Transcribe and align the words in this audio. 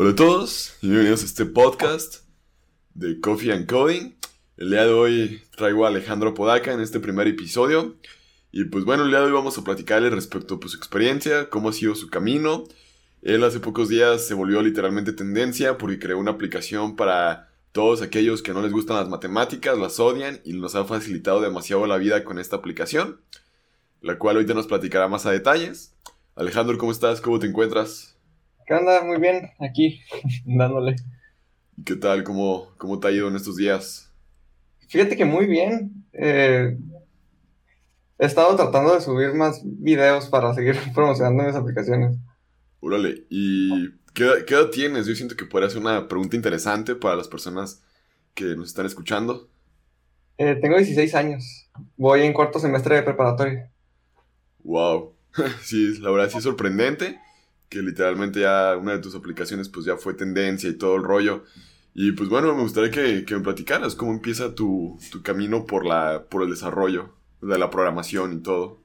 Hola 0.00 0.10
a 0.10 0.14
todos 0.14 0.76
y 0.80 0.86
bienvenidos 0.86 1.22
a 1.22 1.24
este 1.24 1.44
podcast 1.44 2.18
de 2.94 3.20
Coffee 3.20 3.50
and 3.50 3.68
Coding. 3.68 4.14
El 4.56 4.70
día 4.70 4.84
de 4.84 4.92
hoy 4.92 5.42
traigo 5.56 5.84
a 5.84 5.88
Alejandro 5.88 6.34
Podaca 6.34 6.72
en 6.72 6.80
este 6.80 7.00
primer 7.00 7.26
episodio. 7.26 7.96
Y 8.52 8.66
pues 8.66 8.84
bueno, 8.84 9.02
el 9.02 9.10
día 9.10 9.18
de 9.18 9.24
hoy 9.24 9.32
vamos 9.32 9.58
a 9.58 9.64
platicarle 9.64 10.08
respecto 10.10 10.54
a 10.54 10.60
pues, 10.60 10.70
su 10.70 10.78
experiencia, 10.78 11.50
cómo 11.50 11.70
ha 11.70 11.72
sido 11.72 11.96
su 11.96 12.10
camino. 12.10 12.62
Él 13.22 13.42
hace 13.42 13.58
pocos 13.58 13.88
días 13.88 14.24
se 14.24 14.34
volvió 14.34 14.62
literalmente 14.62 15.12
tendencia 15.12 15.78
porque 15.78 15.98
creó 15.98 16.20
una 16.20 16.30
aplicación 16.30 16.94
para 16.94 17.50
todos 17.72 18.00
aquellos 18.00 18.40
que 18.40 18.52
no 18.52 18.62
les 18.62 18.70
gustan 18.70 18.98
las 18.98 19.08
matemáticas, 19.08 19.76
las 19.76 19.98
odian 19.98 20.40
y 20.44 20.52
nos 20.52 20.76
ha 20.76 20.84
facilitado 20.84 21.40
demasiado 21.40 21.88
la 21.88 21.96
vida 21.96 22.22
con 22.22 22.38
esta 22.38 22.54
aplicación, 22.54 23.20
la 24.00 24.16
cual 24.16 24.36
ahorita 24.36 24.54
nos 24.54 24.68
platicará 24.68 25.08
más 25.08 25.26
a 25.26 25.32
detalles. 25.32 25.92
Alejandro, 26.36 26.78
¿cómo 26.78 26.92
estás? 26.92 27.20
¿Cómo 27.20 27.40
te 27.40 27.48
encuentras? 27.48 28.17
¿Qué 28.68 28.74
onda? 28.74 29.02
Muy 29.02 29.18
bien, 29.18 29.50
aquí, 29.60 30.02
dándole. 30.44 30.96
¿Qué 31.86 31.96
tal? 31.96 32.22
¿Cómo, 32.22 32.68
¿Cómo 32.76 33.00
te 33.00 33.08
ha 33.08 33.10
ido 33.10 33.26
en 33.26 33.34
estos 33.34 33.56
días? 33.56 34.12
Fíjate 34.88 35.16
que 35.16 35.24
muy 35.24 35.46
bien. 35.46 36.04
Eh, 36.12 36.76
he 38.18 38.26
estado 38.26 38.54
tratando 38.56 38.94
de 38.94 39.00
subir 39.00 39.32
más 39.32 39.62
videos 39.64 40.26
para 40.26 40.52
seguir 40.52 40.76
promocionando 40.94 41.44
mis 41.44 41.54
aplicaciones. 41.54 42.18
Órale, 42.80 43.24
¿y 43.30 43.88
qué, 44.12 44.24
edad 44.46 44.68
tienes? 44.68 45.06
Yo 45.06 45.14
siento 45.14 45.34
que 45.34 45.46
podría 45.46 45.70
ser 45.70 45.80
una 45.80 46.06
pregunta 46.06 46.36
interesante 46.36 46.94
para 46.94 47.16
las 47.16 47.26
personas 47.26 47.82
que 48.34 48.54
nos 48.54 48.68
están 48.68 48.84
escuchando. 48.84 49.48
Eh, 50.36 50.58
tengo 50.60 50.76
16 50.76 51.14
años. 51.14 51.70
Voy 51.96 52.20
en 52.20 52.34
cuarto 52.34 52.58
semestre 52.58 52.96
de 52.96 53.02
preparatoria. 53.02 53.70
Wow. 54.62 55.14
sí, 55.62 55.98
la 56.00 56.10
verdad 56.10 56.28
sí 56.28 56.36
es 56.36 56.44
sorprendente 56.44 57.18
que 57.68 57.80
literalmente 57.80 58.40
ya 58.40 58.76
una 58.76 58.92
de 58.92 58.98
tus 58.98 59.14
aplicaciones 59.14 59.68
pues 59.68 59.86
ya 59.86 59.96
fue 59.96 60.14
tendencia 60.14 60.68
y 60.68 60.78
todo 60.78 60.96
el 60.96 61.02
rollo. 61.02 61.44
Y 61.94 62.12
pues 62.12 62.28
bueno, 62.28 62.54
me 62.54 62.62
gustaría 62.62 62.90
que, 62.90 63.34
me 63.34 63.40
platicaras 63.40 63.94
cómo 63.94 64.12
empieza 64.12 64.54
tu, 64.54 64.98
camino 65.22 65.66
por, 65.66 65.84
la, 65.84 66.26
por 66.28 66.42
el 66.42 66.50
desarrollo 66.50 67.14
de 67.42 67.58
la 67.58 67.70
programación 67.70 68.34
y 68.34 68.42
todo. 68.42 68.78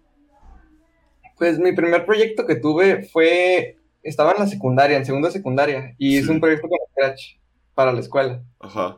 Pues 1.37 1.59
mi 1.59 1.73
primer 1.73 2.05
proyecto 2.05 2.45
que 2.45 2.55
tuve 2.55 3.03
fue, 3.03 3.77
estaba 4.01 4.31
en 4.31 4.39
la 4.39 4.47
secundaria, 4.47 4.97
en 4.97 5.05
segunda 5.05 5.31
secundaria, 5.31 5.95
y 5.97 6.17
hice 6.17 6.31
un 6.31 6.39
proyecto 6.39 6.67
con 6.67 6.79
Scratch 6.91 7.37
para 7.73 7.93
la 7.93 7.99
escuela. 7.99 8.43
Ajá. 8.59 8.97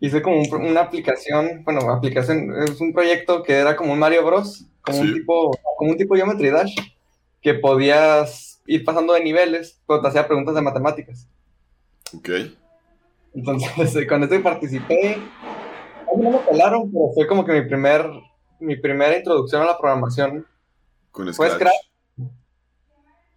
Hice 0.00 0.20
como 0.20 0.42
una 0.42 0.80
aplicación, 0.80 1.62
bueno, 1.64 1.90
aplicación, 1.90 2.52
es 2.62 2.80
un 2.80 2.92
proyecto 2.92 3.42
que 3.42 3.54
era 3.54 3.76
como 3.76 3.92
un 3.92 3.98
Mario 3.98 4.24
Bros, 4.24 4.66
como 4.80 5.00
un 5.00 5.14
tipo, 5.14 5.58
como 5.76 5.92
un 5.92 5.96
tipo 5.96 6.16
Geometry 6.16 6.50
Dash, 6.50 6.74
que 7.40 7.54
podías 7.54 8.51
ir 8.66 8.84
pasando 8.84 9.12
de 9.12 9.24
niveles, 9.24 9.80
pero 9.86 10.00
te 10.00 10.08
hacía 10.08 10.26
preguntas 10.26 10.54
de 10.54 10.62
matemáticas. 10.62 11.28
Ok. 12.16 12.28
Entonces, 13.34 14.06
con 14.08 14.22
esto 14.22 14.42
participé. 14.42 15.18
No 16.16 16.30
me 16.30 16.38
pelaron, 16.38 16.90
pero 16.92 17.10
fue 17.14 17.26
como 17.26 17.44
que 17.44 17.52
mi 17.52 17.62
primer 17.62 18.06
mi 18.62 18.76
primera 18.76 19.16
introducción 19.16 19.62
a 19.62 19.66
la 19.66 19.78
programación. 19.78 20.46
Con 21.10 21.32
Scratch. 21.32 21.36
Fue 21.36 21.56
Scratch. 21.56 22.30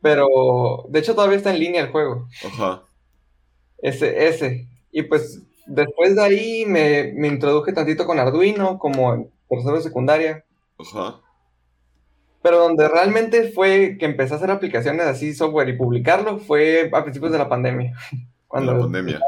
Pero, 0.01 0.85
de 0.89 0.99
hecho, 0.99 1.15
todavía 1.15 1.37
está 1.37 1.51
en 1.51 1.59
línea 1.59 1.81
el 1.81 1.91
juego. 1.91 2.27
Ajá. 2.45 2.83
Ese, 3.79 4.27
ese. 4.27 4.67
Y 4.91 5.01
pues, 5.03 5.41
después 5.65 6.15
de 6.15 6.21
ahí 6.21 6.65
me, 6.67 7.11
me 7.15 7.27
introduje 7.27 7.73
tantito 7.73 8.05
con 8.05 8.19
Arduino, 8.19 8.77
como 8.77 9.13
en 9.13 9.31
tercero 9.49 9.77
de 9.77 9.81
secundaria. 9.81 10.45
Ajá. 10.77 11.21
Pero 12.45 12.59
donde 12.59 12.87
realmente 12.87 13.51
fue 13.51 13.97
que 13.99 14.05
empecé 14.05 14.35
a 14.35 14.37
hacer 14.37 14.51
aplicaciones 14.51 15.07
así, 15.07 15.33
software 15.33 15.67
y 15.67 15.77
publicarlo, 15.77 16.37
fue 16.37 16.91
a 16.93 17.01
principios 17.01 17.31
de 17.31 17.39
la 17.39 17.49
pandemia. 17.49 17.97
Cuando 18.47 18.71
la 18.71 18.79
pandemia. 18.81 19.19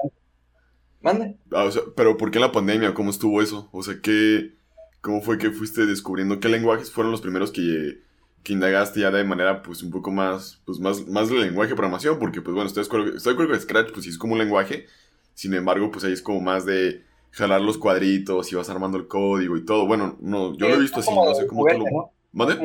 ¿Mande? 1.01 1.35
Ah, 1.51 1.67
pero 1.95 2.15
¿por 2.15 2.29
qué 2.29 2.39
la 2.39 2.51
pandemia? 2.51 2.93
¿Cómo 2.93 3.09
estuvo 3.09 3.41
eso? 3.41 3.69
O 3.71 3.81
sea, 3.81 3.95
¿qué, 4.03 4.53
¿cómo 5.01 5.23
fue 5.23 5.39
que 5.39 5.49
fuiste 5.49 5.87
descubriendo 5.87 6.39
qué 6.39 6.47
lenguajes 6.47 6.91
fueron 6.91 7.11
los 7.11 7.21
primeros 7.21 7.49
que, 7.49 8.01
que 8.43 8.53
indagaste 8.53 8.99
ya 8.99 9.09
de 9.09 9.23
manera 9.23 9.63
pues 9.63 9.81
un 9.81 9.89
poco 9.89 10.11
más, 10.11 10.61
pues 10.63 10.77
más, 10.77 11.07
más 11.07 11.27
de 11.27 11.39
lenguaje 11.39 11.71
de 11.71 11.75
programación? 11.75 12.19
Porque 12.19 12.43
pues 12.43 12.53
bueno, 12.53 12.67
estoy 12.67 12.83
de 12.83 13.31
acuerdo 13.31 13.51
que 13.51 13.59
Scratch 13.59 13.93
pues 13.93 14.03
sí 14.03 14.11
es 14.11 14.19
como 14.19 14.33
un 14.33 14.39
lenguaje, 14.39 14.85
sin 15.33 15.55
embargo 15.55 15.89
pues 15.89 16.03
ahí 16.03 16.13
es 16.13 16.21
como 16.21 16.39
más 16.39 16.67
de 16.67 17.01
jalar 17.31 17.61
los 17.61 17.79
cuadritos 17.79 18.51
y 18.51 18.55
vas 18.55 18.69
armando 18.69 18.99
el 18.99 19.07
código 19.07 19.57
y 19.57 19.65
todo. 19.65 19.87
Bueno, 19.87 20.17
no, 20.21 20.55
yo 20.55 20.69
lo 20.69 20.75
he 20.75 20.81
visto 20.81 20.99
así, 20.99 21.09
no 21.09 21.33
sé 21.33 21.47
cómo 21.47 21.65
te 21.65 21.79
lo... 21.79 22.11
¿Mande? 22.31 22.59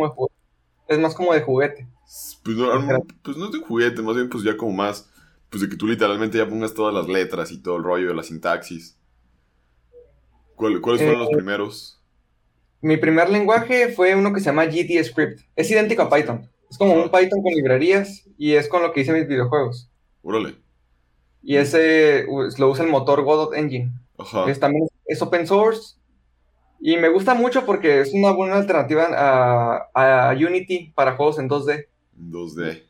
Es 0.92 0.98
más 0.98 1.14
como 1.14 1.32
de 1.32 1.40
juguete. 1.40 1.88
Pues 2.44 2.56
no, 2.56 2.68
pues 3.22 3.36
no 3.36 3.46
es 3.46 3.52
de 3.52 3.58
juguete, 3.58 4.02
más 4.02 4.14
bien 4.14 4.28
pues 4.28 4.44
ya 4.44 4.56
como 4.56 4.72
más, 4.72 5.10
pues 5.48 5.62
de 5.62 5.68
que 5.68 5.76
tú 5.76 5.86
literalmente 5.86 6.38
ya 6.38 6.48
pongas 6.48 6.74
todas 6.74 6.92
las 6.92 7.08
letras 7.08 7.50
y 7.50 7.62
todo 7.62 7.76
el 7.76 7.84
rollo 7.84 8.08
de 8.08 8.14
la 8.14 8.22
sintaxis. 8.22 8.98
¿Cuáles 10.56 10.80
fueron 10.80 11.18
los 11.18 11.28
eh, 11.30 11.36
primeros? 11.36 12.00
Mi 12.80 12.96
primer 12.96 13.30
lenguaje 13.30 13.88
fue 13.88 14.14
uno 14.14 14.32
que 14.32 14.40
se 14.40 14.46
llama 14.46 14.66
GTScript. 14.66 15.40
Es 15.56 15.70
idéntico 15.70 16.02
a 16.02 16.10
Python. 16.10 16.48
Es 16.70 16.78
como 16.78 16.94
un 16.94 17.10
Python 17.10 17.42
con 17.42 17.52
librerías 17.52 18.24
y 18.38 18.52
es 18.52 18.68
con 18.68 18.82
lo 18.82 18.92
que 18.92 19.00
hice 19.00 19.12
mis 19.12 19.26
videojuegos. 19.26 19.90
Órale. 20.22 20.56
Y 21.42 21.56
ese 21.56 22.26
lo 22.58 22.70
usa 22.70 22.84
el 22.84 22.90
motor 22.90 23.22
Godot 23.22 23.54
Engine. 23.54 23.92
Ajá. 24.18 24.48
Es 24.50 24.60
también 24.60 24.86
es 25.06 25.20
open 25.20 25.46
source 25.46 25.96
y 26.84 26.96
me 26.96 27.08
gusta 27.10 27.34
mucho 27.34 27.64
porque 27.64 28.00
es 28.00 28.12
una 28.12 28.32
buena 28.32 28.56
alternativa 28.56 29.06
a, 29.94 30.34
Unity 30.34 30.92
para 30.96 31.14
juegos 31.14 31.38
en 31.38 31.48
2D. 31.48 31.86
2D. 32.18 32.82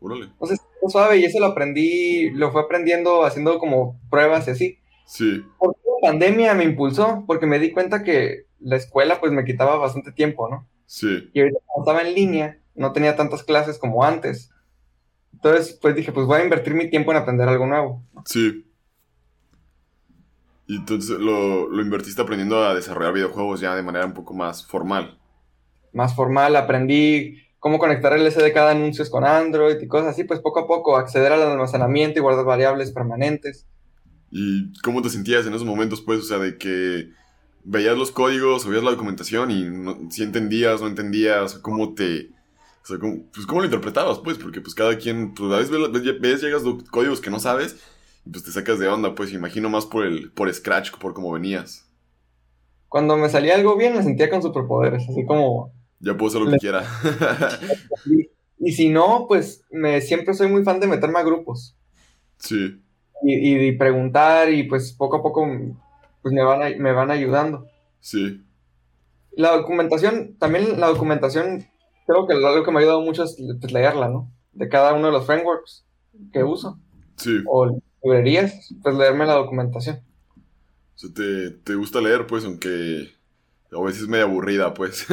Órale. 0.00 0.24
Entonces, 0.24 0.60
suave 0.88 1.18
y 1.18 1.24
eso 1.26 1.40
lo 1.40 1.46
aprendí, 1.46 2.30
lo 2.30 2.52
fue 2.52 2.62
aprendiendo 2.62 3.22
haciendo 3.22 3.58
como 3.58 4.00
pruebas 4.08 4.48
y 4.48 4.50
así. 4.50 4.78
Sí. 5.04 5.44
Porque 5.58 5.78
la 5.84 6.08
pandemia 6.08 6.54
me 6.54 6.64
impulsó, 6.64 7.24
porque 7.26 7.44
me 7.44 7.58
di 7.58 7.70
cuenta 7.70 8.02
que 8.02 8.46
la 8.60 8.76
escuela 8.76 9.20
pues 9.20 9.30
me 9.30 9.44
quitaba 9.44 9.76
bastante 9.76 10.10
tiempo, 10.10 10.48
¿no? 10.48 10.66
Sí. 10.86 11.28
Y 11.34 11.40
ahorita 11.40 11.58
cuando 11.66 11.90
estaba 11.90 12.08
en 12.08 12.14
línea, 12.14 12.58
no 12.74 12.92
tenía 12.92 13.14
tantas 13.14 13.42
clases 13.42 13.76
como 13.76 14.04
antes. 14.04 14.50
Entonces, 15.34 15.78
pues 15.82 15.94
dije, 15.94 16.12
pues 16.12 16.26
voy 16.26 16.40
a 16.40 16.44
invertir 16.44 16.72
mi 16.72 16.88
tiempo 16.88 17.10
en 17.10 17.18
aprender 17.18 17.46
algo 17.46 17.66
nuevo. 17.66 18.02
Sí. 18.24 18.64
Y 20.66 20.76
entonces 20.76 21.18
lo, 21.18 21.68
lo, 21.68 21.82
invertiste 21.82 22.22
aprendiendo 22.22 22.64
a 22.64 22.74
desarrollar 22.74 23.12
videojuegos 23.12 23.60
ya 23.60 23.74
de 23.74 23.82
manera 23.82 24.06
un 24.06 24.14
poco 24.14 24.32
más 24.32 24.66
formal. 24.66 25.18
Más 25.92 26.14
formal, 26.14 26.56
aprendí 26.56 27.44
cómo 27.58 27.78
conectar 27.78 28.12
el 28.14 28.30
SDK 28.30 28.54
de 28.54 28.70
anuncios 28.70 29.10
con 29.10 29.24
Android 29.24 29.76
y 29.80 29.88
cosas 29.88 30.08
así, 30.08 30.24
pues 30.24 30.40
poco 30.40 30.60
a 30.60 30.66
poco 30.66 30.96
acceder 30.96 31.32
al 31.32 31.42
almacenamiento 31.42 32.18
y 32.18 32.22
guardar 32.22 32.46
variables 32.46 32.92
permanentes. 32.92 33.66
¿Y 34.30 34.72
cómo 34.82 35.02
te 35.02 35.10
sentías 35.10 35.46
en 35.46 35.54
esos 35.54 35.66
momentos, 35.66 36.00
pues? 36.00 36.20
O 36.20 36.24
sea, 36.24 36.38
de 36.38 36.56
que 36.56 37.10
veías 37.62 37.96
los 37.96 38.10
códigos, 38.10 38.66
veías 38.66 38.84
la 38.84 38.90
documentación 38.90 39.50
y 39.50 40.10
si 40.10 40.22
entendías, 40.22 40.80
no 40.80 40.88
entendías, 40.88 41.54
cómo 41.54 41.94
te... 41.94 42.30
O 42.82 42.86
sea, 42.86 42.98
cómo, 42.98 43.24
pues 43.32 43.46
cómo 43.46 43.60
lo 43.60 43.66
interpretabas, 43.66 44.18
pues, 44.18 44.36
porque 44.36 44.60
pues 44.60 44.74
cada 44.74 44.98
quien, 44.98 45.32
pues 45.32 45.50
a 45.50 45.56
veces 45.56 45.70
ves, 45.70 46.20
ves 46.20 46.42
llegas 46.42 46.62
códigos 46.90 47.20
que 47.20 47.30
no 47.30 47.40
sabes 47.40 47.76
pues 48.30 48.44
te 48.44 48.50
sacas 48.50 48.78
de 48.78 48.88
onda, 48.88 49.14
pues 49.14 49.32
imagino 49.32 49.68
más 49.68 49.86
por 49.86 50.04
el 50.04 50.32
por 50.32 50.52
Scratch, 50.52 50.92
por 50.98 51.14
cómo 51.14 51.32
venías. 51.32 51.88
Cuando 52.88 53.16
me 53.16 53.28
salía 53.28 53.54
algo 53.54 53.76
bien 53.76 53.94
me 53.94 54.02
sentía 54.02 54.30
con 54.30 54.42
superpoderes, 54.42 55.08
así 55.08 55.24
como... 55.26 55.72
Ya 56.00 56.16
puedo 56.16 56.28
hacer 56.28 56.42
lo 56.42 56.50
que 56.52 56.58
quiera. 56.58 56.84
y, 58.58 58.72
si 58.72 58.88
no, 58.88 59.26
pues 59.28 59.64
me, 59.70 60.00
siempre 60.00 60.34
soy 60.34 60.48
muy 60.48 60.62
fan 60.64 60.80
de 60.80 60.86
meterme 60.86 61.18
a 61.18 61.24
grupos. 61.24 61.76
Sí. 62.38 62.80
Y, 63.22 63.72
preguntar 63.72 64.52
y 64.52 64.64
pues 64.64 64.92
poco 64.92 65.16
a 65.16 65.22
poco 65.22 65.46
pues 66.22 66.34
me 66.34 66.42
van, 66.42 66.78
me 66.78 66.92
van 66.92 67.10
ayudando. 67.10 67.66
Sí. 68.00 68.42
La 69.32 69.56
documentación, 69.56 70.36
también 70.38 70.78
la 70.78 70.88
documentación, 70.88 71.66
creo 72.06 72.26
que 72.26 72.34
algo 72.34 72.64
que 72.64 72.70
me 72.70 72.78
ha 72.78 72.80
ayudado 72.80 73.00
mucho 73.00 73.24
es 73.24 73.36
pues, 73.60 73.72
leerla, 73.72 74.08
¿no? 74.08 74.30
De 74.52 74.68
cada 74.68 74.92
uno 74.92 75.06
de 75.06 75.12
los 75.12 75.26
frameworks 75.26 75.86
que 76.32 76.44
uso. 76.44 76.78
Sí. 77.16 77.42
O 77.46 77.80
deberías 78.04 78.74
pues 78.82 78.94
leerme 78.96 79.26
la 79.26 79.34
documentación. 79.34 80.00
O 80.94 80.98
sea, 80.98 81.10
te, 81.12 81.74
gusta 81.74 82.00
leer, 82.00 82.26
pues, 82.26 82.44
aunque 82.44 83.14
a 83.72 83.80
veces 83.82 84.02
es 84.02 84.08
medio 84.08 84.24
aburrida, 84.24 84.74
pues. 84.74 85.06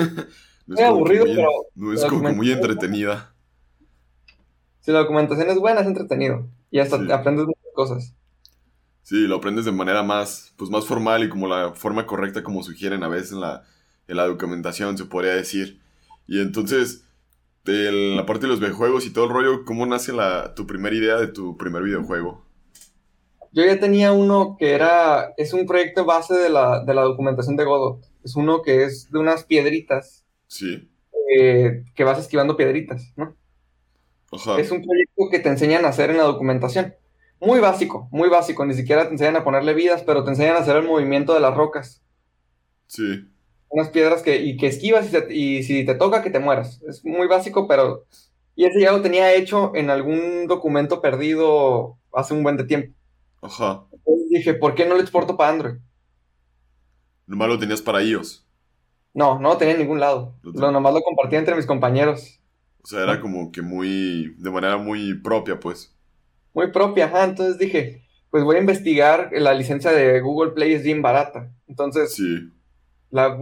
no 0.68 0.76
es 0.76 0.82
aburrido, 0.82 1.26
pero... 1.26 1.50
No 1.76 1.94
es 1.94 2.04
como 2.06 2.32
muy 2.34 2.52
entretenida. 2.52 3.34
Si 4.82 4.92
la 4.92 5.00
documentación 5.00 5.50
es 5.50 5.58
buena, 5.58 5.82
es 5.82 5.88
entretenido. 5.88 6.48
Y 6.70 6.80
hasta 6.80 6.96
aprendes 7.14 7.46
muchas 7.46 7.74
cosas. 7.74 8.14
Sí, 9.04 9.28
lo 9.28 9.38
aprendes 9.38 9.66
de 9.66 9.72
manera 9.72 10.04
más, 10.04 10.54
pues 10.58 10.70
más 10.70 10.86
formal 10.86 11.24
y 11.24 11.30
como 11.30 11.48
la 11.48 11.74
forma 11.74 12.06
correcta 12.06 12.44
como 12.44 12.64
sugieren 12.64 13.04
a 13.04 13.08
veces 13.08 13.34
en 13.34 13.42
la, 13.42 13.64
en 14.08 14.18
la 14.18 14.28
documentación, 14.28 14.98
se 14.98 15.06
podría 15.06 15.34
decir. 15.34 15.82
Y 16.28 16.40
entonces, 16.40 17.04
de 17.66 18.16
la 18.16 18.26
parte 18.26 18.44
de 18.44 18.50
los 18.50 18.60
videojuegos 18.60 19.06
y 19.06 19.12
todo 19.12 19.26
el 19.26 19.32
rollo, 19.32 19.66
¿cómo 19.66 19.86
nace 19.86 20.14
la, 20.14 20.56
tu 20.56 20.66
primera 20.66 20.96
idea 20.96 21.18
de 21.18 21.28
tu 21.28 21.58
primer 21.58 21.84
videojuego? 21.84 22.46
Yo 23.52 23.66
ya 23.66 23.80
tenía 23.80 24.14
uno 24.14 24.56
que 24.58 24.74
era, 24.74 25.34
es 25.38 25.54
un 25.54 25.66
proyecto 25.66 26.06
base 26.06 26.36
de 26.36 26.50
la, 26.50 26.84
de 26.84 26.94
la 26.94 27.02
documentación 27.02 27.58
de 27.58 27.66
Godot. 27.66 28.06
Es 28.24 28.36
uno 28.36 28.62
que 28.62 28.84
es 28.84 29.12
de 29.12 29.20
unas 29.20 29.44
piedritas. 29.44 30.26
Sí. 30.48 30.90
Eh, 31.38 31.84
que 31.96 32.04
vas 32.04 32.20
esquivando 32.20 32.58
piedritas, 32.58 33.14
¿no? 33.16 33.36
Es 34.58 34.72
un 34.72 34.82
proyecto 34.82 35.30
que 35.30 35.40
te 35.40 35.50
enseñan 35.50 35.84
a 35.86 35.90
hacer 35.90 36.10
en 36.10 36.18
la 36.18 36.24
documentación. 36.24 36.96
Muy 37.42 37.60
básico, 37.60 38.08
muy 38.12 38.30
básico. 38.30 38.66
Ni 38.66 38.74
siquiera 38.74 39.06
te 39.06 39.12
enseñan 39.12 39.36
a 39.36 39.44
ponerle 39.44 39.74
vidas, 39.74 40.04
pero 40.04 40.24
te 40.24 40.30
enseñan 40.30 40.56
a 40.56 40.60
hacer 40.60 40.78
el 40.78 40.88
movimiento 40.88 41.34
de 41.34 41.42
las 41.42 41.56
rocas. 41.56 42.02
Sí. 42.88 43.28
Unas 43.68 43.90
piedras 43.90 44.22
que, 44.22 44.42
y 44.42 44.56
que 44.58 44.68
esquivas 44.68 45.10
y, 45.30 45.64
si 45.64 45.86
te 45.86 45.96
toca 45.96 46.22
que 46.22 46.30
te 46.30 46.40
mueras. 46.40 46.82
Es 46.88 47.04
muy 47.04 47.28
básico, 47.28 47.68
pero... 47.68 48.06
Y 48.56 48.66
ese 48.66 48.82
ya 48.82 48.92
lo 48.92 49.02
tenía 49.02 49.34
hecho 49.34 49.74
en 49.76 49.90
algún 49.90 50.48
documento 50.48 51.02
perdido 51.02 51.98
hace 52.14 52.34
un 52.34 52.44
buen 52.44 52.58
de 52.58 52.66
tiempo. 52.66 52.94
Ajá. 53.42 53.86
Entonces 53.92 54.30
dije, 54.30 54.54
¿por 54.54 54.76
qué 54.76 54.86
no 54.86 54.96
lo 54.96 55.02
exporto 55.02 55.36
para 55.36 55.52
Android? 55.52 55.76
Nomás 57.26 57.50
lo 57.50 57.60
tenías 57.60 57.82
para 57.82 58.04
iOS. 58.04 58.46
No, 59.14 59.40
no 59.40 59.50
lo 59.50 59.58
tenía 59.58 59.74
en 59.74 59.80
ningún 59.82 60.00
lado. 60.00 60.36
Lo, 60.44 60.72
nomás 60.72 60.94
lo 60.94 61.02
compartía 61.02 61.40
entre 61.40 61.56
mis 61.56 61.66
compañeros. 61.66 62.40
O 62.84 62.88
sea, 62.88 63.04
era 63.04 63.22
como 63.22 63.52
que 63.52 63.62
muy, 63.62 64.36
de 64.38 64.50
manera 64.50 64.78
muy 64.78 65.20
propia, 65.22 65.60
pues. 65.60 65.96
Muy 66.54 66.72
propia, 66.72 67.06
ajá. 67.06 67.26
Entonces 67.26 67.58
dije, 67.58 68.08
pues 68.30 68.44
voy 68.44 68.56
a 68.56 68.60
investigar. 68.60 69.30
La 69.34 69.54
licencia 69.54 69.92
de 69.92 70.20
Google 70.22 70.52
Play 70.52 70.74
es 70.74 70.84
bien 70.84 71.02
barata. 71.02 71.52
Entonces, 71.68 72.14
sí. 72.14 72.52
la 73.10 73.38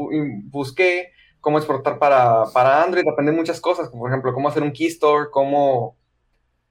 busqué 0.45 1.11
cómo 1.39 1.57
exportar 1.57 1.99
para, 1.99 2.45
para 2.53 2.83
Android. 2.83 3.07
Aprendí 3.07 3.31
muchas 3.31 3.61
cosas, 3.61 3.89
como 3.89 4.03
por 4.03 4.11
ejemplo, 4.11 4.33
cómo 4.33 4.49
hacer 4.49 4.63
un 4.63 4.71
Keystore, 4.71 5.29
cómo, 5.31 5.97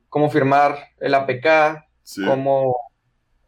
cómo 0.08 0.30
firmar 0.30 0.78
el 0.98 1.14
APK, 1.14 1.84
cómo... 2.26 2.76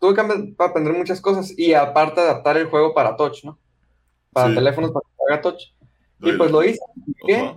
Tuve 0.00 0.14
que 0.14 0.54
aprender 0.58 0.94
muchas 0.94 1.20
cosas 1.20 1.56
y 1.56 1.74
aparte 1.74 2.20
adaptar 2.20 2.56
el 2.56 2.66
juego 2.66 2.94
para 2.94 3.16
touch, 3.16 3.44
¿no? 3.44 3.58
Para 4.32 4.54
teléfonos, 4.54 4.90
para 4.92 5.04
que 5.04 5.34
haga 5.34 5.42
touch. 5.42 5.74
Y 6.22 6.32
pues 6.32 6.50
lo 6.50 6.64
hice. 6.64 6.80
¿Qué? 7.26 7.56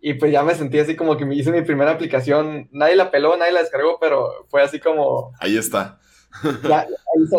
Y 0.00 0.14
pues 0.14 0.30
ya 0.30 0.42
me 0.42 0.54
sentí 0.54 0.78
así 0.78 0.94
como 0.94 1.16
que 1.16 1.24
me 1.24 1.34
hice 1.34 1.50
mi 1.50 1.62
primera 1.62 1.92
aplicación. 1.92 2.68
Nadie 2.70 2.94
la 2.94 3.10
peló, 3.10 3.36
nadie 3.36 3.52
la 3.52 3.62
descargó, 3.62 3.98
pero 4.00 4.46
fue 4.48 4.62
así 4.62 4.78
como. 4.78 5.32
Ahí 5.40 5.56
está. 5.56 5.98
ya, 6.68 6.86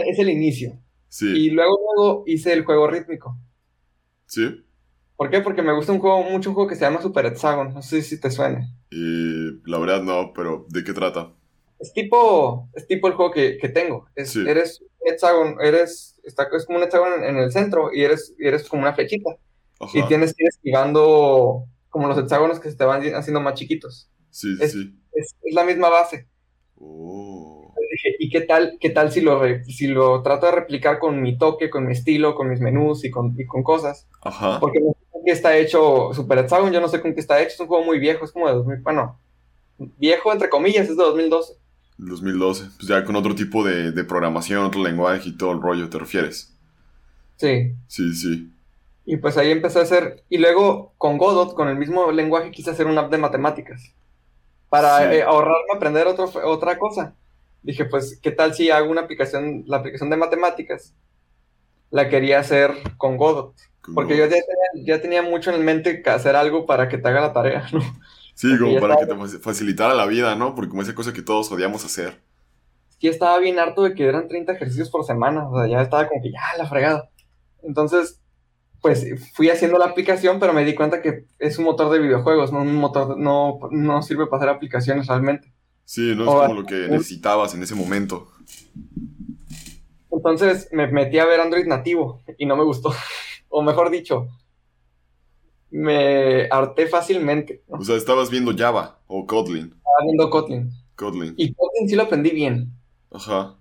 es 0.07 0.19
el 0.19 0.29
inicio. 0.29 0.77
Sí. 1.07 1.27
Y 1.27 1.49
luego, 1.51 1.77
luego 1.95 2.23
hice 2.25 2.53
el 2.53 2.65
juego 2.65 2.87
rítmico. 2.87 3.37
Sí. 4.25 4.65
¿Por 5.15 5.29
qué? 5.29 5.41
Porque 5.41 5.61
me 5.61 5.73
gusta 5.73 5.93
un 5.93 5.99
juego, 5.99 6.23
mucho 6.23 6.49
un 6.49 6.55
juego 6.55 6.69
que 6.69 6.75
se 6.75 6.81
llama 6.81 7.01
Super 7.01 7.27
Hexagon. 7.27 7.73
No 7.73 7.81
sé 7.81 8.01
si 8.01 8.19
te 8.19 8.29
suene. 8.31 8.73
Y 8.91 9.61
la 9.69 9.77
verdad 9.77 10.01
no, 10.01 10.33
pero 10.33 10.65
¿de 10.69 10.83
qué 10.83 10.93
trata? 10.93 11.33
Es 11.79 11.93
tipo, 11.93 12.69
es 12.73 12.87
tipo 12.87 13.07
el 13.07 13.13
juego 13.13 13.31
que, 13.31 13.57
tengo. 13.73 14.07
Es, 14.15 14.35
Eres 14.35 14.81
un 14.81 15.11
hexágono, 15.11 15.61
eres, 15.61 16.19
está, 16.23 16.47
es 16.55 16.65
como 16.65 16.79
un 16.79 16.83
hexágono 16.83 17.23
en, 17.23 17.37
el 17.37 17.51
centro 17.51 17.91
y 17.93 18.03
eres, 18.03 18.33
eres 18.39 18.67
como 18.67 18.81
una 18.81 18.93
flechita. 18.93 19.37
Y 19.93 20.01
tienes 20.07 20.33
que 20.33 20.43
ir 20.43 20.49
esquivando 20.49 21.65
como 21.89 22.07
los 22.07 22.17
hexágonos 22.17 22.59
que 22.59 22.71
se 22.71 22.77
te 22.77 22.83
van 22.83 23.01
haciendo 23.13 23.41
más 23.41 23.53
chiquitos. 23.53 24.09
Sí, 24.31 24.57
es, 24.59 24.71
sí. 24.71 24.99
Es, 25.13 25.35
la 25.51 25.63
misma 25.63 25.89
base. 25.89 26.27
Oh. 26.75 27.73
¿y 28.19 28.29
qué 28.29 28.41
tal, 28.41 28.77
qué 28.79 28.89
tal 28.89 29.11
si 29.11 29.21
lo, 29.21 29.41
si 29.63 29.87
lo 29.87 30.21
trato 30.21 30.47
de 30.47 30.51
replicar 30.53 30.99
con 30.99 31.21
mi 31.21 31.37
toque, 31.37 31.69
con 31.69 31.85
mi 31.85 31.93
estilo, 31.93 32.35
con 32.35 32.49
mis 32.49 32.59
menús 32.59 33.05
y 33.05 33.11
con, 33.11 33.35
con 33.47 33.63
cosas? 33.63 34.07
Ajá. 34.21 34.59
Porque 34.59 34.79
no 34.79 34.91
sé 34.91 35.05
con 35.11 35.23
qué 35.23 35.31
está 35.31 35.57
hecho 35.57 36.13
Super 36.13 36.39
Hexagon, 36.39 36.71
yo 36.71 36.81
no 36.81 36.87
sé 36.87 37.01
con 37.01 37.13
qué 37.13 37.19
está 37.19 37.41
hecho, 37.41 37.53
es 37.53 37.59
un 37.59 37.67
juego 37.67 37.85
muy 37.85 37.99
viejo, 37.99 38.25
es 38.25 38.31
como 38.31 38.47
de 38.47 38.53
2000, 38.53 38.81
bueno, 38.81 39.19
viejo 39.77 40.31
entre 40.31 40.49
comillas, 40.49 40.89
es 40.89 40.97
de 40.97 41.03
2012. 41.03 41.53
2012, 41.97 42.69
pues 42.77 42.87
ya 42.87 43.03
con 43.03 43.15
otro 43.15 43.35
tipo 43.35 43.63
de, 43.63 43.91
de 43.91 44.03
programación, 44.03 44.65
otro 44.65 44.83
lenguaje 44.83 45.29
y 45.29 45.37
todo 45.37 45.51
el 45.51 45.61
rollo, 45.61 45.89
¿te 45.89 45.97
refieres? 45.97 46.53
Sí. 47.37 47.73
Sí, 47.87 48.13
sí. 48.13 48.51
Y 49.05 49.17
pues 49.17 49.37
ahí 49.37 49.51
empecé 49.51 49.79
a 49.79 49.83
hacer, 49.83 50.23
y 50.27 50.37
luego 50.37 50.93
con 50.97 51.17
Godot, 51.17 51.53
con 51.53 51.69
el 51.69 51.77
mismo 51.77 52.11
lenguaje, 52.11 52.51
quise 52.51 52.71
hacer 52.71 52.87
una 52.87 53.01
app 53.01 53.11
de 53.11 53.17
matemáticas. 53.17 53.93
Para 54.69 55.13
eh, 55.13 55.23
ahorrarme 55.23 55.73
aprender 55.73 56.07
otro, 56.07 56.29
otra 56.43 56.77
cosa. 56.77 57.15
Dije, 57.63 57.85
pues, 57.85 58.19
¿qué 58.21 58.31
tal 58.31 58.53
si 58.53 58.69
hago 58.69 58.91
una 58.91 59.01
aplicación, 59.01 59.63
la 59.65 59.77
aplicación 59.77 60.09
de 60.09 60.17
matemáticas? 60.17 60.93
La 61.89 62.09
quería 62.09 62.39
hacer 62.39 62.71
con 62.97 63.15
Godot. 63.15 63.55
porque 63.95 64.17
yo 64.17 64.25
ya 64.25 64.29
tenía, 64.29 64.85
ya 64.85 65.01
tenía, 65.01 65.21
mucho 65.21 65.51
en 65.53 65.63
mente 65.63 66.01
que 66.01 66.09
hacer 66.09 66.35
algo 66.35 66.65
para 66.65 66.89
que 66.89 66.97
te 66.97 67.07
haga 67.07 67.21
la 67.21 67.33
tarea, 67.33 67.65
¿no? 67.71 67.79
Sí, 68.37 68.55
como 68.59 68.79
para 68.79 68.97
que 68.97 69.07
te 69.07 69.39
facilitara 69.39 69.95
la 69.95 70.05
vida, 70.05 70.35
¿no? 70.35 70.53
Porque 70.53 70.69
como 70.69 70.83
esa 70.83 70.93
cosa 70.93 71.11
que 71.11 71.23
todos 71.23 71.51
odiamos 71.51 71.83
hacer. 71.83 72.21
Sí, 72.99 73.07
estaba 73.07 73.39
bien 73.39 73.57
harto 73.57 73.81
de 73.81 73.95
que 73.95 74.05
eran 74.05 74.27
30 74.27 74.53
ejercicios 74.53 74.91
por 74.91 75.03
semana. 75.05 75.49
O 75.49 75.57
sea, 75.57 75.67
ya 75.67 75.81
estaba 75.81 76.07
como 76.07 76.21
que 76.21 76.31
ya 76.31 76.39
la 76.55 76.67
fregada. 76.67 77.09
Entonces, 77.63 78.21
pues 78.79 79.07
fui 79.33 79.49
haciendo 79.49 79.79
la 79.79 79.85
aplicación, 79.85 80.39
pero 80.39 80.53
me 80.53 80.63
di 80.65 80.75
cuenta 80.75 81.01
que 81.01 81.25
es 81.39 81.57
un 81.57 81.65
motor 81.65 81.91
de 81.91 81.97
videojuegos, 81.97 82.53
no 82.53 82.61
un 82.61 82.75
motor, 82.75 83.17
no, 83.17 83.57
no 83.71 84.03
sirve 84.03 84.27
para 84.27 84.43
hacer 84.43 84.55
aplicaciones 84.55 85.07
realmente. 85.07 85.51
Sí, 85.83 86.13
no 86.15 86.25
es 86.25 86.29
como 86.29 86.61
lo 86.61 86.65
que 86.67 86.89
necesitabas 86.89 87.55
en 87.55 87.63
ese 87.63 87.73
momento. 87.73 88.27
Entonces 90.11 90.69
me 90.71 90.85
metí 90.85 91.17
a 91.17 91.25
ver 91.25 91.39
Android 91.39 91.65
nativo 91.65 92.21
y 92.37 92.45
no 92.45 92.55
me 92.55 92.63
gustó. 92.63 92.93
o 93.49 93.63
mejor 93.63 93.89
dicho, 93.89 94.27
me 95.69 96.47
harté 96.49 96.87
fácilmente. 96.87 97.63
O 97.67 97.83
sea, 97.83 97.95
estabas 97.95 98.29
viendo 98.29 98.55
Java 98.55 98.99
o 99.07 99.25
Kotlin. 99.25 99.65
Estaba 99.65 100.05
viendo 100.05 100.29
Kotlin. 100.29 100.71
Kotlin. 100.95 101.33
Y 101.37 101.53
Kotlin 101.53 101.89
sí 101.89 101.95
lo 101.95 102.03
aprendí 102.03 102.31
bien. 102.31 102.71
Ajá. 103.11 103.55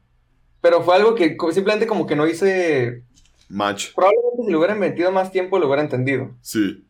Pero 0.61 0.83
fue 0.83 0.97
algo 0.97 1.15
que 1.15 1.37
simplemente 1.53 1.87
como 1.87 2.07
que 2.07 2.17
no 2.17 2.27
hice 2.27 3.03
match. 3.49 3.95
Probablemente 3.95 4.45
si 4.45 4.51
lo 4.51 4.59
hubiera 4.59 4.75
metido 4.75 5.13
más 5.13 5.31
tiempo 5.31 5.59
lo 5.59 5.67
hubiera 5.67 5.83
entendido. 5.83 6.31
Sí. 6.41 6.85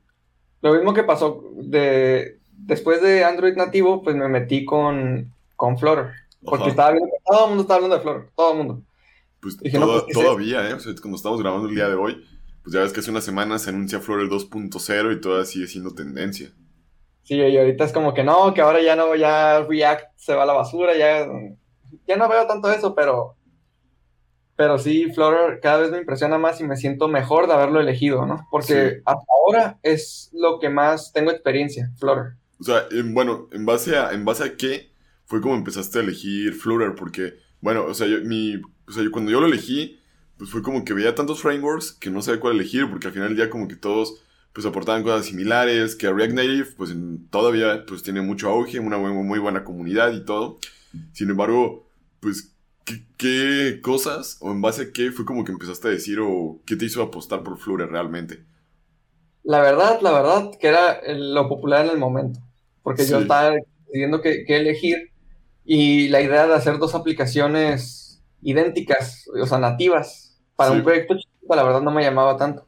Lo 0.62 0.72
mismo 0.72 0.94
que 0.94 1.04
pasó 1.04 1.44
de 1.54 2.38
después 2.56 3.02
de 3.02 3.24
Android 3.24 3.54
nativo, 3.54 4.02
pues 4.02 4.16
me 4.16 4.28
metí 4.28 4.64
con, 4.64 5.32
con 5.56 5.78
Flutter. 5.78 6.12
Porque 6.42 6.70
estaba 6.70 6.92
viendo 6.92 7.08
que 7.08 7.22
todo 7.24 7.44
el 7.44 7.48
mundo 7.48 7.62
estaba 7.62 7.76
hablando 7.76 7.96
de 7.96 8.02
Flutter, 8.02 8.30
todo 8.34 8.52
el 8.52 8.58
mundo. 8.58 8.82
Pues, 9.40 9.58
Dije, 9.58 9.78
pues 9.78 10.06
todavía, 10.12 10.68
¿eh? 10.70 10.74
O 10.74 10.80
sea, 10.80 10.94
cuando 11.00 11.16
estamos 11.16 11.40
grabando 11.40 11.68
el 11.68 11.74
día 11.74 11.88
de 11.88 11.94
hoy, 11.94 12.24
pues 12.66 12.74
ya 12.74 12.80
ves 12.80 12.92
que 12.92 12.98
hace 12.98 13.12
una 13.12 13.20
semana 13.20 13.60
se 13.60 13.70
anuncia 13.70 14.00
Flutter 14.00 14.28
2.0 14.28 15.16
y 15.16 15.20
todavía 15.20 15.44
sigue 15.44 15.68
siendo 15.68 15.94
tendencia. 15.94 16.50
Sí, 17.22 17.36
y 17.36 17.56
ahorita 17.56 17.84
es 17.84 17.92
como 17.92 18.12
que 18.12 18.24
no, 18.24 18.52
que 18.54 18.60
ahora 18.60 18.82
ya 18.82 18.96
no, 18.96 19.14
ya 19.14 19.60
React 19.60 20.06
se 20.16 20.34
va 20.34 20.42
a 20.42 20.46
la 20.46 20.52
basura, 20.52 20.96
ya, 20.96 21.28
ya 22.08 22.16
no 22.16 22.28
veo 22.28 22.44
tanto 22.48 22.68
eso, 22.73 22.92
pero 22.92 23.37
pero 24.56 24.78
sí, 24.78 25.12
Flutter 25.12 25.61
cada 25.62 25.78
vez 25.78 25.92
me 25.92 25.99
impresiona 25.99 26.38
más 26.38 26.61
y 26.61 26.64
me 26.64 26.76
siento 26.76 27.06
mejor 27.06 27.46
de 27.46 27.52
haberlo 27.52 27.78
elegido, 27.78 28.26
¿no? 28.26 28.49
Porque 28.50 29.00
hasta 29.04 29.25
ahora 29.46 29.78
es 29.85 30.30
lo 30.32 30.58
que 30.58 30.68
más 30.68 31.12
tengo 31.12 31.30
experiencia, 31.30 31.92
Flutter. 32.00 32.32
O 32.58 32.64
sea, 32.64 32.88
bueno, 33.04 33.46
¿en 33.52 33.64
base, 33.64 33.96
a, 33.96 34.11
¿en 34.11 34.25
base 34.25 34.42
a 34.42 34.56
qué 34.56 34.90
fue 35.25 35.40
como 35.40 35.54
empezaste 35.54 36.00
a 36.00 36.02
elegir 36.02 36.52
Flutter? 36.52 36.96
Porque, 36.96 37.35
bueno, 37.61 37.85
o 37.85 37.94
sea, 37.94 38.08
yo, 38.08 38.23
mi, 38.23 38.56
o 38.56 38.90
sea, 38.90 39.04
yo, 39.04 39.12
cuando 39.12 39.30
yo 39.30 39.40
lo 39.40 39.46
elegí, 39.46 40.00
pues 40.38 40.50
fue 40.50 40.62
como 40.62 40.85
que 40.85 40.95
veía 40.95 41.14
tantos 41.14 41.40
frameworks 41.40 41.93
que 41.93 42.11
no 42.11 42.23
sabía 42.23 42.40
cuál 42.40 42.55
elegir, 42.55 42.88
porque 42.88 43.09
al 43.09 43.12
final 43.12 43.28
del 43.28 43.37
día 43.37 43.50
como 43.50 43.69
que 43.69 43.76
todos 43.76 44.21
pues 44.52 44.66
aportaban 44.66 45.02
cosas 45.02 45.26
similares, 45.26 45.97
que 45.97 46.11
React 46.11 46.33
Native 46.33 46.69
pues 46.76 46.95
todavía 47.31 47.85
pues 47.87 48.02
tiene 48.02 48.23
mucho 48.23 48.49
auge, 48.49 48.81
una 48.81 48.97
muy, 48.97 49.12
muy 49.12 49.38
buena 49.38 49.64
comunidad 49.64 50.12
y 50.12 50.25
todo. 50.25 50.59
Sin 51.12 51.28
embargo, 51.28 51.87
pues 52.21 52.57
¿Qué, 53.16 53.81
cosas 53.83 54.37
o 54.40 54.52
en 54.52 54.61
base 54.61 54.83
a 54.83 54.93
qué 54.93 55.11
fue 55.11 55.25
como 55.25 55.45
que 55.45 55.50
empezaste 55.50 55.88
a 55.88 55.90
decir 55.90 56.19
o 56.21 56.61
qué 56.64 56.76
te 56.76 56.85
hizo 56.85 57.02
apostar 57.02 57.43
por 57.43 57.59
Flutter 57.59 57.88
realmente? 57.88 58.45
La 59.43 59.61
verdad, 59.61 60.00
la 60.02 60.12
verdad, 60.12 60.50
que 60.61 60.69
era 60.69 61.00
lo 61.14 61.49
popular 61.49 61.85
en 61.87 61.93
el 61.93 61.99
momento. 61.99 62.40
Porque 62.83 63.05
yo 63.05 63.19
estaba 63.19 63.55
decidiendo 63.87 64.21
qué, 64.21 64.45
elegir 64.49 65.11
y 65.64 66.09
la 66.09 66.21
idea 66.21 66.47
de 66.47 66.55
hacer 66.55 66.78
dos 66.78 66.95
aplicaciones 66.95 68.23
idénticas, 68.43 69.25
o 69.28 69.47
sea, 69.47 69.59
nativas, 69.59 70.25
para 70.56 70.72
un 70.72 70.82
proyecto 70.82 71.16
chico, 71.16 71.54
la 71.54 71.62
verdad 71.62 71.82
no 71.82 71.90
me 71.90 72.02
llamaba 72.02 72.36
tanto. 72.36 72.66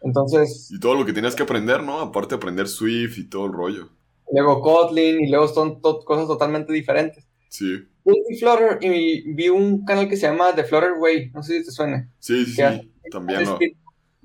Entonces... 0.00 0.70
Y 0.70 0.80
todo 0.80 0.94
lo 0.94 1.04
que 1.04 1.12
tenías 1.12 1.34
que 1.34 1.42
aprender, 1.42 1.82
¿no? 1.82 2.00
Aparte 2.00 2.30
de 2.30 2.36
aprender 2.36 2.66
Swift 2.68 3.18
y 3.18 3.28
todo 3.28 3.46
el 3.46 3.52
rollo. 3.52 3.88
Luego 4.32 4.60
Kotlin 4.60 5.22
y 5.22 5.30
luego 5.30 5.48
son 5.48 5.80
cosas 5.80 6.26
totalmente 6.26 6.72
diferentes. 6.72 7.26
Sí. 7.48 7.86
Vi 8.04 8.38
Flutter 8.38 8.78
y 8.82 9.32
vi 9.32 9.48
un 9.48 9.84
canal 9.84 10.08
que 10.08 10.16
se 10.16 10.26
llama 10.26 10.54
The 10.54 10.64
Flutter 10.64 10.92
Way, 10.98 11.30
no 11.32 11.42
sé 11.42 11.58
si 11.58 11.64
te 11.64 11.70
suena. 11.70 12.10
Sí, 12.18 12.44
sí, 12.44 12.52
sí. 12.54 12.90
También, 13.10 13.44
lo, 13.44 13.58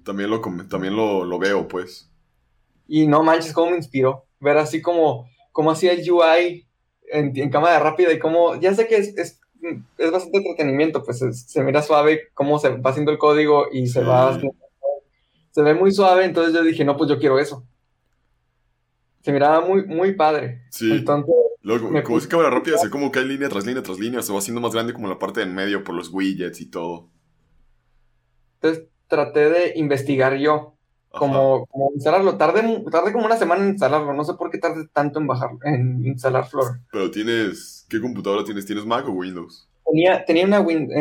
también, 0.03 0.29
lo, 0.29 0.41
también 0.67 0.95
lo, 0.95 1.39
veo, 1.39 1.67
pues. 1.67 2.09
Y 2.87 3.07
no 3.07 3.23
manches, 3.23 3.53
cómo 3.53 3.71
me 3.71 3.77
inspiró. 3.77 4.25
Ver 4.39 4.57
así 4.57 4.81
como, 4.81 5.29
como 5.51 5.71
hacía 5.71 5.93
el 5.93 6.09
UI 6.09 6.67
en, 7.11 7.31
en 7.35 7.49
cámara 7.49 7.79
rápida 7.79 8.11
y 8.11 8.19
cómo, 8.19 8.59
ya 8.59 8.73
sé 8.73 8.87
que 8.87 8.97
es, 8.97 9.17
es, 9.17 9.38
es 9.97 10.11
bastante 10.11 10.37
entretenimiento, 10.37 11.03
pues 11.03 11.19
se 11.19 11.63
mira 11.63 11.81
suave 11.81 12.29
cómo 12.33 12.59
se 12.59 12.69
va 12.69 12.89
haciendo 12.91 13.11
el 13.11 13.17
código 13.17 13.67
y 13.71 13.87
se 13.87 14.03
va 14.03 14.39
se 15.51 15.63
ve 15.63 15.73
muy 15.73 15.91
suave, 15.91 16.25
entonces 16.25 16.53
yo 16.53 16.63
dije, 16.63 16.85
no, 16.85 16.95
pues 16.95 17.09
yo 17.09 17.19
quiero 17.19 17.39
eso. 17.39 17.65
Se 19.21 19.31
miraba 19.31 19.61
muy, 19.61 19.85
muy 19.85 20.13
padre. 20.13 20.63
Sí. 20.69 20.91
Entonces, 20.91 21.33
Luego, 21.61 21.89
como 22.03 22.17
es 22.17 22.27
cámara 22.27 22.49
rápida, 22.49 22.77
se 22.77 22.89
como 22.89 23.11
cae 23.11 23.25
línea 23.25 23.49
tras 23.49 23.65
línea 23.65 23.83
tras 23.83 23.99
línea, 23.99 24.21
se 24.21 24.31
va 24.31 24.39
haciendo 24.39 24.61
más 24.61 24.73
grande 24.73 24.93
como 24.93 25.09
la 25.09 25.19
parte 25.19 25.41
del 25.41 25.51
medio 25.51 25.83
por 25.83 25.95
los 25.95 26.09
widgets 26.13 26.61
y 26.61 26.69
todo. 26.69 27.09
Entonces 28.61 28.85
traté 29.07 29.49
de 29.49 29.73
investigar 29.75 30.37
yo 30.37 30.77
como, 31.09 31.65
como, 31.67 31.91
instalarlo. 31.93 32.37
Tardé, 32.37 32.83
tardé 32.91 33.11
como 33.11 33.25
una 33.25 33.37
semana 33.37 33.63
en 33.63 33.69
instalarlo. 33.71 34.13
No 34.13 34.23
sé 34.23 34.33
por 34.35 34.49
qué 34.51 34.57
tardé 34.57 34.87
tanto 34.87 35.19
en 35.19 35.27
bajar, 35.27 35.51
en 35.63 36.05
instalar 36.05 36.47
Flor. 36.47 36.79
Pero 36.91 37.11
tienes, 37.11 37.85
¿qué 37.89 37.99
computadora 37.99 38.43
tienes? 38.43 38.65
¿Tienes 38.65 38.85
Mac 38.85 39.07
o 39.07 39.11
Windows? 39.11 39.67
Tenía, 39.85 40.25
tenía 40.25 40.45
una 40.45 40.61
Windows. 40.61 40.93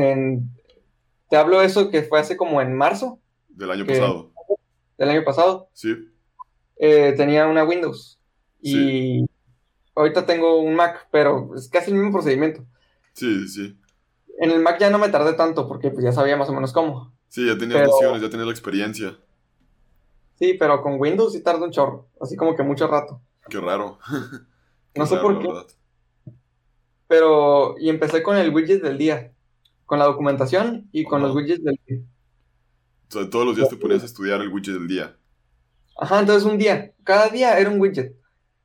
Te 1.29 1.37
hablo 1.37 1.61
eso 1.61 1.91
que 1.91 2.03
fue 2.03 2.21
hace 2.21 2.37
como 2.37 2.61
en 2.63 2.75
marzo. 2.75 3.21
Del 3.49 3.71
año 3.71 3.87
pasado. 3.87 4.33
Del 4.97 5.11
año 5.11 5.25
pasado. 5.25 5.69
Sí. 5.73 5.95
Eh, 6.79 7.15
tenía 7.17 7.47
una 7.47 7.65
Windows. 7.65 8.19
Y 8.61 9.27
ahorita 9.95 10.27
tengo 10.27 10.61
un 10.61 10.75
Mac, 10.75 11.09
pero 11.11 11.55
es 11.55 11.69
casi 11.69 11.91
el 11.91 11.97
mismo 11.97 12.13
procedimiento. 12.13 12.65
Sí, 13.13 13.47
sí. 13.49 13.79
En 14.41 14.51
el 14.51 14.61
Mac 14.61 14.79
ya 14.79 14.91
no 14.91 14.99
me 14.99 15.09
tardé 15.09 15.35
tanto 15.35 15.69
porque 15.69 15.91
pues, 15.91 16.05
ya 16.05 16.13
sabía 16.13 16.37
más 16.37 16.49
o 16.49 16.53
menos 16.53 16.73
cómo. 16.73 17.13
Sí, 17.29 17.47
ya 17.47 17.59
tenías 17.59 17.87
nociones, 17.87 18.23
ya 18.23 18.31
tenías 18.31 18.47
la 18.47 18.53
experiencia. 18.53 19.19
Sí, 20.39 20.55
pero 20.55 20.81
con 20.83 21.01
Windows 21.01 21.33
sí 21.33 21.43
tarda 21.43 21.65
un 21.65 21.73
chorro, 21.73 22.09
así 22.21 22.37
como 22.37 22.55
que 22.55 22.63
mucho 22.63 22.87
rato. 22.87 23.21
Qué 23.49 23.59
raro. 23.59 23.99
no 24.95 25.07
sé 25.07 25.17
por 25.17 25.41
qué. 25.41 25.49
Pero, 27.09 27.75
y 27.79 27.89
empecé 27.89 28.23
con 28.23 28.37
el 28.37 28.55
widget 28.55 28.83
del 28.83 28.99
día, 28.99 29.33
con 29.85 29.99
la 29.99 30.05
documentación 30.05 30.89
y 30.93 31.05
con 31.05 31.23
los 31.23 31.35
widgets 31.35 31.65
del 31.65 31.81
día. 31.87 31.99
O 33.09 33.13
sea, 33.13 33.31
todos 33.31 33.47
los 33.47 33.57
días 33.57 33.69
te 33.69 33.77
ponías 33.77 34.03
a 34.03 34.07
estudiar 34.07 34.41
el 34.41 34.49
widget 34.49 34.75
del 34.75 34.87
día. 34.87 35.17
Ajá, 35.97 36.21
entonces 36.21 36.45
un 36.45 36.59
día, 36.59 36.93
cada 37.03 37.29
día 37.29 37.59
era 37.59 37.71
un 37.71 37.81
widget. 37.81 38.15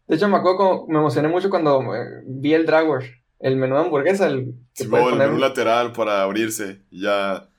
De 0.08 0.16
hecho, 0.16 0.28
me 0.28 0.38
acuerdo 0.38 0.58
como, 0.58 0.88
me 0.88 1.00
emocioné 1.00 1.30
mucho 1.30 1.50
cuando 1.50 1.96
eh, 1.96 2.22
vi 2.26 2.54
el 2.54 2.66
Dragware, 2.66 3.24
el 3.40 3.56
menú 3.56 3.76
de 3.76 3.82
hamburguesa. 3.82 4.28
El, 4.28 4.54
sí, 4.74 4.84
el 4.84 5.16
menú 5.16 5.38
lateral 5.38 5.94
para 5.94 6.22
abrirse. 6.22 6.84
Ya 6.92 7.50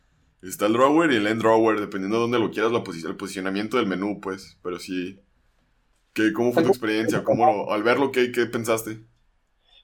está 0.49 0.67
el 0.67 0.75
drawer 0.75 1.11
y 1.13 1.17
el 1.17 1.27
end 1.27 1.41
drawer, 1.43 1.81
dependiendo 1.81 2.17
de 2.17 2.23
dónde 2.23 2.39
lo 2.39 2.51
quieras, 2.51 2.73
la 2.73 2.83
el 3.09 3.17
posicionamiento 3.17 3.77
del 3.77 3.87
menú, 3.87 4.21
pues. 4.21 4.59
Pero 4.63 4.79
sí. 4.79 5.21
¿Qué, 6.13 6.33
¿Cómo 6.33 6.53
fue 6.53 6.63
tu 6.63 6.69
experiencia? 6.69 7.25
¿Cómo, 7.25 7.73
al 7.73 7.83
verlo, 7.83 8.13
¿qué, 8.13 8.31
¿qué 8.31 8.47
pensaste? 8.47 9.05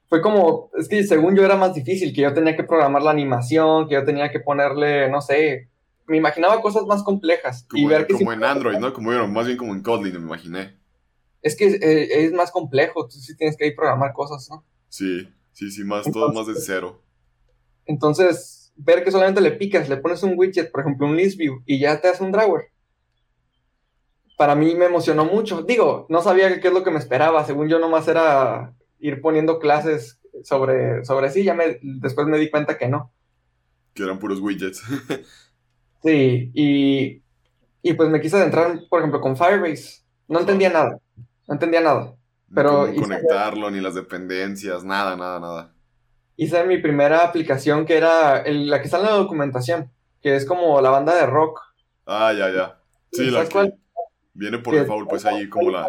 Fue 0.09 0.21
como, 0.23 0.71
es 0.77 0.89
que 0.89 1.03
según 1.05 1.37
yo 1.37 1.45
era 1.45 1.57
más 1.57 1.75
difícil, 1.75 2.13
que 2.13 2.23
yo 2.23 2.35
tenía 2.35 2.57
que 2.57 2.65
programar 2.65 3.03
la 3.03 3.11
animación, 3.11 3.89
que 3.89 3.95
yo 3.95 4.05
tenía 4.05 4.31
que 4.31 4.41
ponerle, 4.41 5.09
no 5.11 5.21
sé, 5.21 5.71
me 6.07 6.17
imaginaba 6.17 6.61
cosas 6.61 6.85
más 6.85 7.03
complejas. 7.05 7.65
Como, 7.69 7.83
y 7.83 7.87
ver 7.87 8.07
que 8.07 8.15
como 8.15 8.33
en 8.33 8.43
Android, 8.43 8.79
¿no? 8.79 8.93
Como 8.93 9.13
más 9.29 9.47
bien 9.47 9.57
como 9.57 9.73
en 9.73 9.83
Kotlin, 9.83 10.13
me 10.15 10.27
imaginé. 10.27 10.77
Es 11.43 11.57
que 11.57 11.67
eh, 11.69 12.25
es 12.25 12.33
más 12.33 12.51
complejo, 12.51 13.07
tú 13.07 13.17
sí 13.19 13.37
tienes 13.37 13.57
que 13.57 13.67
ir 13.69 13.77
programar 13.77 14.13
cosas, 14.13 14.49
¿no? 14.51 14.65
Sí, 14.89 15.29
sí, 15.53 15.71
sí, 15.71 15.85
más, 15.85 16.11
todo 16.11 16.33
más 16.33 16.49
de 16.49 16.55
cero. 16.57 17.01
Entonces, 17.87 18.60
ver 18.83 19.05
que 19.05 19.11
solamente 19.11 19.41
le 19.41 19.53
picas, 19.53 19.89
le 19.89 19.97
pones 19.97 20.23
un 20.23 20.35
widget, 20.37 20.71
por 20.71 20.81
ejemplo, 20.81 21.07
un 21.07 21.17
list 21.17 21.39
view, 21.39 21.63
y 21.67 21.79
ya 21.79 22.01
te 22.01 22.09
hace 22.09 22.25
un 22.25 22.33
drawer. 22.33 22.71
Para 24.37 24.55
mí 24.55 24.75
me 24.75 24.87
emocionó 24.87 25.25
mucho. 25.25 25.63
Digo, 25.63 26.07
no 26.09 26.23
sabía 26.23 26.61
qué 26.61 26.69
es 26.69 26.75
lo 26.75 26.83
que 26.83 26.91
me 26.91 26.99
esperaba. 26.99 27.45
Según 27.45 27.69
yo, 27.69 27.79
nomás 27.79 28.09
era 28.09 28.75
ir 28.99 29.21
poniendo 29.21 29.59
clases 29.59 30.19
sobre, 30.45 31.05
sobre 31.05 31.31
sí. 31.31 31.45
Ya 31.45 31.53
me, 31.53 31.79
después 31.83 32.27
me 32.27 32.39
di 32.39 32.49
cuenta 32.49 32.79
que 32.79 32.89
no. 32.89 33.13
Que 33.93 34.05
eran 34.05 34.19
puros 34.19 34.41
widgets. 34.41 34.83
sí, 36.03 36.51
y, 36.55 37.23
y 37.83 37.93
pues 37.93 38.09
me 38.09 38.23
quise 38.23 38.39
adentrar, 38.39 38.81
por 38.89 39.01
ejemplo, 39.01 39.21
con 39.21 39.37
Firebase. 39.37 40.05
No 40.27 40.41
entendía 40.41 40.71
nada. 40.71 40.99
No 41.47 41.55
entendía 41.55 41.83
nada. 41.83 42.15
Pero 42.55 42.87
Cómo 42.87 43.03
conectarlo, 43.03 43.71
ni 43.71 43.81
las 43.81 43.95
dependencias, 43.95 44.85
nada, 44.85 45.17
nada, 45.17 45.39
nada 45.39 45.75
hice 46.41 46.65
mi 46.65 46.79
primera 46.79 47.23
aplicación 47.23 47.85
que 47.85 47.99
era 47.99 48.43
la 48.47 48.79
que 48.79 48.87
está 48.87 48.97
en 48.97 49.05
la 49.05 49.11
documentación, 49.11 49.91
que 50.23 50.37
es 50.37 50.47
como 50.47 50.81
la 50.81 50.89
banda 50.89 51.15
de 51.15 51.27
rock. 51.27 51.61
Ah, 52.07 52.33
ya, 52.33 52.51
ya. 52.51 52.81
Sí, 53.13 53.31
la 53.31 53.47
que 53.47 53.75
viene 54.33 54.59
por 54.59 54.75
default, 54.75 55.07
pues 55.07 55.27
ahí 55.27 55.51
como 55.51 55.71
la... 55.71 55.87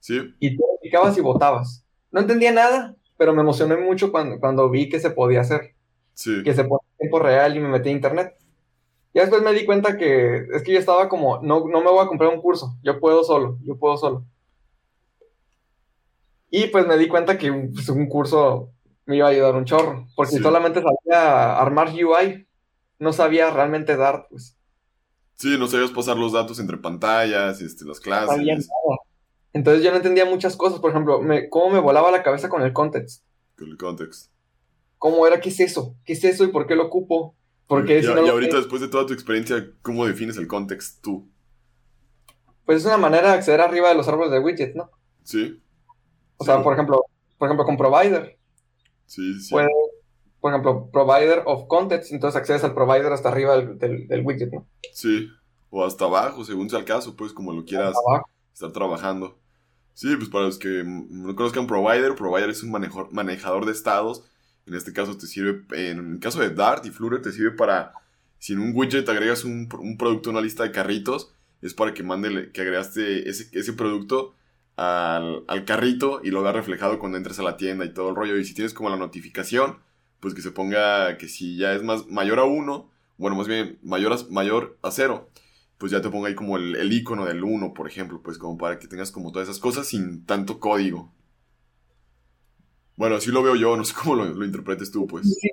Sí. 0.00 0.34
Y 0.40 0.56
tú 0.56 0.64
aplicabas 0.78 1.18
y 1.18 1.20
votabas. 1.20 1.84
No 2.10 2.20
entendía 2.20 2.50
nada, 2.50 2.96
pero 3.18 3.34
me 3.34 3.42
emocioné 3.42 3.76
mucho 3.76 4.10
cuando, 4.10 4.40
cuando 4.40 4.70
vi 4.70 4.88
que 4.88 5.00
se 5.00 5.10
podía 5.10 5.42
hacer. 5.42 5.74
Sí. 6.14 6.42
Que 6.42 6.54
se 6.54 6.64
ponía 6.64 6.88
en 6.92 6.98
tiempo 7.00 7.18
real 7.18 7.54
y 7.54 7.60
me 7.60 7.68
metí 7.68 7.90
a 7.90 7.92
internet. 7.92 8.34
Y 9.12 9.20
después 9.20 9.42
me 9.42 9.52
di 9.52 9.66
cuenta 9.66 9.98
que 9.98 10.46
es 10.50 10.62
que 10.62 10.72
yo 10.72 10.78
estaba 10.78 11.10
como, 11.10 11.42
no, 11.42 11.68
no 11.68 11.82
me 11.82 11.90
voy 11.90 12.02
a 12.02 12.08
comprar 12.08 12.32
un 12.32 12.40
curso, 12.40 12.74
yo 12.82 12.98
puedo 13.00 13.22
solo, 13.22 13.58
yo 13.64 13.76
puedo 13.76 13.98
solo. 13.98 14.24
Y 16.48 16.68
pues 16.68 16.86
me 16.86 16.96
di 16.96 17.06
cuenta 17.06 17.36
que 17.36 17.52
pues, 17.52 17.90
un 17.90 18.08
curso 18.08 18.70
me 19.06 19.16
iba 19.16 19.26
a 19.26 19.30
ayudar 19.30 19.54
un 19.54 19.64
chorro, 19.64 20.06
porque 20.14 20.38
solamente 20.38 20.82
sabía 20.82 21.58
armar 21.58 21.88
UI, 21.88 22.46
no 22.98 23.12
sabía 23.12 23.50
realmente 23.50 23.96
dar, 23.96 24.26
pues. 24.30 24.56
Sí, 25.34 25.56
no 25.58 25.66
sabías 25.66 25.90
pasar 25.90 26.16
los 26.16 26.32
datos 26.32 26.60
entre 26.60 26.76
pantallas, 26.76 27.60
este, 27.60 27.84
las 27.84 27.98
clases. 27.98 28.68
Entonces 29.52 29.84
yo 29.84 29.90
no 29.90 29.96
entendía 29.96 30.24
muchas 30.24 30.56
cosas, 30.56 30.80
por 30.80 30.90
ejemplo, 30.90 31.20
me, 31.20 31.48
cómo 31.50 31.70
me 31.70 31.80
volaba 31.80 32.10
la 32.10 32.22
cabeza 32.22 32.48
con 32.48 32.62
el 32.62 32.72
context. 32.72 33.24
Con 33.58 33.68
el 33.68 33.76
context. 33.76 34.30
¿Cómo 34.98 35.26
era? 35.26 35.40
¿Qué 35.40 35.48
es 35.50 35.60
eso? 35.60 35.96
¿Qué 36.04 36.14
es 36.14 36.24
eso 36.24 36.44
y 36.44 36.48
por 36.48 36.66
qué 36.66 36.76
lo 36.76 36.86
ocupo? 36.86 37.34
Porque 37.66 38.00
y, 38.00 38.04
y 38.04 38.06
ahorita, 38.06 38.56
después 38.56 38.80
de 38.80 38.88
toda 38.88 39.06
tu 39.06 39.12
experiencia, 39.12 39.70
¿cómo 39.82 40.06
defines 40.06 40.36
el 40.36 40.46
context 40.46 41.02
tú? 41.02 41.28
Pues 42.64 42.78
es 42.78 42.86
una 42.86 42.98
manera 42.98 43.28
de 43.28 43.34
acceder 43.34 43.60
arriba 43.60 43.88
de 43.88 43.94
los 43.96 44.08
árboles 44.08 44.30
de 44.30 44.38
widget, 44.38 44.74
¿no? 44.74 44.90
Sí. 45.24 45.60
O 46.36 46.44
sea, 46.44 46.62
por 46.62 46.72
ejemplo, 46.72 47.04
por 47.36 47.48
ejemplo, 47.48 47.64
con 47.64 47.76
provider. 47.76 48.38
Sí, 49.12 49.38
sí. 49.40 49.54
por 50.40 50.52
ejemplo, 50.52 50.88
provider 50.90 51.42
of 51.44 51.66
context, 51.68 52.12
entonces 52.12 52.40
accedes 52.40 52.64
al 52.64 52.72
provider 52.72 53.12
hasta 53.12 53.28
arriba 53.28 53.58
del, 53.60 54.22
widget, 54.24 54.50
¿no? 54.50 54.66
Sí, 54.94 55.28
o 55.68 55.84
hasta 55.84 56.06
abajo, 56.06 56.42
según 56.46 56.70
sea 56.70 56.78
el 56.78 56.86
caso, 56.86 57.14
pues 57.14 57.34
como 57.34 57.52
lo 57.52 57.66
quieras 57.66 57.94
estar 58.54 58.72
trabajando. 58.72 59.38
Sí, 59.92 60.16
pues 60.16 60.30
para 60.30 60.46
los 60.46 60.58
que 60.58 60.82
no 60.86 61.36
conozcan 61.36 61.66
provider, 61.66 62.14
provider 62.14 62.48
es 62.48 62.62
un 62.62 62.70
manejador 63.10 63.66
de 63.66 63.72
estados. 63.72 64.24
En 64.64 64.72
este 64.74 64.94
caso 64.94 65.14
te 65.18 65.26
sirve, 65.26 65.62
en 65.90 66.14
el 66.14 66.18
caso 66.18 66.40
de 66.40 66.48
Dart 66.48 66.86
y 66.86 66.90
Flutter 66.90 67.20
te 67.20 67.32
sirve 67.32 67.50
para, 67.50 67.92
si 68.38 68.54
en 68.54 68.60
un 68.60 68.72
widget 68.74 69.06
agregas 69.10 69.44
un, 69.44 69.68
producto 69.98 70.30
a 70.30 70.32
una 70.32 70.40
lista 70.40 70.62
de 70.62 70.72
carritos, 70.72 71.34
es 71.60 71.74
para 71.74 71.92
que 71.92 72.02
mande, 72.02 72.50
que 72.50 72.62
agregaste 72.62 73.28
ese, 73.28 73.46
ese 73.52 73.74
producto 73.74 74.34
al, 74.76 75.64
carrito 75.66 76.20
y 76.22 76.30
lo 76.30 76.42
vea 76.42 76.52
reflejado 76.52 76.98
cuando 76.98 77.18
entres 77.18 77.38
a 77.38 77.42
la 77.42 77.56
tienda 77.56 77.84
y 77.84 77.92
todo 77.92 78.10
el 78.10 78.16
rollo. 78.16 78.36
Y 78.36 78.44
si 78.44 78.54
tienes 78.54 78.74
como 78.74 78.90
la 78.90 78.96
notificación, 78.96 79.78
pues 80.20 80.34
que 80.34 80.42
se 80.42 80.50
ponga 80.50 81.16
que 81.18 81.28
si 81.28 81.56
ya 81.56 81.72
es 81.72 81.82
más 81.82 82.06
mayor 82.06 82.38
a 82.38 82.44
1, 82.44 82.90
bueno, 83.16 83.36
más 83.36 83.48
bien 83.48 83.78
mayor 83.82 84.12
a, 84.12 84.16
mayor 84.30 84.78
a 84.82 84.90
0, 84.90 85.30
pues 85.78 85.92
ya 85.92 86.00
te 86.00 86.10
ponga 86.10 86.28
ahí 86.28 86.34
como 86.34 86.56
el, 86.56 86.92
icono 86.92 87.24
del 87.26 87.42
1, 87.44 87.74
por 87.74 87.88
ejemplo, 87.88 88.22
pues 88.22 88.38
como 88.38 88.56
para 88.58 88.78
que 88.78 88.88
tengas 88.88 89.10
como 89.10 89.32
todas 89.32 89.48
esas 89.48 89.60
cosas 89.60 89.86
sin 89.86 90.24
tanto 90.24 90.60
código. 90.60 91.12
Bueno, 92.96 93.16
así 93.16 93.30
lo 93.30 93.42
veo 93.42 93.56
yo, 93.56 93.76
no 93.76 93.84
sé 93.84 93.94
cómo 94.00 94.16
lo, 94.16 94.24
lo 94.26 94.44
interpretes 94.44 94.90
tú, 94.90 95.06
pues. 95.06 95.26
Sí, 95.34 95.50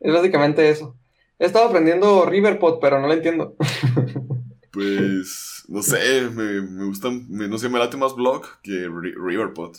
es 0.00 0.12
básicamente 0.12 0.68
eso. 0.70 0.96
He 1.38 1.46
estado 1.46 1.66
aprendiendo 1.66 2.24
Riverpod, 2.24 2.78
pero 2.80 3.00
no 3.00 3.08
lo 3.08 3.14
entiendo. 3.14 3.56
Pues, 4.72 5.51
no 5.68 5.82
sé, 5.82 6.28
me, 6.30 6.60
me 6.60 6.84
gusta, 6.84 7.10
no 7.10 7.58
sé, 7.58 7.68
me 7.68 7.78
late 7.78 7.96
más 7.96 8.14
Block 8.14 8.60
que 8.62 8.88
Riverpod. 8.88 9.76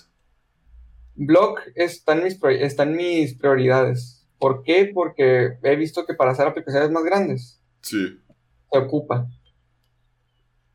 Block 1.16 1.62
está 1.76 2.14
en, 2.14 2.24
mis, 2.24 2.40
está 2.44 2.84
en 2.84 2.96
mis 2.96 3.36
prioridades. 3.36 4.26
¿Por 4.40 4.64
qué? 4.64 4.92
Porque 4.94 5.58
he 5.62 5.76
visto 5.76 6.06
que 6.06 6.16
para 6.16 6.32
hacer 6.32 6.48
aplicaciones 6.48 6.90
más 6.92 7.04
grandes 7.04 7.62
sí. 7.82 8.20
se 8.72 8.78
ocupa. 8.78 9.28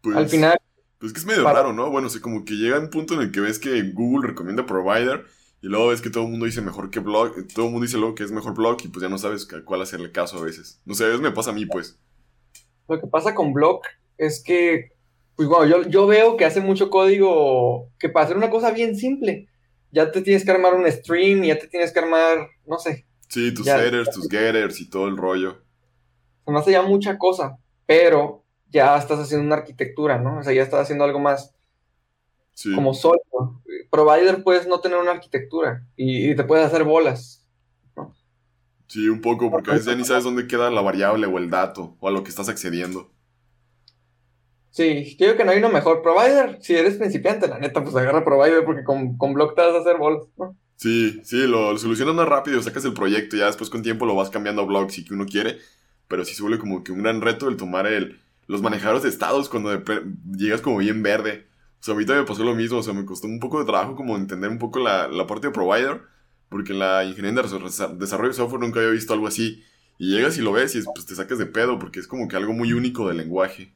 Pues, 0.00 0.16
Al 0.16 0.28
final. 0.28 0.58
Pues 0.98 1.12
que 1.12 1.20
es 1.20 1.26
medio 1.26 1.44
raro, 1.44 1.72
¿no? 1.72 1.90
Bueno, 1.90 2.08
o 2.08 2.20
como 2.20 2.44
que 2.44 2.54
llega 2.54 2.78
un 2.78 2.90
punto 2.90 3.14
en 3.14 3.20
el 3.20 3.30
que 3.30 3.40
ves 3.40 3.58
que 3.58 3.92
Google 3.92 4.28
recomienda 4.28 4.66
Provider 4.66 5.24
y 5.60 5.68
luego 5.68 5.88
ves 5.88 6.00
que 6.00 6.10
todo 6.10 6.24
el 6.24 6.30
mundo 6.30 6.46
dice 6.46 6.60
mejor 6.60 6.90
que 6.90 7.00
Block, 7.00 7.36
todo 7.54 7.66
el 7.66 7.72
mundo 7.72 7.86
dice 7.86 7.98
luego 7.98 8.14
que 8.14 8.24
es 8.24 8.32
mejor 8.32 8.54
Block 8.54 8.84
y 8.84 8.88
pues 8.88 9.02
ya 9.02 9.08
no 9.08 9.18
sabes 9.18 9.52
a 9.52 9.64
cuál 9.64 9.82
hacerle 9.82 10.12
caso 10.12 10.38
a 10.38 10.42
veces. 10.42 10.80
No 10.84 10.94
sé, 10.94 11.04
a 11.04 11.08
veces 11.08 11.20
me 11.20 11.30
pasa 11.30 11.50
a 11.50 11.54
mí, 11.54 11.66
pues. 11.66 11.98
Lo 12.88 13.00
que 13.00 13.06
pasa 13.06 13.34
con 13.34 13.52
Block 13.52 13.86
es 14.16 14.42
que, 14.42 14.92
pues 15.38 15.48
bueno, 15.48 15.66
yo, 15.66 15.88
yo 15.88 16.08
veo 16.08 16.36
que 16.36 16.44
hace 16.44 16.60
mucho 16.60 16.90
código 16.90 17.92
que 17.96 18.08
para 18.08 18.24
hacer 18.24 18.36
una 18.36 18.50
cosa 18.50 18.72
bien 18.72 18.96
simple, 18.96 19.46
ya 19.92 20.10
te 20.10 20.20
tienes 20.20 20.44
que 20.44 20.50
armar 20.50 20.74
un 20.74 20.90
stream, 20.90 21.44
ya 21.44 21.56
te 21.56 21.68
tienes 21.68 21.92
que 21.92 22.00
armar, 22.00 22.48
no 22.66 22.76
sé. 22.76 23.06
Sí, 23.28 23.54
tus 23.54 23.68
headers, 23.68 24.10
tus 24.10 24.28
getters 24.28 24.80
y 24.80 24.90
todo 24.90 25.06
el 25.06 25.16
rollo. 25.16 25.62
Se 26.44 26.50
me 26.50 26.58
hace 26.58 26.72
ya 26.72 26.82
mucha 26.82 27.18
cosa, 27.18 27.56
pero 27.86 28.42
ya 28.68 28.98
estás 28.98 29.20
haciendo 29.20 29.46
una 29.46 29.54
arquitectura, 29.54 30.18
¿no? 30.18 30.40
O 30.40 30.42
sea, 30.42 30.52
ya 30.52 30.64
estás 30.64 30.80
haciendo 30.80 31.04
algo 31.04 31.20
más 31.20 31.54
sí. 32.54 32.74
como 32.74 32.92
sólido. 32.92 33.62
Provider 33.92 34.42
puedes 34.42 34.66
no 34.66 34.80
tener 34.80 34.98
una 34.98 35.12
arquitectura 35.12 35.86
y, 35.94 36.34
te 36.34 36.42
puedes 36.42 36.66
hacer 36.66 36.82
bolas. 36.82 37.48
Sí, 38.88 39.08
un 39.08 39.20
poco, 39.20 39.52
porque 39.52 39.70
a 39.70 39.74
veces 39.74 39.86
ya 39.86 39.94
ni 39.94 40.04
sabes 40.04 40.24
dónde 40.24 40.48
queda 40.48 40.68
la 40.72 40.80
variable 40.80 41.28
o 41.28 41.38
el 41.38 41.48
dato 41.48 41.96
o 42.00 42.08
a 42.08 42.10
lo 42.10 42.24
que 42.24 42.30
estás 42.30 42.48
accediendo. 42.48 43.12
Sí, 44.78 45.16
creo 45.18 45.36
que 45.36 45.44
no 45.44 45.50
hay 45.50 45.58
uno 45.58 45.70
mejor. 45.70 46.02
Provider, 46.02 46.58
si 46.62 46.76
eres 46.76 46.98
principiante, 46.98 47.48
la 47.48 47.58
neta, 47.58 47.82
pues 47.82 47.96
agarra 47.96 48.24
Provider 48.24 48.64
porque 48.64 48.84
con, 48.84 49.16
con 49.18 49.34
Block 49.34 49.56
te 49.56 49.62
vas 49.62 49.74
a 49.74 49.80
hacer 49.80 49.96
bolas, 49.96 50.28
¿no? 50.36 50.56
Sí, 50.76 51.20
sí, 51.24 51.48
lo, 51.48 51.76
solucionas 51.78 52.14
más 52.14 52.28
rápido, 52.28 52.62
sacas 52.62 52.84
el 52.84 52.92
proyecto 52.92 53.34
y 53.34 53.40
ya 53.40 53.46
después 53.46 53.70
con 53.70 53.82
tiempo 53.82 54.06
lo 54.06 54.14
vas 54.14 54.30
cambiando 54.30 54.62
a 54.62 54.66
Block 54.66 54.90
si 54.90 55.04
que 55.04 55.14
uno 55.14 55.26
quiere, 55.26 55.58
pero 56.06 56.24
sí 56.24 56.32
se 56.32 56.58
como 56.60 56.84
que 56.84 56.92
un 56.92 57.02
gran 57.02 57.20
reto 57.20 57.48
el 57.48 57.56
tomar 57.56 57.88
el, 57.88 58.20
los 58.46 58.62
manejadores 58.62 59.02
de 59.02 59.08
estados 59.08 59.48
cuando 59.48 59.82
llegas 60.30 60.60
como 60.60 60.78
bien 60.78 61.02
verde. 61.02 61.48
O 61.80 61.82
sea, 61.82 61.94
a 61.94 61.96
mí 61.96 62.06
también 62.06 62.22
me 62.22 62.28
pasó 62.28 62.44
lo 62.44 62.54
mismo, 62.54 62.78
o 62.78 62.82
sea, 62.84 62.94
me 62.94 63.04
costó 63.04 63.26
un 63.26 63.40
poco 63.40 63.58
de 63.58 63.66
trabajo 63.66 63.96
como 63.96 64.14
entender 64.14 64.48
un 64.48 64.60
poco 64.60 64.78
la, 64.78 65.08
la 65.08 65.26
parte 65.26 65.48
de 65.48 65.52
provider, 65.52 66.02
porque 66.48 66.72
en 66.72 66.78
la 66.78 67.04
ingeniería 67.04 67.42
de 67.42 67.96
desarrollo 67.96 68.28
de 68.28 68.34
software 68.34 68.60
nunca 68.60 68.78
había 68.78 68.92
visto 68.92 69.12
algo 69.12 69.26
así. 69.26 69.64
Y 69.98 70.14
llegas 70.14 70.38
y 70.38 70.42
lo 70.42 70.52
ves 70.52 70.76
y 70.76 70.82
pues 70.82 71.04
te 71.04 71.16
sacas 71.16 71.38
de 71.38 71.46
pedo, 71.46 71.80
porque 71.80 71.98
es 71.98 72.06
como 72.06 72.28
que 72.28 72.36
algo 72.36 72.52
muy 72.52 72.72
único 72.72 73.08
del 73.08 73.16
lenguaje. 73.16 73.72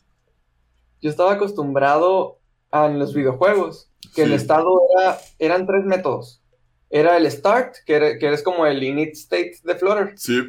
Yo 1.03 1.11
estaba 1.11 1.33
acostumbrado 1.33 2.39
a 2.71 2.89
los 2.89 3.13
videojuegos, 3.13 3.91
que 4.15 4.23
el 4.23 4.33
estado 4.33 4.81
era, 4.97 5.19
eran 5.39 5.67
tres 5.67 5.85
métodos. 5.85 6.41
Era 6.89 7.17
el 7.17 7.31
start, 7.31 7.75
que, 7.85 8.19
que 8.19 8.33
es 8.33 8.43
como 8.43 8.67
el 8.67 8.83
init 8.83 9.13
state 9.15 9.57
de 9.65 9.75
Flutter. 9.75 10.15
Sí. 10.17 10.43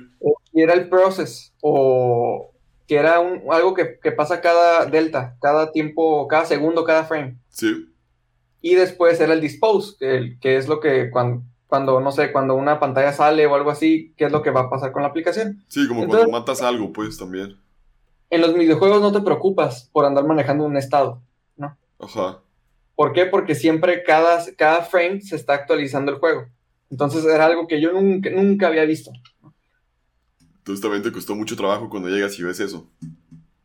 Y 0.53 0.61
era 0.61 0.73
el 0.73 0.87
process, 0.89 1.53
o 1.61 2.51
que 2.87 2.95
era 2.95 3.19
un, 3.19 3.41
algo 3.51 3.73
que, 3.73 3.85
pasa 4.11 4.41
cada 4.41 4.85
delta, 4.85 5.37
cada 5.41 5.71
tiempo, 5.71 6.27
cada 6.27 6.45
segundo, 6.45 6.83
cada 6.83 7.05
frame. 7.05 7.37
Sí. 7.49 7.89
Y 8.61 8.75
después 8.75 9.19
era 9.19 9.33
el 9.33 9.41
dispose, 9.41 9.95
que, 9.99 10.37
que 10.39 10.57
es 10.57 10.67
lo 10.67 10.79
que 10.79 11.09
cuando, 11.09 11.43
cuando, 11.67 11.99
no 11.99 12.11
sé, 12.11 12.31
cuando 12.31 12.53
una 12.53 12.79
pantalla 12.79 13.11
sale 13.13 13.47
o 13.47 13.55
algo 13.55 13.71
así, 13.71 14.13
qué 14.15 14.25
es 14.25 14.31
lo 14.31 14.43
que 14.43 14.51
va 14.51 14.61
a 14.61 14.69
pasar 14.69 14.91
con 14.91 15.01
la 15.01 15.07
aplicación. 15.07 15.63
Sí, 15.67 15.87
como 15.87 16.05
cuando 16.05 16.29
matas 16.29 16.61
algo, 16.61 16.93
pues 16.93 17.17
también. 17.17 17.57
En 18.33 18.41
los 18.41 18.55
videojuegos 18.55 18.99
no 18.99 19.11
te 19.11 19.21
preocupas 19.21 19.91
por 19.93 20.05
andar 20.05 20.25
manejando 20.25 20.65
un 20.65 20.75
estado, 20.75 21.21
¿no? 21.55 21.77
Ajá. 21.99 22.39
¿Por 22.95 23.13
qué? 23.13 23.27
Porque 23.27 23.53
siempre 23.53 24.01
cada, 24.01 24.43
cada 24.55 24.81
frame 24.81 25.21
se 25.21 25.35
está 25.35 25.53
actualizando 25.53 26.11
el 26.11 26.17
juego. 26.17 26.47
Entonces 26.89 27.23
era 27.25 27.45
algo 27.45 27.67
que 27.67 27.79
yo 27.79 27.93
nunca, 27.93 28.31
nunca 28.31 28.65
había 28.65 28.85
visto. 28.85 29.11
Entonces 30.57 30.81
también 30.81 31.03
te 31.03 31.11
costó 31.11 31.35
mucho 31.35 31.55
trabajo 31.55 31.91
cuando 31.91 32.09
llegas 32.09 32.39
y 32.39 32.41
ves 32.41 32.59
eso. 32.59 32.89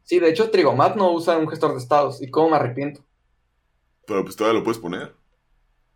Sí, 0.03 0.19
de 0.19 0.29
hecho 0.29 0.51
Trigomat 0.51 0.97
no 0.97 1.13
usa 1.13 1.39
un 1.39 1.49
gestor 1.49 1.73
de 1.73 1.79
estados 1.79 2.21
y 2.21 2.31
cómo 2.31 2.51
me 2.51 2.57
arrepiento. 2.57 3.01
Pero 4.07 4.23
pues 4.23 4.37
todavía 4.37 4.59
lo 4.59 4.65
puedes 4.65 4.79
poner. 4.79 5.15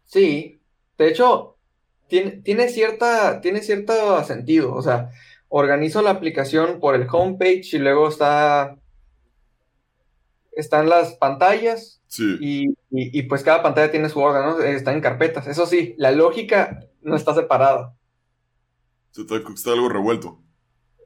Sí, 0.07 0.62
de 0.97 1.09
hecho 1.09 1.59
tiene, 2.09 2.31
tiene, 2.38 2.71
cierta, 2.71 3.43
tiene 3.43 3.61
cierto 3.61 4.25
sentido. 4.25 4.75
O 4.75 4.81
sea, 4.81 5.11
organizo 5.54 6.00
la 6.00 6.11
aplicación 6.11 6.80
por 6.80 6.94
el 6.94 7.06
homepage 7.11 7.75
y 7.75 7.78
luego 7.78 8.09
está 8.09 8.75
están 10.52 10.88
las 10.88 11.14
pantallas 11.14 12.00
sí. 12.06 12.37
y, 12.40 12.75
y, 12.90 13.23
pues 13.23 13.42
cada 13.42 13.62
pantalla 13.62 13.90
tiene 13.90 14.09
su 14.09 14.18
orden, 14.18 14.42
¿no? 14.42 14.61
Está 14.61 14.92
en 14.92 15.00
carpetas. 15.00 15.47
Eso 15.47 15.66
sí, 15.66 15.94
la 15.99 16.11
lógica 16.11 16.80
no 17.00 17.16
está 17.16 17.35
separada. 17.35 17.94
Está, 19.16 19.37
está 19.37 19.73
algo 19.73 19.88
revuelto. 19.88 20.42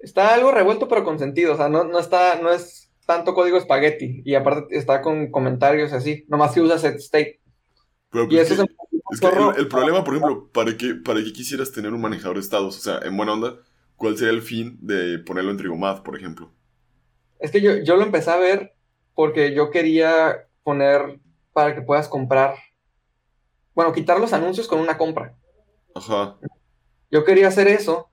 Está 0.00 0.34
algo 0.34 0.52
revuelto, 0.52 0.88
pero 0.88 1.04
con 1.04 1.18
sentido. 1.18 1.54
O 1.54 1.56
sea, 1.56 1.68
no, 1.68 1.84
no 1.84 1.98
está, 1.98 2.40
no 2.40 2.50
es 2.50 2.92
tanto 3.06 3.34
código 3.34 3.56
espagueti. 3.56 4.22
Y 4.24 4.34
aparte 4.34 4.76
está 4.76 5.00
con 5.00 5.30
comentarios 5.30 5.92
así. 5.92 6.24
Nomás 6.28 6.52
que 6.52 6.60
usa 6.60 6.78
set 6.78 6.96
state. 6.96 7.40
Pero 8.10 8.28
pues 8.28 8.50
es, 8.50 8.58
que, 8.58 9.26
el, 9.58 9.68
problema, 9.68 10.02
por 10.02 10.16
ejemplo, 10.16 10.48
¿para 10.52 10.76
qué, 10.76 10.94
¿para 10.94 11.22
qué 11.22 11.32
quisieras 11.32 11.70
tener 11.70 11.92
un 11.92 12.00
manejador 12.00 12.36
de 12.36 12.42
estados? 12.42 12.76
O 12.78 12.80
sea, 12.80 12.98
en 13.04 13.16
buena 13.16 13.32
onda, 13.32 13.56
¿cuál 13.96 14.16
sería 14.16 14.34
el 14.34 14.42
fin 14.42 14.78
de 14.80 15.18
ponerlo 15.18 15.50
en 15.50 15.56
Trigomath, 15.56 16.02
por 16.02 16.16
ejemplo? 16.16 16.52
Es 17.38 17.50
que 17.50 17.60
yo, 17.60 17.76
yo 17.76 17.96
lo 17.96 18.02
empecé 18.02 18.30
a 18.30 18.36
ver 18.36 18.74
porque 19.14 19.54
yo 19.54 19.70
quería 19.70 20.46
poner 20.62 21.20
para 21.52 21.74
que 21.74 21.82
puedas 21.82 22.08
comprar. 22.08 22.54
Bueno, 23.74 23.92
quitar 23.92 24.20
los 24.20 24.32
anuncios 24.32 24.68
con 24.68 24.80
una 24.80 24.96
compra. 24.96 25.34
Ajá. 25.94 26.36
Yo 27.10 27.24
quería 27.24 27.48
hacer 27.48 27.68
eso 27.68 28.10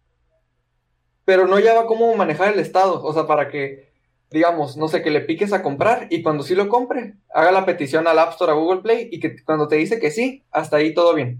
pero 1.25 1.47
no 1.47 1.59
ya 1.59 1.73
va 1.73 1.87
cómo 1.87 2.13
manejar 2.15 2.53
el 2.53 2.59
estado, 2.59 3.03
o 3.03 3.13
sea, 3.13 3.27
para 3.27 3.49
que, 3.49 3.89
digamos, 4.29 4.77
no 4.77 4.87
sé, 4.87 5.01
que 5.01 5.11
le 5.11 5.21
piques 5.21 5.53
a 5.53 5.63
comprar 5.63 6.07
y 6.09 6.21
cuando 6.21 6.43
sí 6.43 6.55
lo 6.55 6.67
compre, 6.67 7.15
haga 7.33 7.51
la 7.51 7.65
petición 7.65 8.07
al 8.07 8.19
App 8.19 8.31
Store, 8.31 8.51
a 8.51 8.55
Google 8.55 8.81
Play 8.81 9.09
y 9.11 9.19
que 9.19 9.41
cuando 9.43 9.67
te 9.67 9.77
dice 9.77 9.99
que 9.99 10.11
sí, 10.11 10.43
hasta 10.51 10.77
ahí 10.77 10.93
todo 10.93 11.13
bien. 11.13 11.39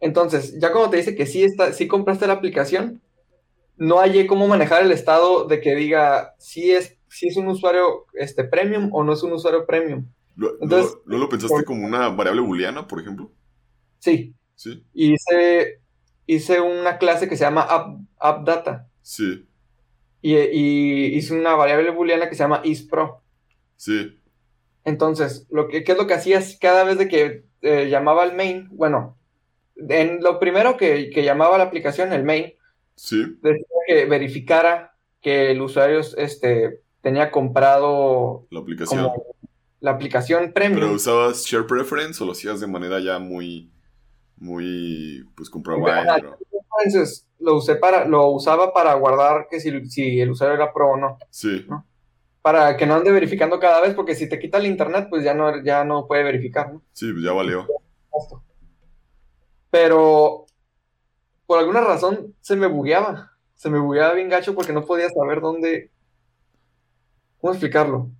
Entonces, 0.00 0.58
ya 0.58 0.72
cuando 0.72 0.90
te 0.90 0.96
dice 0.96 1.14
que 1.14 1.26
sí, 1.26 1.44
está, 1.44 1.72
sí 1.72 1.86
compraste 1.86 2.26
la 2.26 2.32
aplicación, 2.34 3.00
no 3.82 3.98
hay 3.98 4.28
cómo 4.28 4.46
manejar 4.46 4.84
el 4.84 4.92
estado 4.92 5.44
de 5.48 5.60
que 5.60 5.74
diga 5.74 6.36
si 6.38 6.70
es, 6.70 6.96
si 7.08 7.26
es 7.26 7.36
un 7.36 7.48
usuario 7.48 8.06
este, 8.14 8.44
premium 8.44 8.90
o 8.92 9.02
no 9.02 9.12
es 9.12 9.24
un 9.24 9.32
usuario 9.32 9.66
premium. 9.66 10.06
Entonces, 10.60 10.96
¿No, 11.04 11.18
lo 11.18 11.28
pensaste 11.28 11.64
como 11.64 11.84
una 11.84 12.08
variable 12.08 12.42
booleana, 12.42 12.86
por 12.86 13.00
ejemplo? 13.00 13.32
Sí. 13.98 14.34
Sí. 14.54 14.84
Y 14.94 15.14
hice, 15.14 15.80
hice 16.26 16.60
una 16.60 16.98
clase 16.98 17.28
que 17.28 17.36
se 17.36 17.42
llama 17.42 17.66
AppData. 18.18 18.88
Sí. 19.02 19.48
Y, 20.20 20.36
hice 21.16 21.34
una 21.34 21.56
variable 21.56 21.90
booleana 21.90 22.28
que 22.28 22.36
se 22.36 22.44
llama 22.44 22.60
isPro. 22.62 23.24
Sí. 23.76 24.16
Entonces, 24.84 25.48
lo 25.50 25.66
que, 25.66 25.82
¿qué 25.82 25.92
es 25.92 25.98
lo 25.98 26.06
que 26.06 26.14
hacías 26.14 26.56
cada 26.60 26.84
vez 26.84 26.98
de 26.98 27.08
que 27.08 27.46
eh, 27.62 27.88
llamaba 27.88 28.22
al 28.22 28.36
main? 28.36 28.68
Bueno, 28.70 29.18
en 29.76 30.22
lo 30.22 30.38
primero 30.38 30.76
que, 30.76 31.10
llamaba 31.12 31.58
la 31.58 31.64
aplicación, 31.64 32.12
el 32.12 32.22
main, 32.22 32.54
sí. 32.94 33.38
decía 33.42 33.64
que 33.86 34.04
verificara 34.06 34.94
que 35.20 35.50
el 35.50 35.60
usuario 35.60 36.00
este, 36.00 36.80
tenía 37.00 37.30
comprado 37.30 38.46
la 38.50 38.60
aplicación. 38.60 39.10
la 39.80 39.90
aplicación 39.92 40.52
premium. 40.52 40.80
¿Pero 40.80 40.92
usabas 40.94 41.44
share 41.44 41.66
preference 41.66 42.22
o 42.22 42.26
lo 42.26 42.32
hacías 42.32 42.60
de 42.60 42.66
manera 42.66 43.00
ya 43.00 43.18
muy 43.18 43.72
muy, 44.42 45.24
pues, 45.36 45.48
comprobado. 45.48 46.36
Entonces, 46.84 47.26
lo, 47.38 47.56
usé 47.56 47.76
para, 47.76 48.04
lo 48.04 48.28
usaba 48.30 48.74
para 48.74 48.92
guardar 48.94 49.46
que 49.48 49.60
si, 49.60 49.88
si 49.88 50.20
el 50.20 50.30
usuario 50.30 50.56
era 50.56 50.72
pro 50.72 50.90
o 50.90 50.96
no. 50.96 51.18
Sí. 51.30 51.64
Para 52.42 52.76
que 52.76 52.84
no 52.84 52.96
ande 52.96 53.12
verificando 53.12 53.60
cada 53.60 53.80
vez, 53.80 53.94
porque 53.94 54.16
si 54.16 54.28
te 54.28 54.40
quita 54.40 54.58
el 54.58 54.66
internet, 54.66 55.06
pues 55.08 55.22
ya 55.22 55.32
no, 55.32 55.62
ya 55.62 55.84
no 55.84 56.08
puede 56.08 56.24
verificar, 56.24 56.72
¿no? 56.72 56.82
Sí, 56.92 57.12
pues 57.12 57.24
ya 57.24 57.32
valió. 57.32 57.66
Pero, 59.70 60.46
por 61.52 61.58
alguna 61.58 61.82
razón, 61.82 62.34
se 62.40 62.56
me 62.56 62.66
bugueaba. 62.66 63.32
Se 63.56 63.68
me 63.68 63.78
bugueaba 63.78 64.14
bien 64.14 64.30
gacho 64.30 64.54
porque 64.54 64.72
no 64.72 64.86
podía 64.86 65.10
saber 65.10 65.42
dónde... 65.42 65.90
¿Cómo 67.42 67.52
explicarlo? 67.52 68.10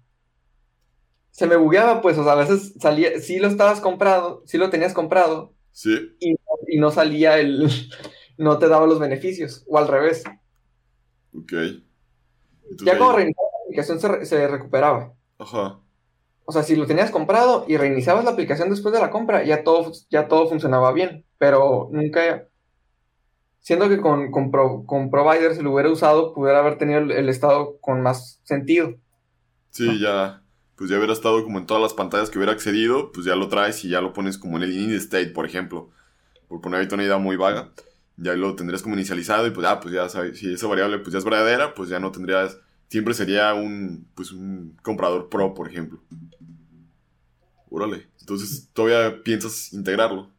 Se 1.30 1.46
me 1.46 1.56
bugueaba, 1.56 2.02
pues, 2.02 2.18
o 2.18 2.24
sea, 2.24 2.34
a 2.34 2.36
veces 2.36 2.74
salía, 2.78 3.18
sí 3.20 3.38
lo 3.38 3.48
estabas 3.48 3.80
comprado, 3.80 4.42
sí 4.44 4.58
lo 4.58 4.68
tenías 4.68 4.92
comprado, 4.92 5.54
Sí. 5.72 6.14
Y, 6.20 6.78
no 6.78 6.90
salía 6.90 7.38
el. 7.38 7.68
No 8.36 8.58
te 8.58 8.68
daba 8.68 8.86
los 8.86 8.98
beneficios, 8.98 9.64
o 9.66 9.78
al 9.78 9.88
revés. 9.88 10.24
Ok. 11.34 11.52
ya 12.82 12.98
cuando 12.98 13.16
reiniciabas 13.16 13.52
la 13.52 13.64
aplicación 13.64 14.26
se, 14.26 14.48
recuperaba. 14.48 15.14
Ajá. 15.38 15.80
O 16.44 16.52
sea, 16.52 16.62
si 16.62 16.76
lo 16.76 16.86
tenías 16.86 17.10
comprado 17.10 17.64
y 17.66 17.78
reiniciabas 17.78 18.26
la 18.26 18.32
aplicación 18.32 18.68
después 18.68 18.92
de 18.92 19.00
la 19.00 19.10
compra, 19.10 19.42
ya 19.44 19.64
todo, 19.64 19.90
ya 20.10 20.28
todo 20.28 20.50
funcionaba 20.50 20.92
bien. 20.92 21.24
Pero 21.38 21.88
nunca. 21.92 22.48
Siendo 23.62 23.88
que 23.88 24.00
con, 24.00 24.30
con, 24.30 24.50
con 24.84 25.10
providers 25.10 25.56
si 25.56 25.62
lo 25.62 25.72
hubiera 25.72 25.90
usado, 25.90 26.34
pudiera 26.34 26.58
haber 26.58 26.76
tenido 26.76 27.00
el 27.00 27.28
estado 27.28 27.78
con 27.80 28.02
más 28.02 28.40
sentido. 28.44 28.94
Sí, 29.70 29.98
ya 29.98 30.42
pues 30.82 30.90
ya 30.90 30.96
hubiera 30.96 31.12
estado 31.12 31.44
como 31.44 31.60
en 31.60 31.66
todas 31.66 31.80
las 31.80 31.94
pantallas 31.94 32.28
que 32.28 32.38
hubiera 32.38 32.52
accedido, 32.52 33.12
pues 33.12 33.24
ya 33.24 33.36
lo 33.36 33.46
traes 33.46 33.84
y 33.84 33.88
ya 33.88 34.00
lo 34.00 34.12
pones 34.12 34.36
como 34.36 34.56
en 34.56 34.64
el 34.64 34.72
init 34.72 34.96
state, 34.96 35.28
por 35.28 35.46
ejemplo. 35.46 35.90
Por 36.48 36.60
poner 36.60 36.78
ahorita 36.78 36.96
una 36.96 37.04
idea 37.04 37.18
muy 37.18 37.36
vaga. 37.36 37.70
Ya 38.16 38.34
lo 38.34 38.56
tendrías 38.56 38.82
como 38.82 38.96
inicializado 38.96 39.46
y 39.46 39.52
pues, 39.52 39.64
ah, 39.64 39.78
pues 39.78 39.94
ya 39.94 40.08
sabes, 40.08 40.40
si 40.40 40.52
esa 40.52 40.66
variable 40.66 40.98
pues 40.98 41.12
ya 41.12 41.20
es 41.20 41.24
verdadera, 41.24 41.74
pues 41.74 41.88
ya 41.88 42.00
no 42.00 42.10
tendrías, 42.10 42.58
siempre 42.88 43.14
sería 43.14 43.54
un, 43.54 44.08
pues 44.16 44.32
un 44.32 44.76
comprador 44.82 45.28
pro, 45.28 45.54
por 45.54 45.68
ejemplo. 45.68 46.00
Órale, 47.70 48.08
entonces 48.18 48.68
todavía 48.72 49.22
piensas 49.22 49.72
integrarlo. 49.72 50.31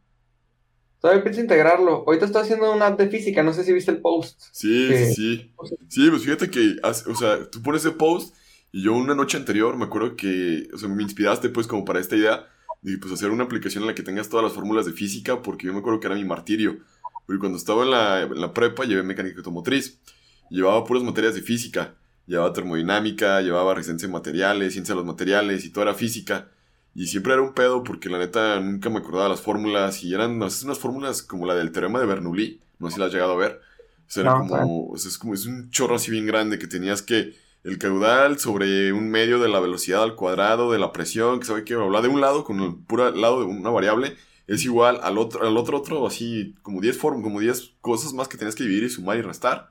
Todavía 1.04 1.22
pienso 1.22 1.42
integrarlo. 1.42 2.02
Ahorita 2.06 2.24
estoy 2.24 2.40
haciendo 2.40 2.72
una 2.72 2.86
app 2.86 2.98
de 2.98 3.10
física, 3.10 3.42
no 3.42 3.52
sé 3.52 3.62
si 3.62 3.74
viste 3.74 3.90
el 3.90 3.98
post. 3.98 4.40
Sí, 4.52 4.88
sí, 4.88 5.14
sí. 5.14 5.52
Sí, 5.86 6.08
pues 6.08 6.22
fíjate 6.22 6.48
que, 6.48 6.76
o 6.82 7.14
sea, 7.14 7.50
tú 7.50 7.60
pones 7.60 7.84
el 7.84 7.92
post 7.92 8.34
y 8.72 8.84
yo 8.84 8.94
una 8.94 9.14
noche 9.14 9.36
anterior 9.36 9.76
me 9.76 9.84
acuerdo 9.84 10.16
que, 10.16 10.66
o 10.72 10.78
sea, 10.78 10.88
me 10.88 11.02
inspiraste 11.02 11.50
pues 11.50 11.66
como 11.66 11.84
para 11.84 12.00
esta 12.00 12.16
idea 12.16 12.46
de 12.80 12.96
pues 12.96 13.12
hacer 13.12 13.28
una 13.28 13.44
aplicación 13.44 13.82
en 13.82 13.88
la 13.88 13.94
que 13.94 14.02
tengas 14.02 14.30
todas 14.30 14.44
las 14.44 14.54
fórmulas 14.54 14.86
de 14.86 14.92
física, 14.92 15.42
porque 15.42 15.66
yo 15.66 15.74
me 15.74 15.80
acuerdo 15.80 16.00
que 16.00 16.06
era 16.06 16.16
mi 16.16 16.24
martirio. 16.24 16.78
Porque 17.26 17.38
cuando 17.38 17.58
estaba 17.58 17.82
en 17.82 17.90
la, 17.90 18.22
en 18.22 18.40
la 18.40 18.54
prepa 18.54 18.86
llevé 18.86 19.02
mecánica 19.02 19.36
automotriz, 19.36 20.00
llevaba 20.48 20.86
puras 20.86 21.02
materias 21.02 21.34
de 21.34 21.42
física, 21.42 21.96
llevaba 22.26 22.54
termodinámica, 22.54 23.42
llevaba 23.42 23.74
resistencia 23.74 24.08
de 24.08 24.14
materiales, 24.14 24.72
ciencia 24.72 24.94
de 24.94 25.00
los 25.00 25.06
materiales 25.06 25.66
y 25.66 25.70
toda 25.70 25.84
era 25.84 25.94
física. 25.94 26.48
Y 26.94 27.08
siempre 27.08 27.32
era 27.32 27.42
un 27.42 27.54
pedo 27.54 27.82
porque 27.82 28.08
la 28.08 28.18
neta 28.18 28.60
nunca 28.60 28.88
me 28.88 28.98
acordaba 28.98 29.28
las 29.28 29.40
fórmulas 29.40 30.02
y 30.04 30.14
eran 30.14 30.38
no 30.38 30.46
unas 30.46 30.78
fórmulas 30.78 31.22
como 31.22 31.46
la 31.46 31.54
del 31.54 31.72
teorema 31.72 31.98
de 31.98 32.06
Bernoulli, 32.06 32.60
no 32.78 32.88
sé 32.88 32.94
si 32.94 33.00
la 33.00 33.06
has 33.06 33.12
llegado 33.12 33.32
a 33.32 33.36
ver. 33.36 33.60
O 34.06 34.10
sea, 34.10 34.22
era 34.22 34.34
como, 34.34 34.88
o 34.88 34.98
sea, 34.98 35.08
es 35.08 35.18
como, 35.18 35.34
es 35.34 35.46
un 35.46 35.70
chorro 35.70 35.96
así 35.96 36.10
bien 36.10 36.26
grande 36.26 36.58
que 36.58 36.66
tenías 36.66 37.02
que 37.02 37.34
el 37.64 37.78
caudal 37.78 38.38
sobre 38.38 38.92
un 38.92 39.10
medio 39.10 39.40
de 39.40 39.48
la 39.48 39.58
velocidad 39.58 40.02
al 40.02 40.14
cuadrado 40.14 40.70
de 40.70 40.78
la 40.78 40.92
presión, 40.92 41.40
que 41.40 41.46
sabe 41.46 41.64
que 41.64 41.74
habla 41.74 42.02
de 42.02 42.08
un 42.08 42.20
lado 42.20 42.44
con 42.44 42.60
el 42.60 42.74
puro 42.74 43.10
lado 43.10 43.40
de 43.40 43.46
una 43.46 43.70
variable, 43.70 44.16
es 44.46 44.64
igual 44.64 45.00
al 45.02 45.16
otro, 45.16 45.46
al 45.46 45.56
otro, 45.56 45.78
otro, 45.78 46.06
así 46.06 46.54
como 46.62 46.80
10 46.80 46.98
como 46.98 47.40
10 47.40 47.72
cosas 47.80 48.12
más 48.12 48.28
que 48.28 48.36
tienes 48.36 48.54
que 48.54 48.64
dividir 48.64 48.84
y 48.84 48.90
sumar 48.90 49.16
y 49.16 49.22
restar. 49.22 49.68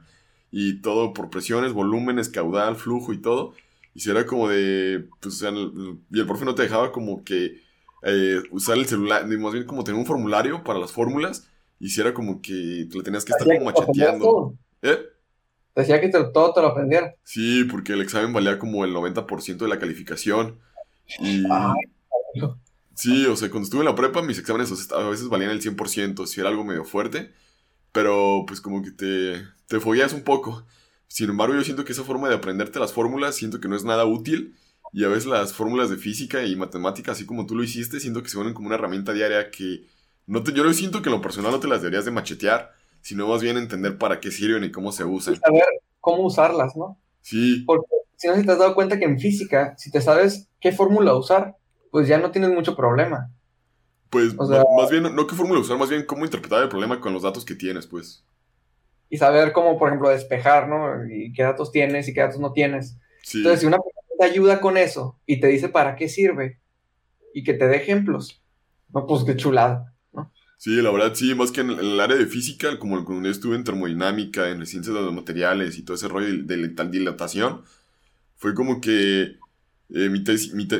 Y 0.51 0.81
todo 0.81 1.13
por 1.13 1.29
presiones, 1.29 1.73
volúmenes, 1.73 2.29
caudal, 2.29 2.75
flujo 2.75 3.13
y 3.13 3.19
todo. 3.19 3.53
Y 3.93 3.99
si 3.99 4.09
era 4.09 4.25
como 4.25 4.49
de, 4.49 5.07
pues, 5.21 5.35
o 5.35 5.37
sea, 5.37 5.51
y 5.51 6.19
el 6.19 6.25
profe 6.25 6.45
no 6.45 6.55
te 6.55 6.63
dejaba 6.63 6.91
como 6.91 7.23
que 7.23 7.61
eh, 8.03 8.41
usar 8.51 8.77
el 8.77 8.85
celular, 8.85 9.25
más 9.27 9.53
bien 9.53 9.65
como 9.65 9.83
tener 9.83 9.99
un 9.99 10.05
formulario 10.05 10.63
para 10.63 10.79
las 10.79 10.91
fórmulas, 10.91 11.47
y 11.79 11.89
si 11.89 12.01
era 12.01 12.13
como 12.13 12.41
que 12.41 12.87
le 12.91 13.03
tenías 13.03 13.25
que 13.25 13.33
estar 13.33 13.47
como 13.47 13.65
macheteando. 13.65 14.57
¿Eh? 14.81 14.97
Decía 15.75 15.99
que 15.99 16.09
todo 16.09 16.53
te 16.53 16.61
lo 16.61 16.67
aprendiera. 16.67 17.15
Sí, 17.23 17.63
porque 17.65 17.93
el 17.93 18.01
examen 18.01 18.33
valía 18.33 18.59
como 18.59 18.85
el 18.85 18.93
90% 18.93 19.57
de 19.57 19.67
la 19.67 19.79
calificación. 19.79 20.59
Y... 21.19 21.43
sí, 22.93 23.25
o 23.25 23.35
sea, 23.35 23.49
cuando 23.49 23.65
estuve 23.65 23.81
en 23.81 23.87
la 23.87 23.95
prepa, 23.95 24.21
mis 24.21 24.37
exámenes 24.37 24.91
a 24.91 25.09
veces 25.09 25.29
valían 25.29 25.51
el 25.51 25.61
100%, 25.61 26.25
si 26.25 26.39
era 26.39 26.49
algo 26.49 26.63
medio 26.63 26.85
fuerte. 26.85 27.33
Pero 27.91 28.43
pues 28.47 28.59
como 28.59 28.81
que 28.81 28.91
te, 28.91 29.43
te 29.67 29.79
fogueas 29.79 30.13
un 30.13 30.23
poco. 30.23 30.65
Sin 31.13 31.29
embargo, 31.29 31.53
yo 31.53 31.63
siento 31.63 31.85
que 31.85 31.91
esa 31.91 32.03
forma 32.03 32.27
de 32.27 32.33
aprenderte 32.33 32.79
las 32.79 32.91
fórmulas, 32.91 33.35
siento 33.35 33.59
que 33.59 33.67
no 33.67 33.75
es 33.75 33.83
nada 33.83 34.03
útil. 34.03 34.55
Y 34.91 35.03
a 35.03 35.09
veces 35.09 35.27
las 35.27 35.53
fórmulas 35.53 35.91
de 35.91 35.97
física 35.97 36.43
y 36.43 36.55
matemática, 36.55 37.11
así 37.11 37.27
como 37.27 37.45
tú 37.45 37.55
lo 37.55 37.63
hiciste, 37.63 37.99
siento 37.99 38.23
que 38.23 38.29
se 38.29 38.35
vuelven 38.35 38.55
como 38.55 38.65
una 38.65 38.77
herramienta 38.77 39.13
diaria 39.13 39.51
que 39.51 39.85
no 40.25 40.41
te, 40.41 40.53
yo 40.53 40.63
lo 40.63 40.73
siento 40.73 41.03
que 41.03 41.09
en 41.09 41.15
lo 41.15 41.21
personal 41.21 41.51
no 41.51 41.59
te 41.59 41.67
las 41.67 41.83
deberías 41.83 42.05
de 42.05 42.09
machetear, 42.09 42.71
sino 43.01 43.27
más 43.27 43.43
bien 43.43 43.57
entender 43.57 43.99
para 43.99 44.19
qué 44.19 44.31
sirven 44.31 44.63
y 44.63 44.71
cómo 44.71 44.91
se 44.91 45.05
usan. 45.05 45.35
saber 45.35 45.61
cómo 46.01 46.25
usarlas, 46.25 46.75
¿no? 46.75 46.97
Sí. 47.21 47.63
Porque 47.67 47.85
si 48.15 48.27
no, 48.27 48.35
si 48.35 48.43
te 48.43 48.51
has 48.51 48.57
dado 48.57 48.73
cuenta 48.73 48.97
que 48.97 49.05
en 49.05 49.19
física, 49.19 49.75
si 49.77 49.91
te 49.91 50.01
sabes 50.01 50.47
qué 50.59 50.71
fórmula 50.71 51.15
usar, 51.15 51.57
pues 51.91 52.07
ya 52.07 52.17
no 52.17 52.31
tienes 52.31 52.49
mucho 52.49 52.75
problema. 52.75 53.29
Pues 54.09 54.33
más 54.33 54.89
bien, 54.89 55.15
no 55.15 55.27
qué 55.27 55.35
fórmula 55.35 55.59
usar, 55.59 55.77
más 55.77 55.91
bien 55.91 56.07
cómo 56.07 56.25
interpretar 56.25 56.63
el 56.63 56.69
problema 56.69 56.99
con 56.99 57.13
los 57.13 57.21
datos 57.21 57.45
que 57.45 57.53
tienes, 57.53 57.85
pues 57.85 58.23
y 59.09 59.17
saber 59.17 59.51
cómo, 59.51 59.77
por 59.77 59.89
ejemplo, 59.89 60.09
despejar, 60.09 60.67
¿no? 60.67 61.05
Y 61.07 61.33
qué 61.33 61.43
datos 61.43 61.71
tienes 61.71 62.07
y 62.07 62.13
qué 62.13 62.21
datos 62.21 62.39
no 62.39 62.53
tienes. 62.53 62.97
Entonces, 63.33 63.61
si 63.61 63.65
una 63.65 63.77
persona 63.77 64.07
te 64.19 64.25
ayuda 64.25 64.59
con 64.59 64.77
eso 64.77 65.19
y 65.25 65.39
te 65.39 65.47
dice 65.47 65.69
para 65.69 65.95
qué 65.95 66.09
sirve 66.09 66.59
y 67.33 67.43
que 67.43 67.53
te 67.53 67.67
dé 67.67 67.77
ejemplos, 67.77 68.41
no, 68.93 69.05
pues 69.05 69.23
qué 69.23 69.35
chulada, 69.35 69.93
¿no? 70.11 70.31
Sí, 70.57 70.81
la 70.81 70.91
verdad, 70.91 71.13
sí, 71.13 71.35
más 71.35 71.51
que 71.51 71.61
en 71.61 71.71
el 71.71 71.99
área 71.99 72.17
de 72.17 72.25
física, 72.25 72.79
como 72.79 73.03
cuando 73.05 73.25
yo 73.25 73.31
estuve 73.31 73.55
en 73.55 73.63
termodinámica, 73.63 74.49
en 74.49 74.59
las 74.59 74.69
ciencias 74.69 74.95
de 74.95 75.01
los 75.01 75.13
materiales 75.13 75.77
y 75.77 75.83
todo 75.83 75.95
ese 75.95 76.07
rollo 76.07 76.43
de, 76.43 76.57
de 76.67 76.89
dilatación, 76.89 77.63
fue 78.35 78.53
como 78.53 78.81
que 78.81 79.37
eh, 79.89 80.09
mi, 80.09 80.23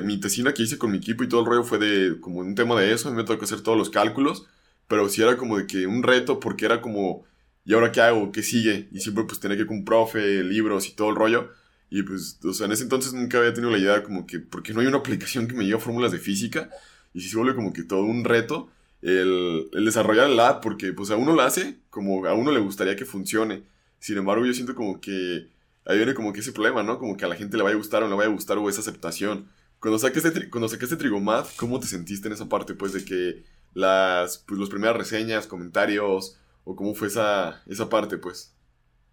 mi, 0.03 0.19
tesina 0.19 0.53
que 0.53 0.63
hice 0.63 0.77
con 0.77 0.91
mi 0.91 0.97
equipo 0.97 1.23
y 1.23 1.29
todo 1.29 1.41
el 1.41 1.47
rollo 1.47 1.63
fue 1.63 1.77
de 1.77 2.19
como 2.19 2.39
un 2.39 2.55
tema 2.55 2.79
de 2.79 2.91
eso, 2.93 3.07
a 3.07 3.11
mí 3.11 3.17
me 3.17 3.23
tocó 3.23 3.43
hacer 3.43 3.61
todos 3.61 3.77
los 3.77 3.89
cálculos, 3.89 4.47
pero 4.87 5.07
sí 5.07 5.21
era 5.21 5.37
como 5.37 5.57
de 5.57 5.67
que 5.67 5.85
un 5.85 6.01
reto 6.03 6.39
porque 6.39 6.65
era 6.65 6.81
como 6.81 7.23
¿y 7.65 7.73
ahora 7.73 7.91
qué 7.91 8.01
hago? 8.01 8.31
¿Qué 8.31 8.43
sigue? 8.43 8.87
Y 8.91 8.99
siempre 8.99 9.23
pues 9.25 9.39
tenía 9.39 9.57
que 9.57 9.63
ir 9.63 9.67
con 9.67 9.77
un 9.77 9.85
profe, 9.85 10.43
libros 10.43 10.87
y 10.87 10.93
todo 10.93 11.09
el 11.09 11.15
rollo. 11.15 11.51
Y 11.89 12.03
pues, 12.03 12.39
o 12.43 12.53
sea, 12.53 12.65
en 12.65 12.71
ese 12.71 12.83
entonces 12.83 13.13
nunca 13.13 13.37
había 13.37 13.53
tenido 13.53 13.71
la 13.71 13.77
idea 13.77 14.03
como 14.03 14.25
que, 14.25 14.39
porque 14.39 14.73
no 14.73 14.81
hay 14.81 14.87
una 14.87 14.97
aplicación 14.97 15.47
que 15.47 15.53
me 15.53 15.65
lleve 15.65 15.79
fórmulas 15.79 16.11
de 16.11 16.19
física. 16.19 16.69
Y 17.13 17.21
si 17.21 17.29
se 17.29 17.37
vuelve 17.37 17.55
como 17.55 17.73
que 17.73 17.83
todo 17.83 18.03
un 18.03 18.23
reto 18.23 18.69
el, 19.03 19.69
el 19.73 19.85
desarrollar 19.85 20.29
el 20.29 20.39
app, 20.39 20.63
porque 20.63 20.93
pues 20.93 21.11
a 21.11 21.15
uno 21.17 21.33
lo 21.33 21.41
hace 21.41 21.77
como 21.89 22.25
a 22.25 22.33
uno 22.33 22.51
le 22.51 22.59
gustaría 22.59 22.95
que 22.95 23.05
funcione. 23.05 23.63
Sin 23.99 24.17
embargo, 24.17 24.45
yo 24.45 24.53
siento 24.53 24.75
como 24.75 24.99
que 24.99 25.47
ahí 25.85 25.97
viene 25.97 26.13
como 26.13 26.33
que 26.33 26.39
ese 26.39 26.51
problema, 26.53 26.83
¿no? 26.83 26.97
Como 26.99 27.17
que 27.17 27.25
a 27.25 27.27
la 27.27 27.35
gente 27.35 27.57
le 27.57 27.63
vaya 27.63 27.75
a 27.75 27.77
gustar 27.77 28.03
o 28.03 28.05
no 28.05 28.11
le 28.11 28.17
vaya 28.17 28.29
a 28.29 28.33
gustar 28.33 28.57
o 28.57 28.69
esa 28.69 28.81
aceptación. 28.81 29.49
Cuando 29.79 29.99
sacaste, 29.99 30.49
cuando 30.49 30.69
sacaste 30.69 30.95
Trigomath, 30.95 31.55
¿cómo 31.57 31.79
te 31.79 31.87
sentiste 31.87 32.27
en 32.27 32.33
esa 32.33 32.47
parte? 32.47 32.73
Pues 32.73 32.93
de 32.93 33.03
que 33.03 33.43
las, 33.73 34.37
pues, 34.39 34.59
las 34.59 34.69
primeras 34.69 34.95
reseñas, 34.95 35.47
comentarios, 35.47 36.37
¿O 36.63 36.75
cómo 36.75 36.93
fue 36.93 37.07
esa, 37.07 37.61
esa 37.67 37.89
parte, 37.89 38.17
pues? 38.17 38.55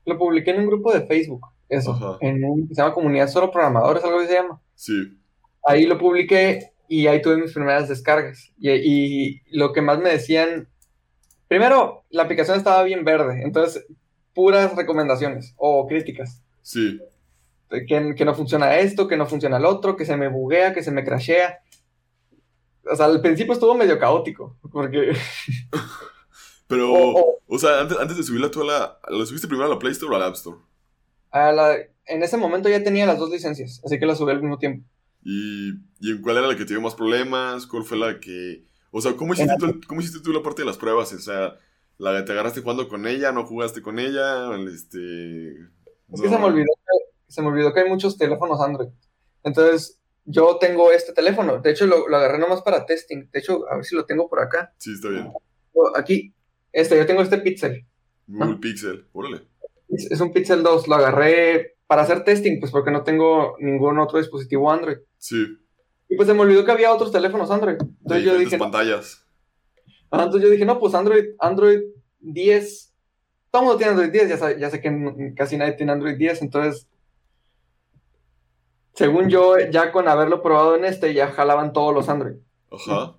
Lo 0.07 0.17
publiqué 0.17 0.51
en 0.51 0.61
un 0.61 0.67
grupo 0.67 0.93
de 0.93 1.07
Facebook, 1.07 1.47
eso. 1.69 2.19
En 2.21 2.45
un, 2.45 2.69
se 2.69 2.75
llama 2.75 2.95
Comunidad 2.95 3.29
Solo 3.29 3.51
Programadores, 3.51 4.05
algo 4.05 4.21
que 4.21 4.27
se 4.27 4.35
llama. 4.35 4.61
Sí. 4.75 5.19
Ahí 5.65 5.87
lo 5.87 5.99
publiqué 5.99 6.73
y 6.89 7.07
ahí 7.07 7.21
tuve 7.23 7.37
mis 7.37 7.53
primeras 7.53 7.89
descargas. 7.89 8.53
Y, 8.59 8.71
y 8.71 9.43
lo 9.51 9.73
que 9.73 9.83
más 9.83 9.99
me 9.99 10.11
decían, 10.11 10.69
primero, 11.49 12.05
la 12.11 12.23
aplicación 12.23 12.57
estaba 12.57 12.83
bien 12.85 13.05
verde, 13.05 13.43
entonces 13.43 13.87
puras 14.35 14.75
recomendaciones 14.77 15.55
o 15.57 15.87
críticas. 15.87 16.43
Sí. 16.63 17.01
Que, 17.69 18.15
que, 18.17 18.25
no 18.25 18.35
funciona 18.35 18.79
esto, 18.79 19.07
que 19.07 19.17
no 19.17 19.27
funciona 19.27 19.59
el 19.59 19.65
otro, 19.65 19.97
que 19.97 20.05
se 20.05 20.17
me 20.17 20.29
buguea, 20.29 20.73
que 20.73 20.83
se 20.83 20.91
me 20.91 21.05
crashea. 21.05 21.61
O 22.91 22.97
sea, 22.97 23.07
al 23.07 23.21
principio 23.21 23.53
estuvo 23.53 23.75
medio 23.75 23.99
caótico, 23.99 24.57
porque 24.73 25.13
Pero, 26.71 27.37
o, 27.49 27.59
sea, 27.59 27.81
antes, 27.81 27.99
antes, 27.99 28.17
de 28.17 28.23
subirla 28.23 28.49
tú 28.49 28.63
a 28.63 28.65
la... 28.65 28.99
¿La 29.09 29.27
subiste 29.27 29.49
primero 29.49 29.67
a 29.67 29.75
la 29.75 29.79
Play 29.81 29.91
Store 29.91 30.13
o 30.13 30.17
al 30.17 30.23
App 30.23 30.35
Store? 30.35 30.57
A 31.33 31.51
la, 31.51 31.77
en 32.07 32.23
ese 32.23 32.37
momento 32.37 32.69
ya 32.69 32.85
tenía 32.85 33.07
las 33.07 33.19
dos 33.19 33.29
licencias, 33.29 33.83
así 33.85 33.99
que 33.99 34.07
la 34.07 34.15
subí 34.15 34.31
al 34.31 34.41
mismo 34.41 34.57
tiempo. 34.57 34.87
¿Y, 35.25 35.73
¿Y 35.99 36.21
cuál 36.21 36.37
era 36.37 36.47
la 36.47 36.57
que 36.57 36.65
tuvo 36.65 36.81
más 36.81 36.95
problemas? 36.95 37.67
¿Cuál 37.67 37.83
fue 37.83 37.99
la 37.99 38.21
que...? 38.21 38.65
O 38.93 39.01
sea, 39.01 39.17
¿cómo 39.17 39.35
hiciste, 39.35 39.55
tú, 39.59 39.81
¿cómo 39.89 40.01
hiciste 40.01 40.21
tú 40.21 40.33
la 40.33 40.45
parte 40.45 40.63
de 40.63 40.67
las 40.67 40.77
pruebas? 40.77 41.13
O 41.13 41.19
sea, 41.19 41.57
¿la 41.99 42.25
te 42.25 42.31
agarraste 42.31 42.61
jugando 42.61 42.89
con 42.89 43.05
ella? 43.09 43.33
¿No 43.33 43.45
jugaste 43.45 43.83
con 43.83 43.99
ella? 43.99 44.57
Este... 44.73 45.51
Es 46.13 46.21
que 46.23 46.29
se 46.29 46.39
me, 46.39 46.45
olvidó 46.45 46.67
que, 46.67 47.23
se 47.27 47.43
me 47.43 47.49
olvidó 47.49 47.75
que 47.75 47.81
hay 47.81 47.89
muchos 47.89 48.17
teléfonos 48.17 48.61
Android. 48.61 48.91
Entonces, 49.43 49.99
yo 50.25 50.57
tengo 50.59 50.93
este 50.93 51.13
teléfono. 51.13 51.59
De 51.59 51.73
hecho, 51.73 51.87
lo, 51.87 52.07
lo 52.07 52.17
agarré 52.17 52.39
nomás 52.39 52.63
para 52.63 52.87
testing. 52.87 53.29
De 53.33 53.41
hecho, 53.41 53.69
a 53.69 53.75
ver 53.75 53.85
si 53.85 53.97
lo 53.97 54.07
tengo 54.07 54.29
por 54.29 54.39
acá. 54.39 54.73
Sí, 54.79 54.93
está 54.95 55.09
bien. 55.09 55.33
Aquí, 55.97 56.33
este, 56.73 56.97
yo 56.97 57.07
tengo 57.07 57.23
este 57.23 57.39
Pixel. 57.39 57.87
Google 58.27 58.59
Pixel, 58.59 59.07
órale. 59.13 59.43
Es, 59.89 60.21
un 60.21 60.33
Pixel 60.33 60.63
2, 60.63 60.87
lo 60.87 60.95
agarré 60.95 61.77
para 61.87 62.03
hacer 62.03 62.23
testing, 62.23 62.61
pues 62.61 62.71
porque 62.71 62.93
no 62.93 63.03
tengo 63.03 63.57
ningún 63.59 63.99
otro 63.99 64.19
dispositivo 64.19 64.71
Android. 64.71 64.99
Sí. 65.19 65.45
Y 66.09 66.17
pues 66.17 66.29
se 66.29 66.35
me 66.35 66.41
olvidó 66.41 66.65
que 66.65 66.71
había 66.71 66.93
otros 66.93 67.11
teléfonos 67.11 67.51
Android. 67.51 67.77
Entonces 67.81 68.25
yo 68.25 68.39
dije. 68.39 68.59
pantallas. 68.59 69.27
entonces 70.13 70.43
yo 70.43 70.51
dije, 70.51 70.65
no, 70.65 70.79
pues 70.79 70.95
Android, 70.95 71.25
Android 71.41 71.81
10. 72.21 72.95
Todo 73.51 73.63
el 73.63 73.67
mundo 73.67 73.79
tiene 73.79 73.93
Android 73.93 74.13
10, 74.13 74.29
ya 74.29 74.37
sé, 74.37 74.61
ya 74.61 74.71
sé 74.71 74.81
que 74.81 75.33
casi 75.37 75.57
nadie 75.57 75.73
tiene 75.73 75.93
Android 75.93 76.17
10, 76.17 76.43
entonces. 76.43 76.89
Según 78.95 79.29
yo, 79.29 79.59
ya 79.59 79.93
con 79.93 80.09
haberlo 80.09 80.43
probado 80.43 80.77
en 80.77 80.85
este, 80.85 81.15
ya 81.15 81.29
jalaban 81.29 81.73
todos 81.73 81.95
los 81.95 82.09
Android. 82.09 82.37
Ajá. 82.71 83.17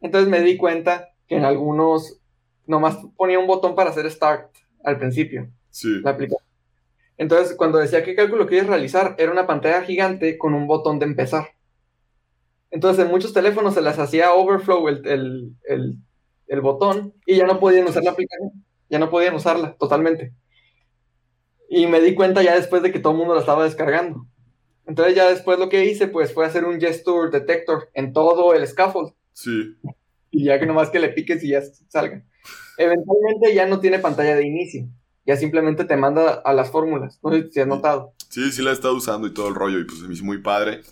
Entonces 0.00 0.28
me 0.28 0.40
di 0.40 0.56
cuenta 0.56 1.10
que 1.26 1.36
en 1.36 1.44
algunos 1.44 2.20
nomás 2.66 2.98
ponía 3.16 3.38
un 3.38 3.46
botón 3.46 3.74
para 3.74 3.90
hacer 3.90 4.10
start 4.10 4.50
al 4.82 4.98
principio. 4.98 5.48
Sí. 5.70 6.00
La 6.02 6.10
aplicación. 6.10 6.44
Entonces, 7.16 7.56
cuando 7.56 7.78
decía 7.78 8.02
qué 8.02 8.14
cálculo 8.14 8.46
quieres 8.46 8.68
realizar, 8.68 9.14
era 9.18 9.30
una 9.30 9.46
pantalla 9.46 9.82
gigante 9.82 10.36
con 10.36 10.54
un 10.54 10.66
botón 10.66 10.98
de 10.98 11.06
empezar. 11.06 11.48
Entonces, 12.70 13.04
en 13.04 13.10
muchos 13.10 13.32
teléfonos 13.32 13.74
se 13.74 13.82
les 13.82 13.98
hacía 13.98 14.32
overflow 14.32 14.88
el, 14.88 15.54
el, 15.64 16.60
botón 16.60 17.14
y 17.24 17.36
ya 17.36 17.46
no 17.46 17.60
podían 17.60 17.86
usar 17.86 18.02
la 18.02 18.10
aplicación. 18.10 18.64
Ya 18.88 18.98
no 18.98 19.10
podían 19.10 19.34
usarla 19.34 19.76
totalmente. 19.76 20.32
Y 21.68 21.86
me 21.86 22.00
di 22.00 22.14
cuenta 22.14 22.42
ya 22.42 22.56
después 22.56 22.82
de 22.82 22.90
que 22.90 22.98
todo 22.98 23.12
el 23.12 23.18
mundo 23.18 23.34
la 23.34 23.40
estaba 23.40 23.64
descargando. 23.64 24.26
Entonces, 24.86 25.14
ya 25.14 25.28
después 25.28 25.58
lo 25.58 25.68
que 25.68 25.84
hice, 25.84 26.08
pues 26.08 26.32
fue 26.32 26.46
hacer 26.46 26.64
un 26.64 26.80
gesture 26.80 27.30
detector 27.30 27.90
en 27.94 28.12
todo 28.12 28.54
el 28.54 28.66
scaffold. 28.66 29.12
Sí. 29.32 29.76
Y 30.30 30.44
ya 30.46 30.58
que 30.58 30.66
nomás 30.66 30.90
que 30.90 30.98
le 30.98 31.10
piques 31.10 31.44
y 31.44 31.50
ya 31.50 31.62
salga. 31.88 32.24
Eventualmente 32.76 33.54
ya 33.54 33.66
no 33.66 33.80
tiene 33.80 33.98
pantalla 33.98 34.36
de 34.36 34.46
inicio. 34.46 34.88
Ya 35.26 35.36
simplemente 35.36 35.84
te 35.84 35.96
manda 35.96 36.34
a 36.34 36.52
las 36.52 36.70
fórmulas. 36.70 37.18
No 37.22 37.30
sé 37.30 37.50
si 37.50 37.60
has 37.60 37.66
notado. 37.66 38.12
Sí, 38.28 38.52
sí 38.52 38.62
la 38.62 38.70
he 38.70 38.74
estado 38.74 38.94
usando 38.94 39.26
y 39.26 39.32
todo 39.32 39.48
el 39.48 39.54
rollo. 39.54 39.78
Y 39.78 39.84
pues 39.84 40.00
me 40.00 40.12
hizo 40.12 40.24
muy 40.24 40.38
padre. 40.38 40.82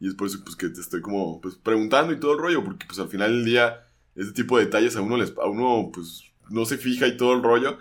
Y 0.00 0.08
es 0.08 0.14
por 0.14 0.26
eso 0.26 0.38
pues, 0.42 0.56
que 0.56 0.68
te 0.68 0.80
estoy 0.80 1.00
como 1.00 1.40
pues, 1.40 1.56
preguntando 1.56 2.12
y 2.12 2.20
todo 2.20 2.32
el 2.32 2.38
rollo. 2.38 2.64
Porque 2.64 2.86
pues 2.86 2.98
al 2.98 3.08
final 3.08 3.30
del 3.30 3.44
día, 3.44 3.80
este 4.14 4.32
tipo 4.32 4.58
de 4.58 4.64
detalles 4.64 4.96
a 4.96 5.02
uno, 5.02 5.16
les, 5.16 5.36
a 5.36 5.46
uno 5.46 5.90
pues 5.92 6.24
no 6.50 6.64
se 6.64 6.78
fija 6.78 7.06
y 7.06 7.16
todo 7.16 7.34
el 7.34 7.42
rollo. 7.42 7.78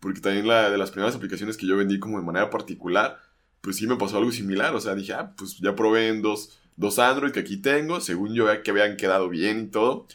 Porque 0.00 0.20
también 0.20 0.46
la 0.46 0.70
de 0.70 0.78
las 0.78 0.90
primeras 0.90 1.16
aplicaciones 1.16 1.56
que 1.56 1.66
yo 1.66 1.76
vendí 1.76 1.98
como 1.98 2.18
de 2.18 2.26
manera 2.26 2.50
particular, 2.50 3.18
pues 3.60 3.76
sí 3.76 3.86
me 3.86 3.96
pasó 3.96 4.18
algo 4.18 4.32
similar. 4.32 4.74
O 4.74 4.80
sea, 4.80 4.94
dije, 4.94 5.14
ah, 5.14 5.34
pues 5.36 5.58
ya 5.58 5.74
probé 5.74 6.08
en 6.08 6.20
dos, 6.20 6.60
dos 6.76 6.98
Android 6.98 7.32
que 7.32 7.40
aquí 7.40 7.56
tengo. 7.56 8.00
Según 8.00 8.34
yo, 8.34 8.46
que 8.62 8.70
habían 8.70 8.96
quedado 8.96 9.30
bien 9.30 9.60
y 9.60 9.66
todo. 9.68 10.06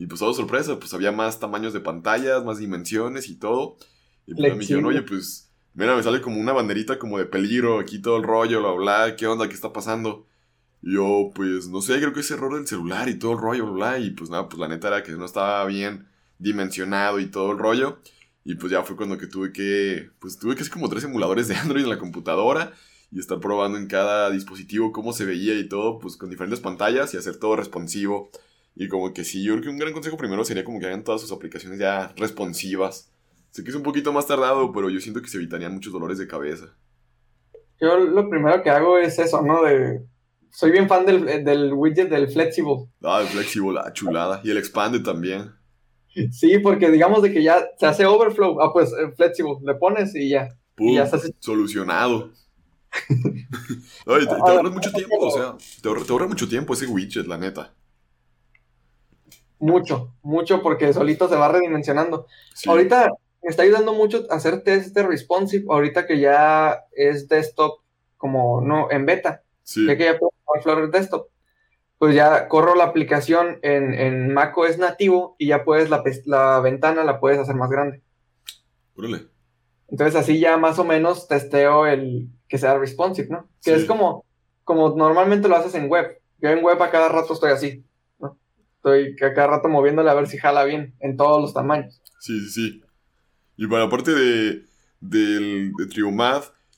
Y 0.00 0.06
pues 0.06 0.20
todo 0.20 0.32
sorpresa, 0.32 0.78
pues 0.78 0.94
había 0.94 1.12
más 1.12 1.40
tamaños 1.40 1.74
de 1.74 1.80
pantallas, 1.80 2.42
más 2.42 2.56
dimensiones 2.56 3.28
y 3.28 3.34
todo. 3.34 3.76
Y 4.26 4.34
pues 4.34 4.54
me 4.54 4.60
dijeron, 4.60 4.86
oye, 4.86 5.02
pues, 5.02 5.50
mira, 5.74 5.94
me 5.94 6.02
sale 6.02 6.22
como 6.22 6.40
una 6.40 6.54
banderita 6.54 6.98
como 6.98 7.18
de 7.18 7.26
peligro, 7.26 7.78
aquí 7.78 8.00
todo 8.00 8.16
el 8.16 8.22
rollo, 8.22 8.60
bla, 8.62 8.72
bla, 8.72 9.16
¿qué 9.16 9.26
onda? 9.26 9.46
¿Qué 9.46 9.54
está 9.54 9.74
pasando? 9.74 10.26
Y 10.80 10.94
yo, 10.94 11.30
pues, 11.34 11.68
no 11.68 11.82
sé, 11.82 11.98
creo 11.98 12.14
que 12.14 12.20
es 12.20 12.30
error 12.30 12.54
del 12.54 12.66
celular 12.66 13.10
y 13.10 13.18
todo 13.18 13.32
el 13.32 13.40
rollo, 13.40 13.66
bla, 13.66 13.74
bla. 13.74 13.98
Y 13.98 14.12
pues 14.12 14.30
nada, 14.30 14.48
pues 14.48 14.58
la 14.58 14.68
neta 14.68 14.88
era 14.88 15.02
que 15.02 15.12
no 15.12 15.26
estaba 15.26 15.66
bien 15.66 16.08
dimensionado 16.38 17.20
y 17.20 17.26
todo 17.26 17.52
el 17.52 17.58
rollo. 17.58 17.98
Y 18.42 18.54
pues 18.54 18.72
ya 18.72 18.82
fue 18.84 18.96
cuando 18.96 19.18
que 19.18 19.26
tuve 19.26 19.52
que, 19.52 20.08
pues 20.18 20.38
tuve 20.38 20.54
que 20.54 20.62
hacer 20.62 20.72
como 20.72 20.88
tres 20.88 21.04
emuladores 21.04 21.46
de 21.48 21.56
Android 21.56 21.84
en 21.84 21.90
la 21.90 21.98
computadora 21.98 22.72
y 23.12 23.20
estar 23.20 23.38
probando 23.38 23.76
en 23.76 23.86
cada 23.86 24.30
dispositivo 24.30 24.92
cómo 24.92 25.12
se 25.12 25.26
veía 25.26 25.58
y 25.58 25.68
todo, 25.68 25.98
pues 25.98 26.16
con 26.16 26.30
diferentes 26.30 26.60
pantallas 26.60 27.12
y 27.12 27.18
hacer 27.18 27.36
todo 27.36 27.56
responsivo 27.56 28.30
y 28.74 28.88
como 28.88 29.12
que 29.12 29.24
sí, 29.24 29.42
yo 29.42 29.52
creo 29.54 29.64
que 29.64 29.68
un 29.70 29.78
gran 29.78 29.92
consejo 29.92 30.16
primero 30.16 30.44
sería 30.44 30.64
como 30.64 30.80
que 30.80 30.86
hagan 30.86 31.04
todas 31.04 31.20
sus 31.20 31.32
aplicaciones 31.32 31.78
ya 31.78 32.12
responsivas. 32.16 33.12
Sé 33.50 33.64
que 33.64 33.70
es 33.70 33.76
un 33.76 33.82
poquito 33.82 34.12
más 34.12 34.26
tardado, 34.26 34.72
pero 34.72 34.90
yo 34.90 35.00
siento 35.00 35.20
que 35.20 35.28
se 35.28 35.38
evitarían 35.38 35.74
muchos 35.74 35.92
dolores 35.92 36.18
de 36.18 36.28
cabeza. 36.28 36.76
Yo 37.80 37.98
lo 37.98 38.28
primero 38.28 38.62
que 38.62 38.70
hago 38.70 38.98
es 38.98 39.18
eso, 39.18 39.42
¿no? 39.42 39.62
De, 39.62 40.02
soy 40.50 40.70
bien 40.70 40.88
fan 40.88 41.06
del, 41.06 41.44
del 41.44 41.72
widget 41.72 42.08
del 42.08 42.28
Flexible. 42.28 42.88
Ah, 43.02 43.20
el 43.22 43.28
Flexible, 43.28 43.72
la 43.72 43.92
chulada. 43.92 44.40
Y 44.44 44.50
el 44.50 44.58
Expande 44.58 45.00
también. 45.00 45.52
Sí, 46.32 46.58
porque 46.58 46.90
digamos 46.90 47.22
de 47.22 47.32
que 47.32 47.42
ya 47.42 47.64
se 47.78 47.86
hace 47.86 48.04
overflow. 48.04 48.60
Ah, 48.60 48.72
pues 48.72 48.92
eh, 48.92 49.12
Flexible, 49.16 49.56
le 49.62 49.74
pones 49.74 50.14
y 50.14 50.30
ya. 50.30 50.48
y 50.78 50.94
ya 50.94 51.04
está 51.04 51.18
solucionado. 51.38 52.30
Te, 54.04 54.10
ahorras 54.10 54.72
mucho 54.72 54.90
tiempo, 54.90 55.16
o 55.20 55.30
sea, 55.30 55.54
te 55.80 55.88
ahorra, 55.88 56.26
mucho 56.26 56.48
tiempo 56.48 56.74
ese 56.74 56.88
widget, 56.88 57.26
la 57.26 57.38
neta. 57.38 57.72
Mucho, 59.60 60.14
mucho, 60.22 60.62
porque 60.62 60.92
solito 60.92 61.28
se 61.28 61.36
va 61.36 61.48
redimensionando. 61.48 62.26
Ahorita 62.66 63.12
me 63.42 63.50
está 63.50 63.62
ayudando 63.62 63.94
mucho 63.94 64.26
a 64.30 64.34
hacer 64.34 64.62
test 64.62 64.94
de 64.94 65.02
responsive, 65.02 65.66
ahorita 65.68 66.06
que 66.06 66.18
ya 66.18 66.84
es 66.92 67.28
desktop 67.28 67.80
como 68.16 68.60
no 68.60 68.90
en 68.90 69.06
beta. 69.06 69.42
Ya 69.64 69.96
que 69.96 70.04
ya 70.04 70.18
puedo 70.18 70.32
jugar 70.44 70.62
Flutter 70.62 70.90
desktop. 70.90 71.28
Pues 71.98 72.14
ya 72.14 72.48
corro 72.48 72.74
la 72.74 72.84
aplicación 72.84 73.58
en, 73.62 73.94
en 73.94 74.32
macOS 74.32 74.78
nativo 74.78 75.36
y 75.38 75.48
ya 75.48 75.64
puedes 75.64 75.90
la, 75.90 76.02
la 76.24 76.60
ventana 76.60 77.04
la 77.04 77.20
puedes 77.20 77.38
hacer 77.38 77.54
más 77.54 77.70
grande. 77.70 78.02
Entonces 79.88 80.16
así 80.16 80.38
ya 80.38 80.56
más 80.56 80.78
o 80.78 80.84
menos 80.84 81.28
testeo 81.28 81.86
el 81.86 82.28
que 82.48 82.58
sea 82.58 82.78
responsive, 82.78 83.28
¿no? 83.28 83.48
Que 83.62 83.74
es 83.74 83.84
como, 83.84 84.24
como 84.64 84.90
normalmente 84.90 85.48
lo 85.48 85.56
haces 85.56 85.74
en 85.74 85.88
web. 85.88 86.20
Yo 86.38 86.48
en 86.48 86.64
web 86.64 86.82
a 86.82 86.90
cada 86.90 87.08
rato 87.08 87.34
estoy 87.34 87.52
así. 87.52 87.84
Estoy 88.80 89.14
cada 89.14 89.46
rato 89.46 89.68
moviéndole 89.68 90.08
a 90.08 90.14
ver 90.14 90.26
si 90.26 90.38
jala 90.38 90.64
bien 90.64 90.94
en 91.00 91.18
todos 91.18 91.38
los 91.42 91.52
tamaños. 91.52 92.00
Sí, 92.18 92.40
sí, 92.40 92.48
sí. 92.48 92.82
Y 93.58 93.66
para 93.66 93.84
la 93.84 93.90
parte 93.90 94.12
de, 94.12 94.64
del, 95.00 95.72
de 95.76 95.86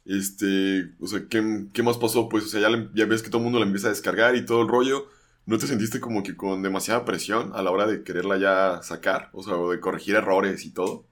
este, 0.05 0.91
o 1.01 1.07
sea, 1.07 1.21
¿qué, 1.31 1.83
más 1.85 1.99
pasó? 1.99 2.29
Pues, 2.29 2.45
o 2.45 2.49
sea, 2.49 2.61
ya, 2.61 2.91
ya 2.93 3.07
ves 3.07 3.23
que 3.23 3.29
todo 3.29 3.39
el 3.39 3.45
mundo 3.45 3.61
la 3.61 3.67
empieza 3.67 3.87
a 3.87 3.91
descargar 3.91 4.35
y 4.35 4.45
todo 4.45 4.63
el 4.63 4.69
rollo. 4.69 5.07
¿No 5.47 5.59
te 5.59 5.69
sentiste 5.69 6.01
como 6.01 6.25
que 6.25 6.35
con 6.37 6.61
demasiada 6.63 7.05
presión 7.05 7.53
a 7.55 7.63
la 7.63 7.71
hora 7.71 7.87
de 7.87 8.03
quererla 8.03 8.37
ya 8.37 8.83
sacar? 8.83 9.31
O 9.33 9.45
sea, 9.45 9.55
de 9.57 9.79
corregir 9.79 10.17
errores 10.17 10.65
y 10.65 10.75
todo. 10.75 11.05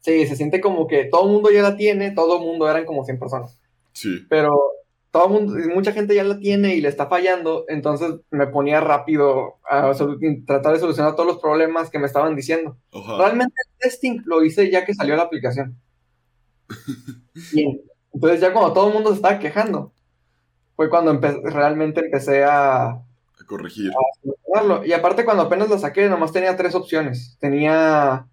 Sí, 0.00 0.26
se 0.26 0.36
siente 0.36 0.60
como 0.60 0.86
que 0.86 1.06
todo 1.06 1.26
el 1.26 1.32
mundo 1.32 1.50
ya 1.50 1.62
la 1.62 1.78
tiene, 1.78 2.10
todo 2.10 2.36
el 2.36 2.42
mundo 2.42 2.68
eran 2.68 2.84
como 2.84 3.04
100 3.04 3.18
personas. 3.18 3.58
Sí. 3.92 4.26
Pero 4.28 4.54
todo 5.16 5.30
mundo, 5.30 5.54
mucha 5.74 5.92
gente 5.92 6.14
ya 6.14 6.24
la 6.24 6.38
tiene 6.38 6.74
y 6.74 6.82
le 6.82 6.90
está 6.90 7.06
fallando, 7.06 7.64
entonces 7.68 8.16
me 8.30 8.48
ponía 8.48 8.82
rápido 8.82 9.54
a 9.66 9.92
tratar 10.46 10.74
de 10.74 10.78
solucionar 10.78 11.16
todos 11.16 11.26
los 11.26 11.38
problemas 11.38 11.88
que 11.88 11.98
me 11.98 12.04
estaban 12.04 12.36
diciendo. 12.36 12.76
Realmente 12.92 13.54
el 13.66 13.78
testing 13.78 14.20
lo 14.26 14.44
hice 14.44 14.70
ya 14.70 14.84
que 14.84 14.92
salió 14.92 15.16
la 15.16 15.22
aplicación. 15.22 15.80
Bien. 17.54 17.80
Entonces 18.12 18.42
ya 18.42 18.52
cuando 18.52 18.74
todo 18.74 18.88
el 18.88 18.92
mundo 18.92 19.08
se 19.08 19.16
estaba 19.16 19.38
quejando, 19.38 19.94
fue 20.76 20.90
cuando 20.90 21.18
realmente 21.44 22.00
empecé 22.00 22.44
a, 22.44 22.88
a 22.88 23.02
corregir. 23.46 23.92
y 24.84 24.92
aparte 24.92 25.24
cuando 25.24 25.44
apenas 25.44 25.70
la 25.70 25.78
saqué, 25.78 26.10
nomás 26.10 26.32
tenía 26.32 26.58
tres 26.58 26.74
opciones. 26.74 27.38
Tenía 27.40 28.26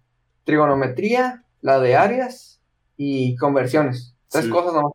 trigonometría, 0.44 1.44
la 1.62 1.80
de 1.80 1.96
áreas 1.96 2.60
y 2.98 3.36
conversiones. 3.36 4.14
Tres 4.28 4.48
cosas 4.48 4.74
nomás. 4.74 4.92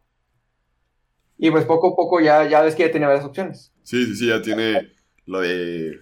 Y 1.42 1.52
pues 1.52 1.64
poco 1.64 1.94
a 1.94 1.96
poco 1.96 2.20
ya, 2.20 2.48
ya 2.50 2.62
ves 2.62 2.76
que 2.76 2.84
ya 2.86 2.92
tenía 2.92 3.08
varias 3.08 3.26
opciones. 3.26 3.72
Sí, 3.84 4.06
sí, 4.06 4.16
sí, 4.16 4.28
ya 4.28 4.42
tiene 4.42 4.92
la 5.26 5.40
de... 5.40 6.02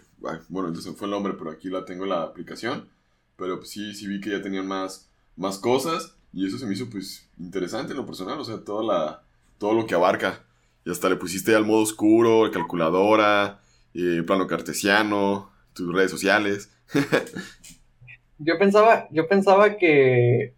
Bueno, 0.50 0.70
entonces 0.70 0.96
fue 0.98 1.06
el 1.06 1.12
nombre, 1.12 1.36
pero 1.38 1.52
aquí 1.52 1.70
la 1.70 1.86
tengo 1.86 2.06
en 2.06 2.10
la 2.10 2.24
aplicación. 2.24 2.90
Pero 3.36 3.58
pues 3.60 3.70
sí, 3.70 3.94
sí 3.94 4.08
vi 4.08 4.20
que 4.20 4.32
ya 4.32 4.42
tenían 4.42 4.68
más, 4.68 5.12
más 5.36 5.60
cosas. 5.60 6.18
Y 6.34 6.48
eso 6.48 6.58
se 6.58 6.66
me 6.66 6.74
hizo 6.74 6.90
pues 6.90 7.30
interesante 7.38 7.92
en 7.92 7.98
lo 7.98 8.06
personal. 8.08 8.40
O 8.40 8.44
sea, 8.44 8.64
toda 8.64 8.84
la, 8.84 9.24
todo 9.60 9.74
lo 9.74 9.86
que 9.86 9.94
abarca. 9.94 10.44
Y 10.84 10.90
hasta 10.90 11.08
le 11.08 11.18
pusiste 11.18 11.54
al 11.54 11.66
modo 11.66 11.84
oscuro, 11.84 12.50
calculadora, 12.52 13.62
eh, 13.94 14.24
plano 14.26 14.48
cartesiano, 14.48 15.52
tus 15.74 15.94
redes 15.94 16.10
sociales. 16.10 16.72
yo 18.40 18.58
pensaba, 18.58 19.08
yo 19.12 19.28
pensaba 19.28 19.78
que, 19.78 20.56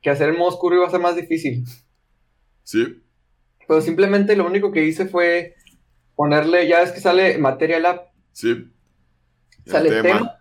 que 0.00 0.08
hacer 0.08 0.30
el 0.30 0.38
modo 0.38 0.48
oscuro 0.48 0.76
iba 0.76 0.86
a 0.86 0.90
ser 0.90 1.00
más 1.00 1.16
difícil. 1.16 1.64
Sí. 2.64 3.01
Pero 3.66 3.80
simplemente 3.80 4.36
lo 4.36 4.46
único 4.46 4.72
que 4.72 4.84
hice 4.84 5.06
fue 5.06 5.54
ponerle, 6.14 6.68
ya 6.68 6.82
es 6.82 6.92
que 6.92 7.00
sale 7.00 7.38
Material 7.38 7.86
App. 7.86 8.08
Sí. 8.32 8.68
sale 9.66 10.02
tema, 10.02 10.38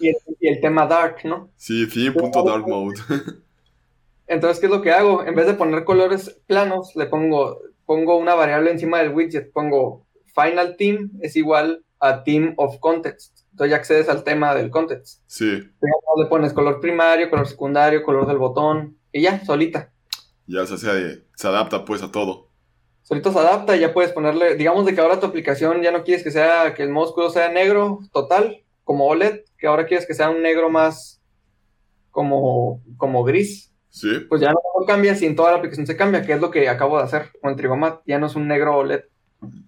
y, 0.00 0.48
el, 0.48 0.60
tema 0.60 0.86
Dark, 0.86 1.18
¿no? 1.24 1.50
Sí, 1.56 1.86
theme.dark 1.86 2.66
mode. 2.66 3.00
Entonces, 4.26 4.60
¿qué 4.60 4.66
es 4.66 4.72
lo 4.72 4.82
que 4.82 4.92
hago? 4.92 5.24
En 5.24 5.34
vez 5.34 5.46
de 5.46 5.54
poner 5.54 5.84
colores 5.84 6.40
planos, 6.46 6.94
le 6.94 7.06
pongo, 7.06 7.60
pongo 7.84 8.16
una 8.16 8.34
variable 8.34 8.70
encima 8.70 8.98
del 8.98 9.12
widget. 9.12 9.52
Pongo 9.52 10.06
final 10.32 10.76
theme 10.76 11.10
es 11.20 11.34
igual 11.34 11.84
a 11.98 12.22
theme 12.22 12.54
of 12.56 12.78
context. 12.78 13.40
Entonces 13.50 13.70
ya 13.70 13.76
accedes 13.76 14.08
al 14.08 14.22
tema 14.22 14.54
del 14.54 14.70
context. 14.70 15.22
Sí. 15.26 15.50
Le 16.16 16.26
pones 16.28 16.52
color 16.52 16.80
primario, 16.80 17.28
color 17.28 17.48
secundario, 17.48 18.04
color 18.04 18.26
del 18.28 18.38
botón 18.38 18.96
y 19.12 19.22
ya, 19.22 19.44
solita. 19.44 19.92
Ya 20.46 20.64
se, 20.66 20.78
se 20.78 21.48
adapta 21.48 21.84
pues 21.84 22.02
a 22.02 22.12
todo 22.12 22.49
solito 23.10 23.32
se 23.32 23.40
adapta 23.40 23.76
y 23.76 23.80
ya 23.80 23.92
puedes 23.92 24.12
ponerle, 24.12 24.54
digamos 24.54 24.86
de 24.86 24.94
que 24.94 25.00
ahora 25.00 25.18
tu 25.18 25.26
aplicación 25.26 25.82
ya 25.82 25.90
no 25.90 26.04
quieres 26.04 26.22
que 26.22 26.30
sea, 26.30 26.74
que 26.74 26.84
el 26.84 26.90
modo 26.90 27.28
sea 27.28 27.48
negro 27.48 27.98
total, 28.12 28.62
como 28.84 29.06
OLED, 29.06 29.40
que 29.58 29.66
ahora 29.66 29.86
quieres 29.86 30.06
que 30.06 30.14
sea 30.14 30.30
un 30.30 30.42
negro 30.42 30.70
más 30.70 31.20
como, 32.12 32.80
como 32.96 33.24
gris. 33.24 33.72
Sí. 33.88 34.20
Pues 34.28 34.40
ya 34.40 34.52
no 34.52 34.60
cambia 34.86 35.16
si 35.16 35.26
en 35.26 35.34
toda 35.34 35.50
la 35.50 35.56
aplicación 35.56 35.88
se 35.88 35.96
cambia, 35.96 36.24
que 36.24 36.34
es 36.34 36.40
lo 36.40 36.52
que 36.52 36.68
acabo 36.68 36.98
de 36.98 37.02
hacer 37.02 37.30
con 37.42 37.56
Trigomat, 37.56 38.00
ya 38.06 38.20
no 38.20 38.28
es 38.28 38.36
un 38.36 38.46
negro 38.46 38.76
OLED. 38.76 39.02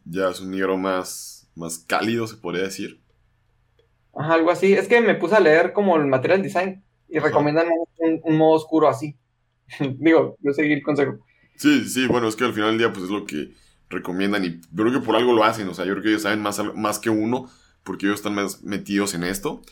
Ya 0.05 0.31
es 0.31 0.40
un 0.40 0.52
negro 0.52 0.76
más, 0.76 1.50
más 1.57 1.78
cálido, 1.78 2.28
se 2.28 2.37
podría 2.37 2.62
decir. 2.62 3.00
Ajá, 4.14 4.35
algo 4.35 4.52
así. 4.52 4.72
Es 4.72 4.87
que 4.87 5.00
me 5.00 5.16
puse 5.16 5.35
a 5.35 5.40
leer 5.40 5.72
como 5.72 5.96
el 5.96 6.07
material 6.07 6.42
design 6.42 6.85
y 7.09 7.18
recomiendan 7.18 7.66
un, 8.22 8.37
modo 8.37 8.52
oscuro 8.52 8.88
así. 8.88 9.16
Digo, 9.98 10.37
yo 10.38 10.52
seguí 10.52 10.74
el 10.74 10.83
consejo. 10.85 11.18
Sí, 11.56 11.88
sí, 11.88 12.06
bueno, 12.06 12.28
es 12.28 12.36
que 12.36 12.44
al 12.44 12.54
final 12.54 12.70
del 12.70 12.78
día 12.78 12.92
pues 12.92 13.04
es 13.04 13.10
lo 13.10 13.24
que 13.24 13.52
recomiendan 13.88 14.44
y 14.44 14.60
creo 14.74 14.92
que 14.92 15.04
por 15.04 15.16
algo 15.16 15.32
lo 15.32 15.44
hacen, 15.44 15.68
o 15.68 15.74
sea, 15.74 15.84
yo 15.84 15.92
creo 15.92 16.02
que 16.02 16.08
ellos 16.10 16.22
saben 16.22 16.40
más, 16.40 16.60
más 16.74 16.98
que 16.98 17.10
uno 17.10 17.50
porque 17.84 18.06
ellos 18.06 18.18
están 18.18 18.34
más 18.34 18.62
metidos 18.62 19.14
en 19.14 19.24
esto. 19.24 19.62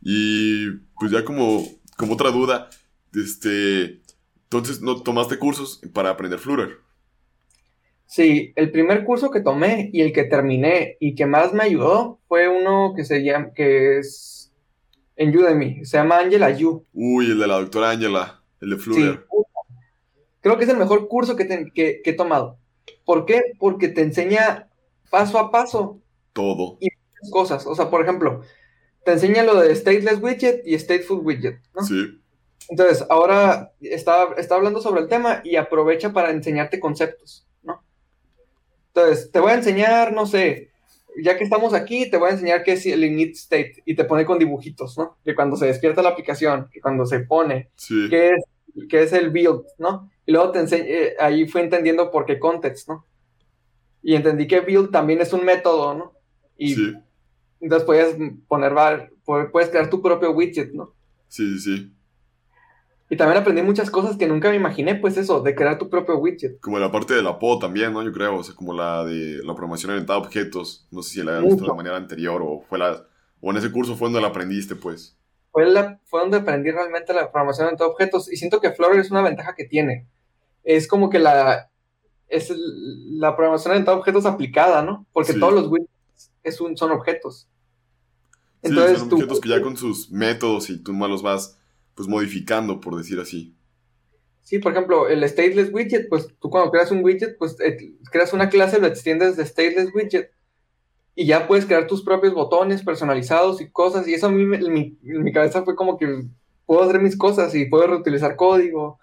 Y 0.00 0.70
pues 0.98 1.10
ya 1.10 1.24
como, 1.24 1.64
como 1.96 2.14
otra 2.14 2.30
duda, 2.30 2.70
este, 3.14 4.00
entonces 4.44 4.80
no 4.80 5.02
tomaste 5.02 5.38
cursos 5.38 5.80
para 5.92 6.10
aprender 6.10 6.38
Flutter. 6.38 6.78
Sí, 8.06 8.52
el 8.56 8.70
primer 8.70 9.04
curso 9.04 9.30
que 9.30 9.40
tomé 9.40 9.90
y 9.92 10.00
el 10.00 10.12
que 10.12 10.24
terminé 10.24 10.96
y 10.98 11.14
que 11.14 11.26
más 11.26 11.52
me 11.52 11.64
ayudó 11.64 12.20
fue 12.26 12.48
uno 12.48 12.94
que 12.96 13.04
se 13.04 13.22
llama, 13.22 13.52
que 13.54 13.98
es 13.98 14.50
en 15.16 15.36
Udemy, 15.36 15.84
se 15.84 15.98
llama 15.98 16.20
Angela 16.20 16.50
Yu. 16.50 16.86
Uy, 16.94 17.26
el 17.26 17.38
de 17.38 17.46
la 17.46 17.58
doctora 17.58 17.90
Angela, 17.90 18.40
el 18.60 18.70
de 18.70 18.76
Flutter. 18.76 19.26
Creo 20.48 20.56
que 20.56 20.64
es 20.64 20.70
el 20.70 20.78
mejor 20.78 21.08
curso 21.08 21.36
que, 21.36 22.00
he 22.02 22.12
tomado. 22.14 22.56
¿Por 23.04 23.26
qué? 23.26 23.42
Porque 23.58 23.88
te 23.88 24.00
enseña 24.00 24.70
paso 25.10 25.38
a 25.38 25.50
paso. 25.50 26.00
Todo. 26.32 26.78
Y 26.80 26.88
muchas 26.88 27.30
cosas. 27.30 27.66
O 27.66 27.74
sea, 27.74 27.90
por 27.90 28.00
ejemplo, 28.00 28.40
te 29.04 29.12
enseña 29.12 29.42
lo 29.42 29.60
de 29.60 29.76
stateless 29.76 30.22
widget 30.22 30.66
y 30.66 30.78
stateful 30.78 31.20
widget, 31.20 31.60
¿no? 31.74 31.82
Sí. 31.82 32.18
Entonces, 32.70 33.04
ahora 33.10 33.74
está, 33.82 34.28
está 34.38 34.54
hablando 34.54 34.80
sobre 34.80 35.02
el 35.02 35.08
tema 35.08 35.42
y 35.44 35.56
aprovecha 35.56 36.14
para 36.14 36.30
enseñarte 36.30 36.80
conceptos, 36.80 37.46
¿no? 37.62 37.84
Entonces, 38.94 39.30
te 39.30 39.40
voy 39.40 39.50
a 39.50 39.56
enseñar, 39.56 40.14
no 40.14 40.24
sé, 40.24 40.70
ya 41.22 41.36
que 41.36 41.44
estamos 41.44 41.74
aquí, 41.74 42.08
te 42.08 42.16
voy 42.16 42.30
a 42.30 42.32
enseñar 42.32 42.62
qué 42.62 42.72
es 42.72 42.86
el 42.86 43.04
init 43.04 43.34
state 43.34 43.82
y 43.84 43.94
te 43.94 44.04
pone 44.04 44.24
con 44.24 44.38
dibujitos, 44.38 44.96
¿no? 44.96 45.18
Que 45.22 45.34
cuando 45.34 45.58
se 45.58 45.66
despierta 45.66 46.00
la 46.00 46.08
aplicación, 46.08 46.70
que 46.72 46.80
cuando 46.80 47.04
se 47.04 47.20
pone, 47.20 47.68
sí. 47.76 48.06
qué 48.08 48.30
es, 48.30 48.44
qué 48.88 49.02
es 49.02 49.12
el 49.12 49.28
build, 49.28 49.66
¿no? 49.76 50.08
Y 50.28 50.32
luego 50.32 50.50
te 50.50 50.58
enseñé, 50.58 50.84
eh, 50.90 51.16
ahí 51.18 51.48
fui 51.48 51.62
entendiendo 51.62 52.10
por 52.10 52.26
qué 52.26 52.38
context, 52.38 52.86
¿no? 52.86 53.06
Y 54.02 54.14
entendí 54.14 54.46
que 54.46 54.60
build 54.60 54.90
también 54.90 55.22
es 55.22 55.32
un 55.32 55.42
método, 55.42 55.94
¿no? 55.94 56.12
Y 56.58 56.74
sí. 56.74 56.92
entonces 57.60 57.86
puedes 57.86 58.14
poner, 58.46 59.10
puedes 59.24 59.70
crear 59.70 59.88
tu 59.88 60.02
propio 60.02 60.32
widget, 60.32 60.74
¿no? 60.74 60.94
Sí, 61.28 61.58
sí. 61.58 61.94
Y 63.08 63.16
también 63.16 63.40
aprendí 63.40 63.62
muchas 63.62 63.90
cosas 63.90 64.18
que 64.18 64.26
nunca 64.26 64.50
me 64.50 64.56
imaginé, 64.56 64.96
pues 64.96 65.16
eso, 65.16 65.40
de 65.40 65.54
crear 65.54 65.78
tu 65.78 65.88
propio 65.88 66.18
widget. 66.18 66.60
Como 66.60 66.78
la 66.78 66.92
parte 66.92 67.14
de 67.14 67.22
la 67.22 67.38
PO 67.38 67.58
también, 67.58 67.94
¿no? 67.94 68.02
Yo 68.02 68.12
creo, 68.12 68.36
o 68.36 68.44
sea, 68.44 68.54
como 68.54 68.74
la 68.74 69.06
de 69.06 69.38
la 69.38 69.54
programación 69.54 69.92
orientada 69.92 70.18
a 70.18 70.22
objetos. 70.22 70.86
No 70.90 71.00
sé 71.00 71.14
si 71.14 71.22
la 71.22 71.38
habías 71.38 71.52
visto 71.52 71.62
de 71.62 71.68
la 71.68 71.74
manera 71.74 71.96
anterior 71.96 72.42
o 72.44 72.60
fue 72.68 72.78
la... 72.78 73.02
O 73.40 73.50
en 73.50 73.56
ese 73.56 73.72
curso 73.72 73.96
fue 73.96 74.08
donde 74.08 74.20
la 74.20 74.28
aprendiste, 74.28 74.76
pues. 74.76 75.16
Fue, 75.52 75.64
la, 75.64 75.98
fue 76.04 76.20
donde 76.20 76.36
aprendí 76.36 76.70
realmente 76.70 77.14
la 77.14 77.32
programación 77.32 77.68
orientada 77.68 77.88
a 77.88 77.92
objetos 77.92 78.30
y 78.30 78.36
siento 78.36 78.60
que 78.60 78.72
Flutter 78.72 79.00
es 79.00 79.10
una 79.10 79.22
ventaja 79.22 79.54
que 79.54 79.64
tiene 79.64 80.06
es 80.76 80.86
como 80.86 81.08
que 81.08 81.18
la, 81.18 81.70
es 82.28 82.52
la 82.54 83.34
programación 83.36 83.84
de 83.84 83.90
objetos 83.90 84.26
aplicada, 84.26 84.82
¿no? 84.82 85.06
Porque 85.12 85.34
todos 85.34 85.54
los 85.54 85.68
widgets 85.68 86.30
es 86.42 86.60
un, 86.60 86.76
son 86.76 86.90
objetos. 86.90 87.48
Entonces, 88.62 88.98
son 88.98 89.12
objetos 89.12 89.40
que 89.40 89.48
ya 89.48 89.62
con 89.62 89.76
sus 89.76 90.10
métodos 90.10 90.68
y 90.68 90.78
tú 90.78 90.92
más 90.92 91.08
los 91.08 91.22
vas 91.22 91.58
pues 91.94 92.08
modificando, 92.08 92.80
por 92.80 92.96
decir 92.96 93.18
así. 93.18 93.54
Sí, 94.42 94.58
por 94.58 94.72
ejemplo, 94.72 95.08
el 95.08 95.26
stateless 95.28 95.72
widget, 95.72 96.08
pues 96.08 96.28
tú 96.38 96.50
cuando 96.50 96.70
creas 96.70 96.90
un 96.90 97.02
widget, 97.02 97.38
pues 97.38 97.56
eh, 97.60 97.94
creas 98.10 98.32
una 98.32 98.48
clase, 98.48 98.80
lo 98.80 98.86
extiendes 98.86 99.36
de 99.36 99.46
stateless 99.46 99.94
widget 99.94 100.32
y 101.14 101.26
ya 101.26 101.48
puedes 101.48 101.66
crear 101.66 101.86
tus 101.86 102.04
propios 102.04 102.34
botones 102.34 102.82
personalizados 102.82 103.60
y 103.60 103.70
cosas. 103.70 104.06
Y 104.06 104.14
eso 104.14 104.26
a 104.26 104.30
mí, 104.30 104.42
en 104.54 105.22
mi, 105.22 105.32
cabeza 105.32 105.64
fue 105.64 105.74
como 105.74 105.96
que 105.96 106.24
puedo 106.66 106.82
hacer 106.82 107.00
mis 107.00 107.16
cosas 107.16 107.54
y 107.54 107.66
puedo 107.66 107.86
reutilizar 107.86 108.36
código. 108.36 108.98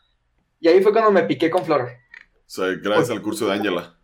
Y 0.60 0.68
ahí 0.68 0.82
fue 0.82 0.91
cuando 0.91 1.12
me 1.12 1.24
piqué 1.24 1.50
con. 1.50 1.63
O 1.63 1.88
sea, 2.46 2.68
gracias 2.82 3.12
al 3.12 3.22
curso 3.22 3.48
de 3.48 3.54
Angela. 3.54 3.98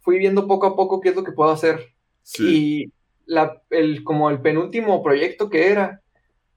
Fui 0.00 0.18
viendo 0.18 0.46
poco 0.46 0.66
a 0.66 0.76
poco 0.76 1.00
qué 1.00 1.10
es 1.10 1.16
lo 1.16 1.24
que 1.24 1.32
puedo 1.32 1.50
hacer. 1.50 1.94
Sí. 2.22 2.44
Y 2.46 2.92
la, 3.26 3.62
el, 3.70 4.04
como 4.04 4.30
el 4.30 4.40
penúltimo 4.40 5.02
proyecto 5.02 5.48
que 5.48 5.68
era, 5.68 6.02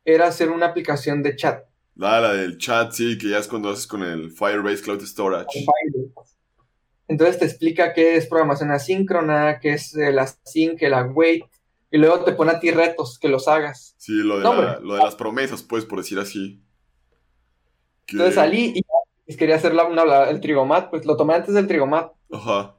era 0.03 0.27
hacer 0.27 0.49
una 0.49 0.67
aplicación 0.67 1.23
de 1.23 1.35
chat. 1.35 1.63
Ah, 1.99 2.19
la 2.19 2.33
del 2.33 2.57
chat, 2.57 2.91
sí, 2.91 3.17
que 3.17 3.29
ya 3.29 3.39
es 3.39 3.47
cuando 3.47 3.69
haces 3.69 3.87
con 3.87 4.03
el 4.03 4.31
Firebase 4.31 4.83
Cloud 4.83 5.01
Storage. 5.01 5.65
Entonces 7.07 7.39
te 7.39 7.45
explica 7.45 7.93
qué 7.93 8.17
es 8.17 8.27
programación 8.27 8.71
asíncrona, 8.71 9.59
qué 9.61 9.73
es 9.73 9.95
el 9.95 10.19
async, 10.19 10.81
el 10.81 10.93
await, 10.93 11.45
y 11.89 11.97
luego 11.97 12.23
te 12.23 12.33
pone 12.33 12.51
a 12.51 12.59
ti 12.59 12.69
retos 12.69 13.17
que 13.17 13.29
los 13.29 13.47
hagas. 13.47 13.95
Sí, 13.97 14.13
lo 14.13 14.39
de, 14.39 14.81
lo 14.81 14.95
de 14.95 15.03
las 15.03 15.15
promesas, 15.15 15.63
pues, 15.63 15.85
por 15.85 15.99
decir 15.99 16.19
así. 16.19 16.61
Entonces 18.09 18.35
salí 18.35 18.73
y 18.75 18.81
quería 19.35 19.55
hacer 19.55 19.73
la, 19.73 20.29
el 20.29 20.39
trigomat, 20.39 20.89
pues 20.89 21.05
lo 21.05 21.17
tomé 21.17 21.33
antes 21.35 21.53
del 21.53 21.67
trigomat. 21.67 22.11
Ajá. 22.31 22.75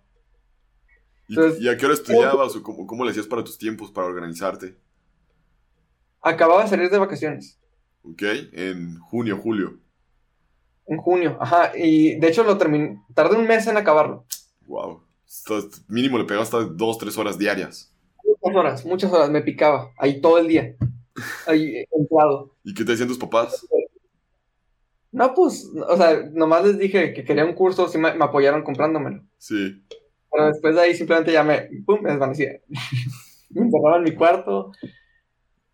¿Y, 1.29 1.69
a 1.69 1.77
qué 1.77 1.85
hora 1.85 1.95
estudiabas 1.95 2.57
o 2.57 2.63
cómo, 2.63 2.87
cómo 2.87 3.05
le 3.05 3.11
hacías 3.11 3.27
para 3.27 3.45
tus 3.45 3.59
tiempos, 3.59 3.91
para 3.91 4.07
organizarte? 4.07 4.79
Acababa 6.23 6.63
de 6.63 6.71
salir 6.71 6.91
de 6.91 6.99
vacaciones. 6.99 7.59
Ok, 8.03 8.23
en 8.53 8.99
junio, 9.01 9.37
julio. 9.37 9.79
En 10.87 10.97
junio, 10.97 11.37
ajá. 11.39 11.73
Y 11.77 12.19
de 12.19 12.29
hecho 12.29 12.45
lo 12.45 12.57
terminé, 12.57 13.03
tardé 13.15 13.37
un 13.37 13.47
mes 13.47 13.67
en 13.67 13.77
acabarlo. 13.77 14.25
Wow. 14.67 15.03
Mínimo 15.89 16.17
le 16.17 16.25
pegaba 16.25 16.45
hasta 16.45 16.65
dos, 16.65 16.97
tres 16.97 17.17
horas 17.19 17.39
diarias. 17.39 17.93
Muchas 18.25 18.57
horas, 18.57 18.85
muchas 18.87 19.13
horas, 19.13 19.31
me 19.31 19.43
picaba. 19.43 19.93
Ahí 19.99 20.21
todo 20.23 20.39
el 20.39 20.49
día. 20.49 20.75
Ahí 21.47 21.85
entrado. 21.93 22.55
¿Y 22.65 22.73
qué 22.73 22.85
te 22.85 22.93
decían 22.93 23.09
tus 23.09 23.19
papás? 23.19 23.67
No, 25.11 25.35
pues, 25.35 25.71
o 25.89 25.97
sea, 25.97 26.29
nomás 26.33 26.65
les 26.65 26.79
dije 26.79 27.13
que 27.15 27.25
quería 27.25 27.45
un 27.45 27.55
curso, 27.55 27.89
sí 27.89 27.99
me, 27.99 28.09
apoyaron 28.09 28.63
comprándomelo. 28.63 29.23
Sí. 29.39 29.83
Pero 30.31 30.47
después 30.49 30.75
de 30.75 30.81
ahí 30.81 30.95
simplemente 30.95 31.33
ya 31.33 31.43
me, 31.43 31.69
pum, 31.87 32.01
me 32.03 32.11
desvanecía. 32.11 32.61
me 33.51 33.63
encerraba 33.63 33.97
en 33.97 34.05
mi 34.05 34.15
cuarto. 34.15 34.73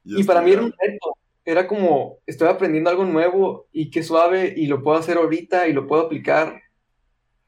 Y, 0.05 0.23
para 0.25 0.42
mí 0.42 0.53
era 0.53 0.62
un 0.62 0.73
reto 0.79 1.16
era 1.44 1.66
como, 1.66 2.20
estoy 2.27 2.49
aprendiendo 2.49 2.90
algo 2.90 3.05
nuevo 3.05 3.68
y 3.70 3.90
qué 3.90 4.03
suave 4.03 4.55
y 4.57 4.66
lo 4.66 4.83
puedo 4.83 4.97
hacer 4.97 5.18
ahorita 5.18 5.68
y 5.68 5.73
lo 5.73 5.87
puedo 5.87 6.03
aplicar. 6.03 6.62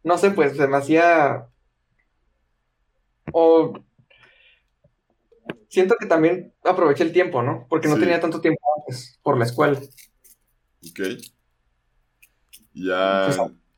No 0.05 0.19
sé, 0.19 0.31
pues 0.31 0.57
se 0.57 0.69
me 0.69 0.77
hacía... 0.77 1.49
O 3.33 3.73
siento 5.69 5.97
que 5.99 6.07
también 6.07 6.53
aproveché 6.63 7.03
el 7.05 7.13
tiempo, 7.13 7.43
¿no? 7.43 7.67
Porque 7.69 7.89
no 7.89 7.99
tenía 7.99 8.21
tanto 8.21 8.41
tiempo 8.41 8.61
antes 8.79 9.19
por 9.23 9.39
la 9.39 9.45
escuela. 9.47 9.81
Ok. 10.91 11.01
Ya... 12.77 13.29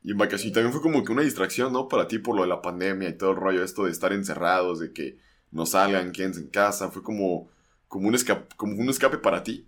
y 0.03 0.11
en 0.11 0.17
vacaciones 0.17 0.53
también 0.53 0.73
fue 0.73 0.81
como 0.81 1.03
que 1.03 1.11
una 1.11 1.21
distracción, 1.21 1.71
¿no? 1.71 1.87
Para 1.87 2.07
ti 2.07 2.19
por 2.19 2.35
lo 2.35 2.41
de 2.41 2.49
la 2.49 2.61
pandemia 2.61 3.09
y 3.09 3.17
todo 3.17 3.31
el 3.31 3.37
rollo, 3.37 3.63
esto 3.63 3.85
de 3.85 3.91
estar 3.91 4.11
encerrados, 4.11 4.79
de 4.79 4.91
que 4.91 5.17
no 5.51 5.65
salgan, 5.65 6.11
quédense 6.11 6.41
en 6.41 6.49
casa, 6.49 6.91
fue 6.91 7.01
como, 7.01 7.49
como, 7.87 8.07
un, 8.07 8.15
escape, 8.15 8.53
como 8.57 8.75
un 8.75 8.89
escape 8.89 9.17
para 9.17 9.41
ti. 9.41 9.67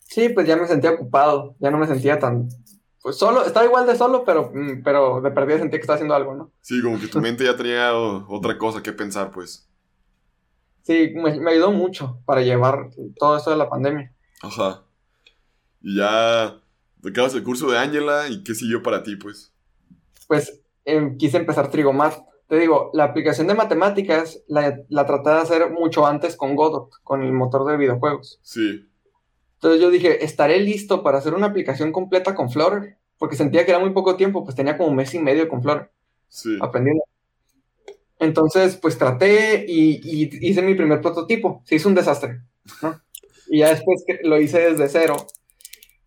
Sí, 0.00 0.28
pues 0.30 0.46
ya 0.46 0.56
me 0.56 0.66
sentía 0.66 0.90
ocupado, 0.90 1.54
ya 1.60 1.70
no 1.70 1.78
me 1.78 1.86
sentía 1.86 2.18
tan... 2.18 2.48
Pues 3.00 3.16
solo, 3.16 3.44
estaba 3.44 3.64
igual 3.64 3.86
de 3.86 3.96
solo, 3.96 4.24
pero, 4.24 4.50
mm, 4.52 4.82
pero 4.82 5.20
de 5.20 5.30
perdida 5.30 5.58
sentía 5.58 5.78
que 5.78 5.82
estaba 5.82 5.94
haciendo 5.94 6.14
algo, 6.14 6.34
¿no? 6.34 6.50
Sí, 6.60 6.82
como 6.82 6.98
que 6.98 7.06
tu 7.06 7.20
mente 7.20 7.44
ya 7.44 7.56
tenía 7.56 7.94
otra 7.94 8.58
cosa 8.58 8.82
que 8.82 8.92
pensar, 8.92 9.30
pues. 9.30 9.68
Sí, 10.82 11.12
me, 11.14 11.50
ayudó 11.50 11.70
mucho 11.70 12.20
para 12.24 12.42
llevar 12.42 12.90
todo 13.18 13.36
esto 13.36 13.50
de 13.50 13.56
la 13.56 13.68
pandemia. 13.68 14.12
Ajá. 14.42 14.82
Y 15.80 15.98
ya 15.98 16.58
acabas 17.04 17.34
el 17.34 17.44
curso 17.44 17.70
de 17.70 17.78
Ángela 17.78 18.28
y 18.28 18.42
qué 18.42 18.54
siguió 18.54 18.82
para 18.82 19.02
ti, 19.02 19.16
pues. 19.16 19.52
Pues 20.26 20.60
em, 20.84 21.16
quise 21.16 21.38
empezar 21.38 21.70
Trigomat. 21.70 22.14
Te 22.48 22.58
digo, 22.58 22.90
la 22.94 23.04
aplicación 23.04 23.46
de 23.46 23.54
matemáticas 23.54 24.40
la, 24.48 24.78
la 24.88 25.06
traté 25.06 25.30
de 25.30 25.36
hacer 25.36 25.70
mucho 25.70 26.06
antes 26.06 26.34
con 26.36 26.56
Godot, 26.56 26.90
con 27.02 27.22
el 27.22 27.32
motor 27.32 27.70
de 27.70 27.76
videojuegos. 27.76 28.38
Sí. 28.42 28.86
Entonces 29.54 29.80
yo 29.80 29.90
dije, 29.90 30.24
estaré 30.24 30.60
listo 30.60 31.02
para 31.02 31.18
hacer 31.18 31.34
una 31.34 31.48
aplicación 31.48 31.92
completa 31.92 32.34
con 32.34 32.50
Flutter, 32.50 32.96
porque 33.18 33.36
sentía 33.36 33.64
que 33.64 33.72
era 33.72 33.80
muy 33.80 33.90
poco 33.90 34.16
tiempo, 34.16 34.44
pues 34.44 34.56
tenía 34.56 34.78
como 34.78 34.90
un 34.90 34.96
mes 34.96 35.12
y 35.14 35.18
medio 35.18 35.48
con 35.48 35.62
Flutter. 35.62 35.90
Sí. 36.28 36.56
Aprendiendo. 36.60 37.02
Entonces, 38.20 38.76
pues 38.76 38.98
traté 38.98 39.64
y, 39.68 40.28
hice 40.46 40.62
mi 40.62 40.74
primer 40.74 41.00
prototipo. 41.00 41.62
Se 41.64 41.76
hizo 41.76 41.88
un 41.88 41.94
desastre, 41.94 42.40
¿no? 42.82 43.00
Y 43.48 43.60
ya 43.60 43.70
después 43.70 44.04
lo 44.22 44.40
hice 44.40 44.70
desde 44.70 44.88
cero, 44.88 45.26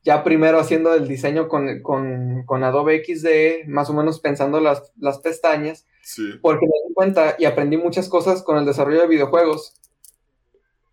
ya 0.03 0.23
primero 0.23 0.59
haciendo 0.59 0.93
el 0.93 1.07
diseño 1.07 1.47
con, 1.47 1.81
con, 1.81 2.63
Adobe 2.63 3.03
XD, 3.05 3.67
más 3.67 3.89
o 3.89 3.93
menos 3.93 4.19
pensando 4.19 4.59
las, 4.59 4.91
las 4.97 5.19
pestañas, 5.19 5.85
sí. 6.01 6.23
porque 6.41 6.65
me 6.65 6.87
di 6.87 6.93
cuenta 6.93 7.35
y 7.37 7.45
aprendí 7.45 7.77
muchas 7.77 8.09
cosas 8.09 8.41
con 8.43 8.57
el 8.57 8.65
desarrollo 8.65 9.01
de 9.01 9.07
videojuegos 9.07 9.75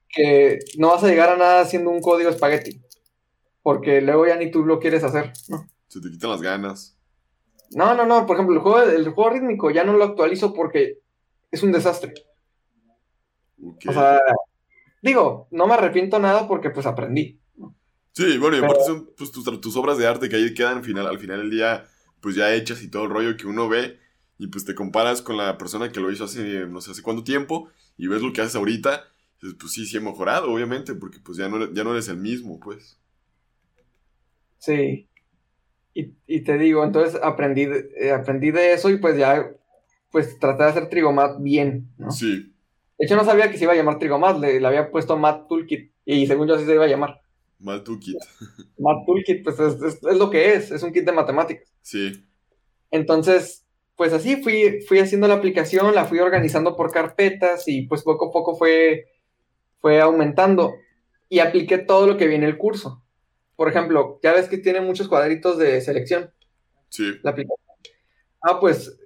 que 0.08 0.58
no 0.76 0.88
vas 0.88 1.04
a 1.04 1.08
llegar 1.08 1.30
a 1.30 1.36
nada 1.36 1.60
haciendo 1.60 1.90
un 1.90 2.00
código 2.00 2.30
espagueti. 2.30 2.82
Porque 3.62 4.00
luego 4.00 4.26
ya 4.26 4.36
ni 4.36 4.50
tú 4.50 4.64
lo 4.64 4.78
quieres 4.78 5.04
hacer, 5.04 5.32
¿no? 5.48 5.66
Se 5.88 6.00
te 6.00 6.10
quitan 6.10 6.30
las 6.30 6.42
ganas. 6.42 6.98
No, 7.70 7.94
no, 7.94 8.06
no. 8.06 8.26
Por 8.26 8.36
ejemplo, 8.36 8.54
el 8.54 8.62
juego, 8.62 8.80
el 8.80 9.08
juego 9.10 9.30
rítmico 9.30 9.70
ya 9.70 9.84
no 9.84 9.92
lo 9.94 10.04
actualizo 10.04 10.54
porque 10.54 11.00
es 11.50 11.62
un 11.62 11.72
desastre. 11.72 12.14
O 13.60 13.92
sea, 13.92 14.20
digo, 15.02 15.48
no 15.50 15.66
me 15.66 15.74
arrepiento 15.74 16.18
nada 16.18 16.46
porque 16.48 16.70
pues 16.70 16.86
aprendí. 16.86 17.40
Sí, 18.18 18.36
bueno, 18.36 18.56
y 18.56 18.58
aparte 18.58 18.82
son 18.84 19.10
pues, 19.16 19.30
tus, 19.30 19.76
obras 19.76 19.96
de 19.96 20.08
arte 20.08 20.28
que 20.28 20.34
ahí 20.34 20.52
quedan 20.52 20.78
al 20.78 20.84
final, 20.84 21.06
al 21.06 21.20
final 21.20 21.38
del 21.38 21.50
día, 21.50 21.84
pues 22.20 22.34
ya 22.34 22.52
hechas 22.52 22.82
y 22.82 22.90
todo 22.90 23.04
el 23.04 23.10
rollo 23.10 23.36
que 23.36 23.46
uno 23.46 23.68
ve 23.68 24.00
y 24.38 24.48
pues 24.48 24.64
te 24.64 24.74
comparas 24.74 25.22
con 25.22 25.36
la 25.36 25.56
persona 25.56 25.92
que 25.92 26.00
lo 26.00 26.10
hizo 26.10 26.24
hace 26.24 26.66
no 26.66 26.80
sé 26.80 26.90
hace 26.90 27.02
cuánto 27.02 27.22
tiempo 27.22 27.70
y 27.96 28.08
ves 28.08 28.20
lo 28.20 28.32
que 28.32 28.40
haces 28.40 28.56
ahorita 28.56 29.04
pues 29.60 29.72
sí, 29.72 29.86
sí 29.86 29.96
he 29.96 30.00
mejorado, 30.00 30.52
obviamente, 30.52 30.96
porque 30.96 31.18
pues 31.20 31.38
ya 31.38 31.48
no, 31.48 31.72
ya 31.72 31.84
no 31.84 31.92
eres 31.92 32.08
el 32.08 32.16
mismo, 32.16 32.58
pues. 32.58 32.98
Sí. 34.58 35.06
Y, 35.94 36.40
te 36.40 36.58
digo, 36.58 36.82
entonces 36.82 37.20
aprendí, 37.22 37.68
eh, 38.00 38.10
aprendí 38.10 38.50
de 38.50 38.72
eso 38.72 38.90
y 38.90 38.98
pues 38.98 39.16
ya, 39.16 39.48
pues 40.10 40.40
traté 40.40 40.64
de 40.64 40.68
hacer 40.70 40.88
Trigomat 40.88 41.40
bien, 41.40 41.88
¿no? 41.98 42.10
Sí. 42.10 42.52
De 42.98 43.06
hecho 43.06 43.14
no 43.14 43.24
sabía 43.24 43.48
que 43.48 43.58
se 43.58 43.62
iba 43.62 43.74
a 43.74 43.76
llamar 43.76 44.00
Trigomat, 44.00 44.40
le, 44.40 44.66
había 44.66 44.90
puesto 44.90 45.16
Mat 45.16 45.46
Toolkit 45.46 45.92
y 46.04 46.26
según 46.26 46.48
yo 46.48 46.56
así 46.56 46.64
se 46.64 46.74
iba 46.74 46.84
a 46.84 46.88
llamar. 46.88 47.20
Mat 47.58 47.84
Toolkit. 47.84 48.16
Mat 48.78 49.04
Toolkit, 49.06 49.42
pues 49.42 49.58
es, 49.58 49.82
es, 49.82 50.16
lo 50.16 50.30
que 50.30 50.54
es, 50.54 50.70
es 50.70 50.82
un 50.82 50.92
kit 50.92 51.04
de 51.04 51.12
matemáticas. 51.12 51.72
Sí. 51.82 52.24
Entonces, 52.90 53.66
pues 53.96 54.12
así 54.12 54.42
fui, 54.42 54.80
fui 54.86 54.98
haciendo 55.00 55.28
la 55.28 55.34
aplicación, 55.34 55.94
la 55.94 56.04
fui 56.04 56.20
organizando 56.20 56.76
por 56.76 56.92
carpetas 56.92 57.66
y 57.66 57.82
pues 57.82 58.02
poco 58.02 58.28
a 58.28 58.32
poco 58.32 58.56
fue 58.56 59.06
fue 59.80 60.00
aumentando 60.00 60.74
y 61.28 61.40
apliqué 61.40 61.78
todo 61.78 62.06
lo 62.06 62.16
que 62.16 62.26
viene 62.26 62.46
el 62.46 62.58
curso. 62.58 63.02
Por 63.56 63.68
ejemplo, 63.68 64.18
ya 64.22 64.32
ves 64.32 64.48
que 64.48 64.58
tiene 64.58 64.80
muchos 64.80 65.08
cuadritos 65.08 65.58
de 65.58 65.80
selección. 65.80 66.32
Sí. 66.88 67.12
La 67.22 67.30
aplicación. 67.30 67.58
Ah, 68.40 68.60
pues 68.60 68.98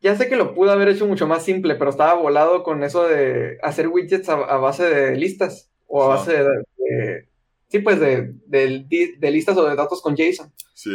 ya 0.00 0.16
sé 0.16 0.28
que 0.28 0.36
lo 0.36 0.54
pude 0.54 0.72
haber 0.72 0.88
hecho 0.88 1.06
mucho 1.06 1.26
más 1.26 1.44
simple, 1.44 1.74
pero 1.74 1.90
estaba 1.90 2.14
volado 2.14 2.62
con 2.62 2.82
eso 2.82 3.06
de 3.06 3.58
hacer 3.62 3.88
widgets 3.88 4.28
a, 4.28 4.36
base 4.36 4.84
de 4.84 5.16
listas 5.16 5.70
o 5.86 6.02
a 6.02 6.08
base 6.08 6.32
de, 6.32 7.28
sí, 7.70 7.78
pues 7.78 8.00
de, 8.00 8.34
de, 8.46 9.30
listas 9.30 9.56
o 9.56 9.64
de 9.64 9.76
datos 9.76 10.02
con 10.02 10.16
JSON. 10.16 10.52
Sí. 10.74 10.90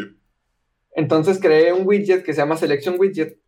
Entonces 0.94 1.40
creé 1.40 1.74
un 1.74 1.88
widget 1.88 2.24
que 2.24 2.34
se 2.34 2.42
llama 2.42 2.58
Selection 2.58 2.96
Widget 3.00 3.40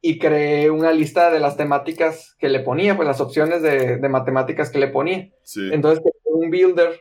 y 0.00 0.18
creé 0.18 0.70
una 0.70 0.92
lista 0.92 1.30
de 1.30 1.40
las 1.40 1.56
temáticas 1.56 2.36
que 2.38 2.48
le 2.48 2.60
ponía, 2.60 2.96
pues 2.96 3.08
las 3.08 3.20
opciones 3.20 3.62
de, 3.62 3.98
matemáticas 4.08 4.70
que 4.70 4.78
le 4.78 4.88
ponía. 4.88 5.30
Entonces, 5.72 6.04
un 6.24 6.50
builder 6.50 7.00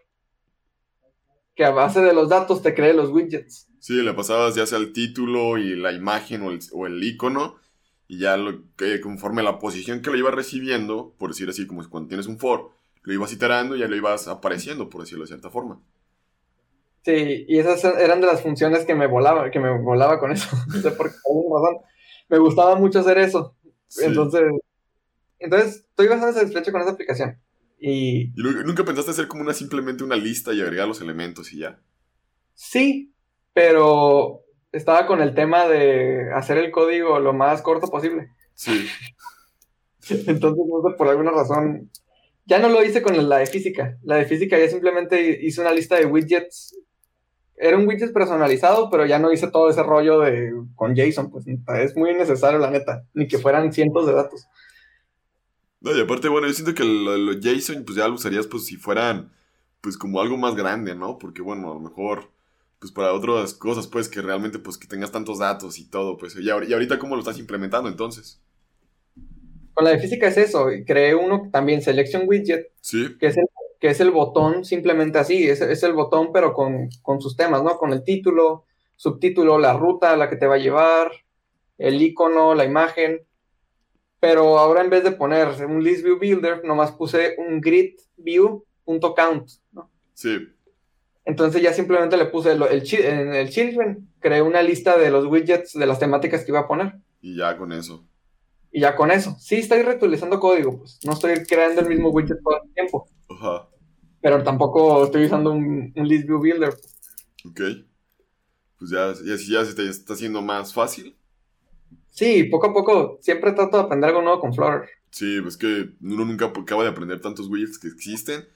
que 1.55 1.65
a 1.65 1.71
base 1.71 2.01
de 2.01 2.13
los 2.13 2.29
datos 2.29 2.61
te 2.61 2.73
cree 2.73 2.93
los 2.93 3.09
widgets. 3.09 3.67
Sí, 3.79 4.01
le 4.01 4.13
pasabas 4.13 4.55
ya 4.55 4.65
sea 4.65 4.77
el 4.77 4.93
título 4.93 5.57
y 5.57 5.75
la 5.75 5.91
imagen 5.91 6.43
o 6.43 6.51
el, 6.51 6.59
o 6.71 6.87
el 6.87 7.03
icono, 7.03 7.57
y 8.07 8.19
ya 8.19 8.37
lo, 8.37 8.63
que 8.77 9.01
conforme 9.01 9.43
la 9.43 9.59
posición 9.59 10.01
que 10.01 10.09
lo 10.09 10.17
iba 10.17 10.31
recibiendo, 10.31 11.13
por 11.17 11.31
decir 11.31 11.49
así, 11.49 11.67
como 11.67 11.87
cuando 11.89 12.07
tienes 12.07 12.27
un 12.27 12.39
for, 12.39 12.71
lo 13.03 13.13
ibas 13.13 13.31
iterando 13.33 13.75
y 13.75 13.79
ya 13.79 13.87
lo 13.87 13.95
ibas 13.95 14.27
apareciendo, 14.27 14.89
por 14.89 15.01
decirlo 15.01 15.23
de 15.23 15.29
cierta 15.29 15.49
forma. 15.49 15.81
Sí, 17.03 17.45
y 17.47 17.59
esas 17.59 17.83
eran 17.83 18.21
de 18.21 18.27
las 18.27 18.41
funciones 18.41 18.85
que 18.85 18.95
me 18.95 19.07
volaba, 19.07 19.51
que 19.51 19.59
me 19.59 19.77
volaba 19.77 20.19
con 20.19 20.31
eso. 20.31 20.47
No 20.67 20.81
sé 20.81 20.91
por 20.91 21.11
qué, 21.11 21.17
por 21.23 21.61
razón 21.61 21.83
me 22.29 22.37
gustaba 22.39 22.75
mucho 22.75 22.99
hacer 22.99 23.17
eso. 23.17 23.55
Entonces, 24.01 24.43
entonces, 25.43 25.85
estoy 25.89 26.07
bastante 26.07 26.39
satisfecho 26.39 26.71
con 26.71 26.81
esa 26.81 26.91
aplicación. 26.91 27.37
Y, 27.77 28.31
¿Y 28.35 28.63
nunca 28.65 28.85
pensaste 28.85 29.11
hacer 29.11 29.27
como 29.27 29.43
una 29.43 29.53
simplemente 29.53 30.05
una 30.05 30.15
lista 30.15 30.53
y 30.53 30.61
agregar 30.61 30.87
los 30.87 31.01
elementos 31.01 31.51
y 31.51 31.59
ya? 31.59 31.81
Sí, 32.53 33.13
pero 33.53 34.45
estaba 34.71 35.05
con 35.05 35.21
el 35.21 35.35
tema 35.35 35.67
de 35.67 36.31
hacer 36.33 36.57
el 36.57 36.71
código 36.71 37.19
lo 37.19 37.33
más 37.33 37.61
corto 37.61 37.87
posible. 37.87 38.29
Sí. 38.53 38.87
Entonces, 40.09 40.63
no 40.65 40.89
sé, 40.89 40.95
por 40.97 41.09
alguna 41.09 41.31
razón, 41.31 41.91
ya 42.45 42.59
no 42.59 42.69
lo 42.69 42.83
hice 42.83 43.01
con 43.01 43.29
la 43.29 43.37
de 43.37 43.45
física. 43.45 43.97
La 44.03 44.17
de 44.17 44.25
física 44.25 44.57
ya 44.57 44.69
simplemente 44.69 45.39
hice 45.41 45.61
una 45.61 45.71
lista 45.71 45.95
de 45.95 46.05
widgets. 46.05 46.77
Era 47.55 47.77
un 47.77 47.87
widget 47.87 48.13
personalizado, 48.13 48.89
pero 48.89 49.05
ya 49.05 49.19
no 49.19 49.31
hice 49.31 49.49
todo 49.49 49.69
ese 49.69 49.83
rollo 49.83 50.19
de 50.19 50.51
con 50.75 50.95
JSON, 50.95 51.29
pues 51.31 51.45
es 51.47 51.95
muy 51.95 52.13
necesario, 52.13 52.59
la 52.59 52.71
neta, 52.71 53.05
ni 53.13 53.27
que 53.27 53.37
fueran 53.37 53.71
cientos 53.71 54.07
de 54.07 54.13
datos. 54.13 54.47
No, 55.79 55.95
y 55.95 56.01
aparte, 56.01 56.29
bueno, 56.29 56.47
yo 56.47 56.53
siento 56.53 56.73
que 56.73 56.83
los 56.83 57.39
JSON, 57.39 57.85
pues 57.85 57.97
ya 57.97 58.07
lo 58.07 58.15
usarías, 58.15 58.47
pues 58.47 58.65
si 58.65 58.75
fueran, 58.75 59.31
pues 59.81 59.97
como 59.97 60.19
algo 60.19 60.35
más 60.35 60.55
grande, 60.55 60.95
¿no? 60.95 61.17
Porque, 61.17 61.41
bueno, 61.41 61.71
a 61.71 61.73
lo 61.75 61.79
mejor, 61.79 62.31
pues 62.79 62.91
para 62.91 63.13
otras 63.13 63.53
cosas, 63.53 63.87
pues 63.87 64.09
que 64.09 64.21
realmente, 64.21 64.59
pues 64.59 64.77
que 64.77 64.87
tengas 64.87 65.11
tantos 65.11 65.39
datos 65.39 65.77
y 65.79 65.85
todo, 65.85 66.17
pues, 66.17 66.35
y 66.35 66.49
ahorita, 66.49 66.99
¿cómo 66.99 67.15
lo 67.15 67.21
estás 67.21 67.37
implementando 67.37 67.87
entonces? 67.87 68.41
Con 69.73 69.85
la 69.85 69.91
de 69.91 69.99
física 69.99 70.27
es 70.27 70.37
eso, 70.37 70.67
creé 70.85 71.15
uno 71.15 71.49
también, 71.51 71.81
Selection 71.81 72.23
Widget, 72.27 72.71
que, 73.19 73.27
es 73.27 73.37
el, 73.37 73.45
que 73.79 73.87
es 73.87 73.99
el 73.99 74.11
botón 74.11 74.63
simplemente 74.65 75.17
así, 75.17 75.47
es, 75.47 75.61
es 75.61 75.81
el 75.83 75.93
botón 75.93 76.31
pero 76.31 76.53
con, 76.53 76.89
con, 77.01 77.19
sus 77.19 77.35
temas, 77.35 77.63
¿no? 77.63 77.77
Con 77.77 77.91
el 77.91 78.03
título, 78.03 78.65
subtítulo, 78.95 79.57
la 79.57 79.73
ruta 79.73 80.13
a 80.13 80.17
la 80.17 80.29
que 80.29 80.35
te 80.35 80.45
va 80.45 80.55
a 80.55 80.59
llevar, 80.59 81.11
el 81.79 82.01
icono, 82.01 82.53
la 82.53 82.65
imagen, 82.65 83.21
pero 84.19 84.57
ahora 84.57 84.81
en 84.81 84.89
vez 84.89 85.03
de 85.03 85.11
poner 85.11 85.49
un 85.65 85.83
list 85.83 86.03
view 86.03 86.17
builder, 86.17 86.63
nomás 86.63 86.91
puse 86.91 87.35
un 87.37 87.59
grid 87.59 87.95
view.count, 88.17 89.49
¿no? 89.71 89.89
Sí. 90.13 90.47
Entonces 91.25 91.61
ya 91.61 91.73
simplemente 91.73 92.17
le 92.17 92.25
puse 92.25 92.51
el, 92.51 92.61
en 92.63 93.33
el 93.33 93.49
children, 93.49 94.09
creé 94.19 94.41
una 94.41 94.61
lista 94.61 94.97
de 94.97 95.09
los 95.09 95.25
widgets 95.25 95.73
de 95.73 95.85
las 95.85 95.99
temáticas 95.99 96.43
que 96.43 96.51
iba 96.51 96.59
a 96.59 96.67
poner. 96.67 96.93
Y 97.21 97.37
ya 97.37 97.57
con 97.57 97.71
eso. 97.71 98.05
Y 98.75 98.81
ya 98.81 98.95
con 98.95 99.11
eso. 99.11 99.37
Sí, 99.39 99.57
estoy 99.57 99.83
reutilizando 99.83 100.39
código, 100.39 100.79
pues. 100.79 100.99
No 101.05 101.13
estoy 101.13 101.43
creando 101.43 101.81
el 101.81 101.87
mismo 101.87 102.09
widget 102.09 102.41
todo 102.43 102.59
el 102.63 102.73
tiempo. 102.73 103.07
Ajá. 103.29 103.69
Pero 104.19 104.41
tampoco 104.43 105.05
estoy 105.05 105.25
usando 105.25 105.51
un, 105.51 105.93
list 105.95 106.25
view 106.25 106.39
builder. 106.39 106.73
Ok. 107.45 107.61
Pues 108.79 108.89
ya, 108.89 109.13
ya, 109.23 109.35
ya 109.35 109.63
se 109.63 109.75
te 109.75 109.87
está 109.87 110.13
haciendo 110.13 110.41
más 110.41 110.73
fácil. 110.73 111.15
Sí, 112.09 112.45
poco 112.45 112.67
a 112.67 112.73
poco. 112.73 113.19
Siempre 113.21 113.51
trato 113.51 113.77
de 113.77 113.83
aprender 113.83 114.09
algo 114.09 114.23
nuevo 114.23 114.39
con 114.39 114.53
Flutter. 114.53 114.89
Sí, 115.11 115.39
pues 115.41 115.55
que 115.55 115.91
uno 116.01 116.25
nunca 116.25 116.45
acaba 116.45 116.81
de 116.81 116.89
aprender 116.89 117.21
tantos 117.21 117.47
widgets 117.47 117.77
que 117.77 117.87
existen. 117.87 118.47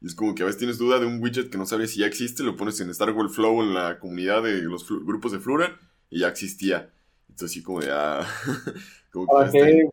Y 0.00 0.06
es 0.06 0.14
como 0.14 0.36
que 0.36 0.44
a 0.44 0.46
veces 0.46 0.58
tienes 0.58 0.78
duda 0.78 1.00
de 1.00 1.06
un 1.06 1.20
widget 1.20 1.50
que 1.50 1.58
no 1.58 1.66
sabes 1.66 1.90
si 1.90 2.00
ya 2.00 2.06
existe, 2.06 2.44
lo 2.44 2.56
pones 2.56 2.80
en 2.80 2.90
Star 2.90 3.12
Flow 3.30 3.62
en 3.62 3.74
la 3.74 3.98
comunidad 3.98 4.44
de 4.44 4.62
los 4.62 4.86
grupos 4.88 5.32
de 5.32 5.40
Flutter 5.40 5.74
y 6.10 6.20
ya 6.20 6.28
existía. 6.28 6.92
Entonces 7.28 7.50
así 7.50 7.62
como 7.64 7.80
de, 7.80 7.88
ah, 9.36 9.46
este 9.46 9.88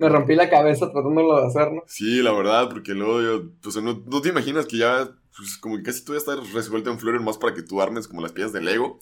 me 0.00 0.08
rompí 0.08 0.34
la 0.34 0.48
cabeza 0.48 0.90
tratándolo 0.90 1.40
de 1.40 1.46
hacer, 1.46 1.72
¿no? 1.72 1.82
Sí, 1.86 2.22
la 2.22 2.32
verdad, 2.32 2.70
porque 2.70 2.94
luego 2.94 3.20
yo, 3.20 3.50
pues 3.62 3.76
no, 3.76 4.02
no 4.06 4.22
te 4.22 4.30
imaginas 4.30 4.64
que 4.64 4.78
ya, 4.78 5.10
pues 5.36 5.58
como 5.58 5.76
que 5.76 5.82
casi 5.82 6.02
todo 6.02 6.16
ya 6.16 6.20
está 6.20 6.36
resuelto 6.54 6.90
en 6.90 6.98
Flutter 6.98 7.20
más 7.20 7.36
para 7.36 7.52
que 7.52 7.62
tú 7.62 7.82
armes 7.82 8.08
como 8.08 8.22
las 8.22 8.32
piezas 8.32 8.54
de 8.54 8.62
Lego. 8.62 8.98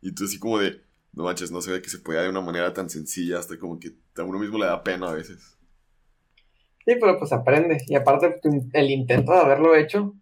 Y 0.00 0.14
tú 0.14 0.26
así 0.26 0.38
como 0.38 0.60
de, 0.60 0.80
no 1.12 1.24
manches, 1.24 1.50
no 1.50 1.60
se 1.60 1.72
ve 1.72 1.82
que 1.82 1.90
se 1.90 1.98
pueda 1.98 2.22
de 2.22 2.28
una 2.28 2.40
manera 2.40 2.72
tan 2.72 2.88
sencilla, 2.88 3.40
hasta 3.40 3.58
como 3.58 3.80
que 3.80 3.94
a 4.16 4.22
uno 4.22 4.38
mismo 4.38 4.58
le 4.58 4.66
da 4.66 4.84
pena 4.84 5.08
a 5.08 5.14
veces. 5.14 5.56
Sí, 6.86 6.94
pero 7.00 7.18
pues 7.18 7.32
aprende. 7.32 7.82
Y 7.88 7.96
aparte, 7.96 8.40
el 8.74 8.90
intento 8.90 9.32
de 9.32 9.40
haberlo 9.40 9.74
hecho 9.74 10.14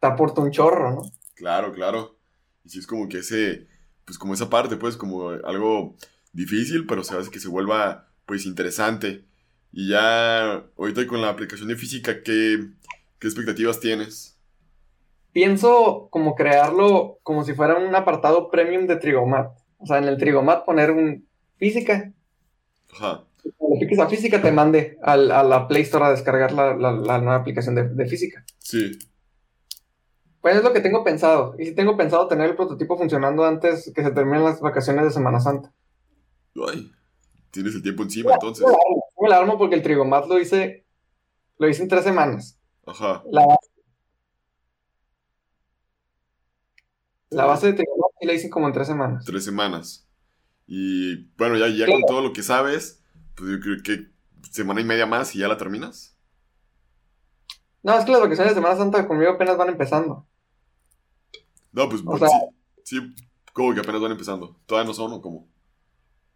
te 0.00 0.08
aporta 0.08 0.40
un 0.40 0.50
chorro, 0.50 0.90
¿no? 0.90 1.02
Claro, 1.36 1.72
claro. 1.72 2.18
Y 2.64 2.70
sí 2.70 2.80
es 2.80 2.86
como 2.88 3.08
que 3.08 3.18
ese, 3.18 3.68
pues 4.04 4.18
como 4.18 4.34
esa 4.34 4.50
parte, 4.50 4.76
pues 4.76 4.96
como 4.96 5.28
algo 5.30 5.94
difícil, 6.32 6.86
pero 6.86 7.04
se 7.04 7.16
hace 7.16 7.30
que 7.30 7.40
se 7.40 7.48
vuelva 7.48 8.08
pues 8.26 8.46
interesante. 8.46 9.24
Y 9.72 9.88
ya 9.88 10.64
ahorita 10.76 11.06
con 11.06 11.22
la 11.22 11.30
aplicación 11.30 11.68
de 11.68 11.76
física, 11.76 12.22
¿qué, 12.22 12.68
qué 13.18 13.26
expectativas 13.26 13.80
tienes? 13.80 14.38
Pienso 15.32 16.08
como 16.10 16.34
crearlo 16.34 17.18
como 17.22 17.44
si 17.44 17.54
fuera 17.54 17.76
un 17.76 17.94
apartado 17.94 18.50
premium 18.50 18.86
de 18.86 18.96
Trigomat. 18.96 19.50
O 19.78 19.86
sea, 19.86 19.98
en 19.98 20.04
el 20.04 20.18
Trigomat 20.18 20.64
poner 20.64 20.90
un 20.90 21.26
física. 21.56 22.12
Ajá. 22.92 23.24
Cuando 23.56 23.80
piques 23.80 23.98
a 23.98 24.08
física 24.08 24.42
te 24.42 24.52
mande 24.52 24.98
a 25.02 25.16
la 25.16 25.66
Play 25.66 25.82
Store 25.82 26.04
a 26.04 26.10
descargar 26.10 26.52
la, 26.52 26.74
nueva 26.74 27.36
aplicación 27.36 27.74
de, 27.74 27.88
de, 27.88 28.06
física. 28.06 28.44
Sí. 28.58 28.98
Pues 30.40 30.56
es 30.56 30.62
lo 30.62 30.72
que 30.72 30.80
tengo 30.80 31.02
pensado. 31.02 31.54
Y 31.58 31.64
sí 31.64 31.74
tengo 31.74 31.96
pensado 31.96 32.28
tener 32.28 32.50
el 32.50 32.56
prototipo 32.56 32.98
funcionando 32.98 33.44
antes 33.44 33.90
que 33.94 34.02
se 34.02 34.10
terminen 34.10 34.44
las 34.44 34.60
vacaciones 34.60 35.04
de 35.06 35.10
Semana 35.10 35.40
Santa. 35.40 35.72
Ay, 36.54 36.92
tienes 37.50 37.74
el 37.74 37.82
tiempo 37.82 38.02
encima 38.02 38.32
entonces. 38.32 38.66
Me 39.20 39.28
la 39.28 39.38
armo 39.38 39.58
porque 39.58 39.74
el 39.74 39.82
Trigomat 39.82 40.26
lo 40.26 40.38
hice, 40.38 40.84
lo 41.58 41.68
hice 41.68 41.82
en 41.82 41.88
tres 41.88 42.04
semanas. 42.04 42.58
Ajá. 42.86 43.22
La 43.30 43.46
base, 43.46 43.70
la 47.30 47.44
base 47.46 47.66
de 47.68 47.72
Trigomat 47.74 48.10
sí 48.20 48.26
la 48.26 48.32
hice 48.34 48.50
como 48.50 48.66
en 48.66 48.72
tres 48.72 48.86
semanas. 48.86 49.24
Tres 49.24 49.44
semanas. 49.44 50.08
Y 50.66 51.26
bueno, 51.36 51.56
ya, 51.56 51.68
ya 51.68 51.86
con 51.86 52.02
todo 52.02 52.20
lo 52.20 52.32
que 52.32 52.42
sabes, 52.42 53.02
pues 53.34 53.50
yo 53.50 53.60
creo 53.60 53.82
que 53.82 54.10
semana 54.50 54.80
y 54.80 54.84
media 54.84 55.06
más 55.06 55.34
y 55.34 55.38
ya 55.38 55.48
la 55.48 55.56
terminas. 55.56 56.16
No, 57.82 57.98
es 57.98 58.04
que 58.04 58.12
las 58.12 58.20
vacaciones 58.20 58.54
de 58.54 58.60
Semana 58.60 58.76
Santa 58.76 59.08
conmigo 59.08 59.32
apenas 59.32 59.56
van 59.56 59.68
empezando. 59.68 60.26
No, 61.72 61.88
pues, 61.88 62.02
pues 62.02 62.22
sí, 62.84 63.00
sí, 63.00 63.14
como 63.52 63.74
que 63.74 63.80
apenas 63.80 64.00
van 64.00 64.12
empezando. 64.12 64.56
¿Todavía 64.66 64.86
no 64.86 64.94
son 64.94 65.12
o 65.14 65.22
cómo? 65.22 65.48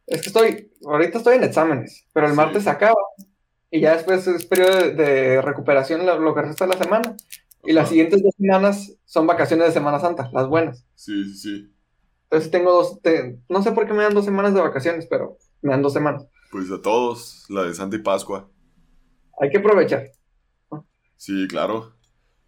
Es 0.07 0.23
que 0.23 0.29
estoy, 0.29 0.73
ahorita 0.85 1.19
estoy 1.19 1.37
en 1.37 1.45
exámenes, 1.45 2.07
pero 2.13 2.29
el 2.29 2.35
martes 2.35 2.65
se 2.65 2.71
acaba 2.71 2.97
y 3.71 3.81
ya 3.81 3.97
después 3.97 4.27
es 4.27 4.47
periodo 4.47 4.93
de, 4.93 5.43
recuperación 5.43 6.07
lo, 6.07 6.35
que 6.35 6.43
resta 6.43 6.67
de 6.67 6.75
la 6.75 6.83
semana. 6.83 7.17
Y 7.65 7.73
las 7.73 7.89
siguientes 7.89 8.23
dos 8.23 8.33
semanas 8.37 8.93
son 9.05 9.27
vacaciones 9.27 9.67
de 9.67 9.73
Semana 9.73 9.99
Santa, 9.99 10.31
las 10.33 10.47
buenas. 10.47 10.87
Sí, 10.95 11.25
sí, 11.25 11.35
sí. 11.35 11.73
Entonces 12.25 12.51
tengo 12.51 12.73
dos, 12.73 13.01
no 13.49 13.63
sé 13.63 13.73
por 13.73 13.87
qué 13.87 13.93
me 13.93 14.05
dan 14.05 14.15
dos 14.15 14.25
semanas 14.25 14.55
de 14.55 14.61
vacaciones, 14.61 15.07
pero 15.11 15.37
me 15.63 15.73
dan 15.73 15.83
dos 15.83 15.93
semanas. 15.93 16.27
Pues 16.53 16.71
a 16.71 16.81
todos, 16.81 17.45
la 17.49 17.65
de 17.65 17.75
Santa 17.75 17.97
y 17.97 18.01
Pascua. 18.01 18.49
Hay 19.41 19.51
que 19.51 19.59
aprovechar. 19.59 20.11
Sí, 21.17 21.47
claro. 21.49 21.93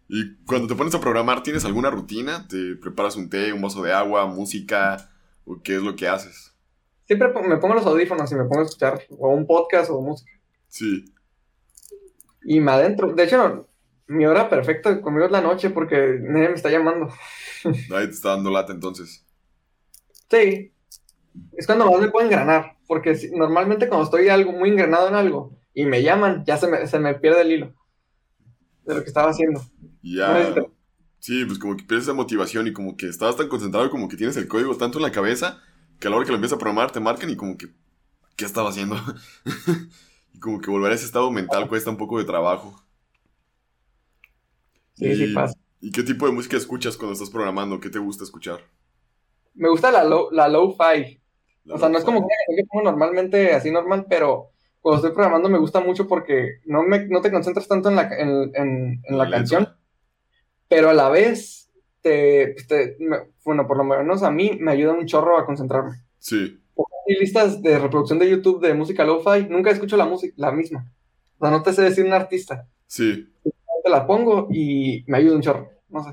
Y 0.07 0.37
cuando 0.45 0.67
te 0.67 0.75
pones 0.75 0.95
a 0.95 1.01
programar, 1.01 1.43
¿tienes 1.43 1.65
alguna 1.65 1.89
rutina? 1.89 2.47
¿Te 2.47 2.75
preparas 2.75 3.15
un 3.15 3.29
té, 3.29 3.53
un 3.53 3.61
vaso 3.61 3.83
de 3.83 3.93
agua, 3.93 4.25
música? 4.25 5.11
¿O 5.45 5.61
qué 5.61 5.75
es 5.75 5.81
lo 5.81 5.95
que 5.95 6.07
haces? 6.07 6.48
Siempre 7.09 7.33
me 7.47 7.57
pongo 7.57 7.73
los 7.73 7.87
audífonos 7.87 8.31
y 8.31 8.35
me 8.35 8.43
pongo 8.43 8.59
a 8.59 8.65
escuchar 8.65 9.01
o 9.17 9.29
un 9.29 9.47
podcast 9.47 9.89
o 9.89 9.99
música. 9.99 10.31
Sí. 10.67 11.11
Y 12.43 12.59
me 12.59 12.71
adentro. 12.71 13.13
De 13.15 13.23
hecho, 13.23 13.67
mi 14.05 14.27
hora 14.27 14.47
perfecta 14.47 15.01
conmigo 15.01 15.25
es 15.25 15.31
la 15.31 15.41
noche 15.41 15.71
porque 15.71 16.19
nadie 16.21 16.49
me 16.49 16.53
está 16.53 16.69
llamando. 16.69 17.11
Nadie 17.89 18.07
te 18.07 18.13
está 18.13 18.29
dando 18.29 18.51
lata 18.51 18.73
entonces. 18.73 19.25
Sí. 20.29 20.71
Es 21.53 21.65
cuando 21.65 21.89
más 21.89 21.99
me 21.99 22.11
puedo 22.11 22.27
engranar. 22.27 22.77
Porque 22.85 23.17
normalmente 23.33 23.89
cuando 23.89 24.05
estoy 24.05 24.29
algo 24.29 24.51
muy 24.51 24.69
engranado 24.69 25.07
en 25.07 25.15
algo 25.15 25.57
y 25.73 25.87
me 25.87 26.03
llaman, 26.03 26.43
ya 26.45 26.57
se 26.57 26.67
me, 26.67 26.85
se 26.85 26.99
me 26.99 27.15
pierde 27.15 27.41
el 27.41 27.51
hilo 27.51 27.73
de 28.85 28.93
lo 28.93 29.01
que 29.01 29.07
estaba 29.07 29.31
haciendo. 29.31 29.61
Ya. 30.03 30.53
sí, 31.17 31.43
pues 31.45 31.57
como 31.57 31.75
que 31.75 31.85
pierdes 31.85 32.05
esa 32.05 32.13
motivación 32.13 32.67
y 32.67 32.73
como 32.73 32.95
que 32.95 33.07
estabas 33.07 33.35
tan 33.35 33.47
concentrado 33.47 33.89
como 33.89 34.07
que 34.07 34.15
tienes 34.15 34.37
el 34.37 34.47
código 34.47 34.77
tanto 34.77 34.99
en 34.99 35.03
la 35.03 35.11
cabeza 35.11 35.63
que 35.99 36.07
a 36.07 36.09
la 36.09 36.17
hora 36.17 36.25
que 36.25 36.31
lo 36.31 36.37
empiezas 36.37 36.55
a 36.55 36.59
programar 36.59 36.91
te 36.91 36.99
marcan 36.99 37.29
y 37.29 37.35
como 37.35 37.57
que, 37.57 37.67
¿qué 38.35 38.45
estaba 38.45 38.69
haciendo? 38.69 38.95
y 40.33 40.39
como 40.39 40.61
que 40.61 40.71
volver 40.71 40.91
a 40.91 40.95
ese 40.95 41.05
estado 41.05 41.29
mental 41.31 41.67
cuesta 41.67 41.89
un 41.89 41.97
poco 41.97 42.17
de 42.17 42.25
trabajo. 42.25 42.81
Sí, 44.95 45.15
sí 45.15 45.33
pasa. 45.33 45.57
¿Y 45.81 45.91
qué 45.91 46.03
tipo 46.03 46.25
de 46.25 46.33
música 46.33 46.57
escuchas 46.57 46.97
cuando 46.97 47.13
estás 47.13 47.29
programando? 47.29 47.79
¿Qué 47.79 47.89
te 47.89 47.99
gusta 47.99 48.23
escuchar? 48.23 48.59
Me 49.53 49.69
gusta 49.69 49.91
la 49.91 50.03
low, 50.03 50.29
la 50.31 50.49
fi 50.49 51.19
o 51.71 51.77
sea, 51.77 51.89
no 51.89 51.97
es 51.97 52.03
como 52.03 52.21
que 52.27 52.63
pongo 52.69 52.83
normalmente 52.83 53.53
así 53.53 53.71
normal, 53.71 54.05
pero 54.09 54.51
cuando 54.81 54.97
estoy 54.97 55.13
programando 55.13 55.49
me 55.49 55.59
gusta 55.59 55.81
mucho 55.81 56.07
porque 56.07 56.61
no, 56.65 56.83
me, 56.83 57.05
no 57.07 57.21
te 57.21 57.31
concentras 57.31 57.67
tanto 57.67 57.89
en 57.89 57.95
la, 57.95 58.09
en, 58.17 59.01
la 59.09 59.29
canción, 59.29 59.75
pero 60.67 60.89
a 60.89 60.93
la 60.93 61.09
vez 61.09 61.68
te, 62.01 62.55
pues, 62.67 62.95
bueno, 63.43 63.67
por 63.67 63.77
lo 63.77 63.83
menos 63.83 64.23
a 64.23 64.31
mí 64.31 64.57
me 64.59 64.71
ayuda 64.71 64.93
un 64.93 65.05
chorro 65.05 65.37
a 65.37 65.45
concentrarme. 65.45 65.97
Sí. 66.19 66.59
Hay 66.77 67.15
listas 67.19 67.61
de 67.61 67.79
reproducción 67.79 68.19
de 68.19 68.29
YouTube 68.29 68.61
de 68.61 68.73
música 68.73 69.03
lo-fi, 69.03 69.45
nunca 69.49 69.71
escucho 69.71 69.97
la 69.97 70.05
música, 70.05 70.33
la 70.37 70.51
misma. 70.51 70.85
O 71.37 71.45
sea, 71.45 71.51
no 71.51 71.63
te 71.63 71.73
sé 71.73 71.81
decir 71.81 72.05
un 72.05 72.13
artista. 72.13 72.67
Sí. 72.87 73.31
Te 73.43 73.89
la 73.89 74.05
pongo 74.05 74.47
y 74.51 75.03
me 75.07 75.17
ayuda 75.17 75.35
un 75.35 75.41
chorro, 75.41 75.69
no 75.89 76.03
sé. 76.03 76.11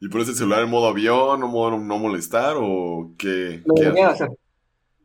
¿Y 0.00 0.08
pones 0.08 0.28
el 0.28 0.34
celular 0.34 0.62
en 0.62 0.70
modo 0.70 0.88
avión 0.88 1.42
o 1.42 1.48
modo 1.48 1.78
no 1.78 1.98
molestar 1.98 2.56
o 2.58 3.12
qué? 3.18 3.62
Lo 3.64 3.74
debería 3.74 4.08
hacer. 4.08 4.30